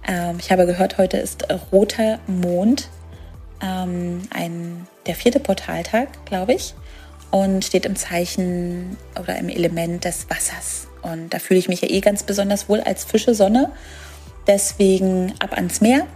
Ähm, 0.08 0.38
ich 0.40 0.52
habe 0.52 0.66
gehört, 0.66 0.98
heute 0.98 1.18
ist 1.18 1.48
roter 1.72 2.20
Mond. 2.28 2.90
Ähm, 3.62 4.22
ein, 4.32 4.88
der 5.08 5.16
vierte 5.16 5.40
Portaltag, 5.40 6.26
glaube 6.26 6.54
ich. 6.54 6.76
Und 7.32 7.64
steht 7.64 7.86
im 7.86 7.96
Zeichen 7.96 8.98
oder 9.20 9.38
im 9.38 9.50
Element 9.50 10.04
des 10.04 10.30
Wassers. 10.30 10.88
Und 11.02 11.34
da 11.34 11.40
fühle 11.40 11.60
ich 11.60 11.70
mich 11.70 11.82
ja 11.82 11.90
eh 11.90 12.02
ganz 12.02 12.24
besonders 12.24 12.70
wohl 12.70 12.82
als 12.82 13.06
Fische 13.06 13.34
Sonne. 13.34 13.72
Deswegen 14.48 15.34
ab 15.40 15.54
ans 15.54 15.82
Meer, 15.82 16.08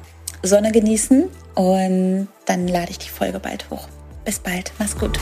Sonne 0.41 0.71
genießen 0.71 1.29
und 1.55 2.27
dann 2.45 2.67
lade 2.67 2.91
ich 2.91 2.99
die 2.99 3.09
Folge 3.09 3.39
bald 3.39 3.69
hoch. 3.69 3.87
Bis 4.25 4.39
bald, 4.39 4.71
mach's 4.79 4.97
gut. 4.97 5.19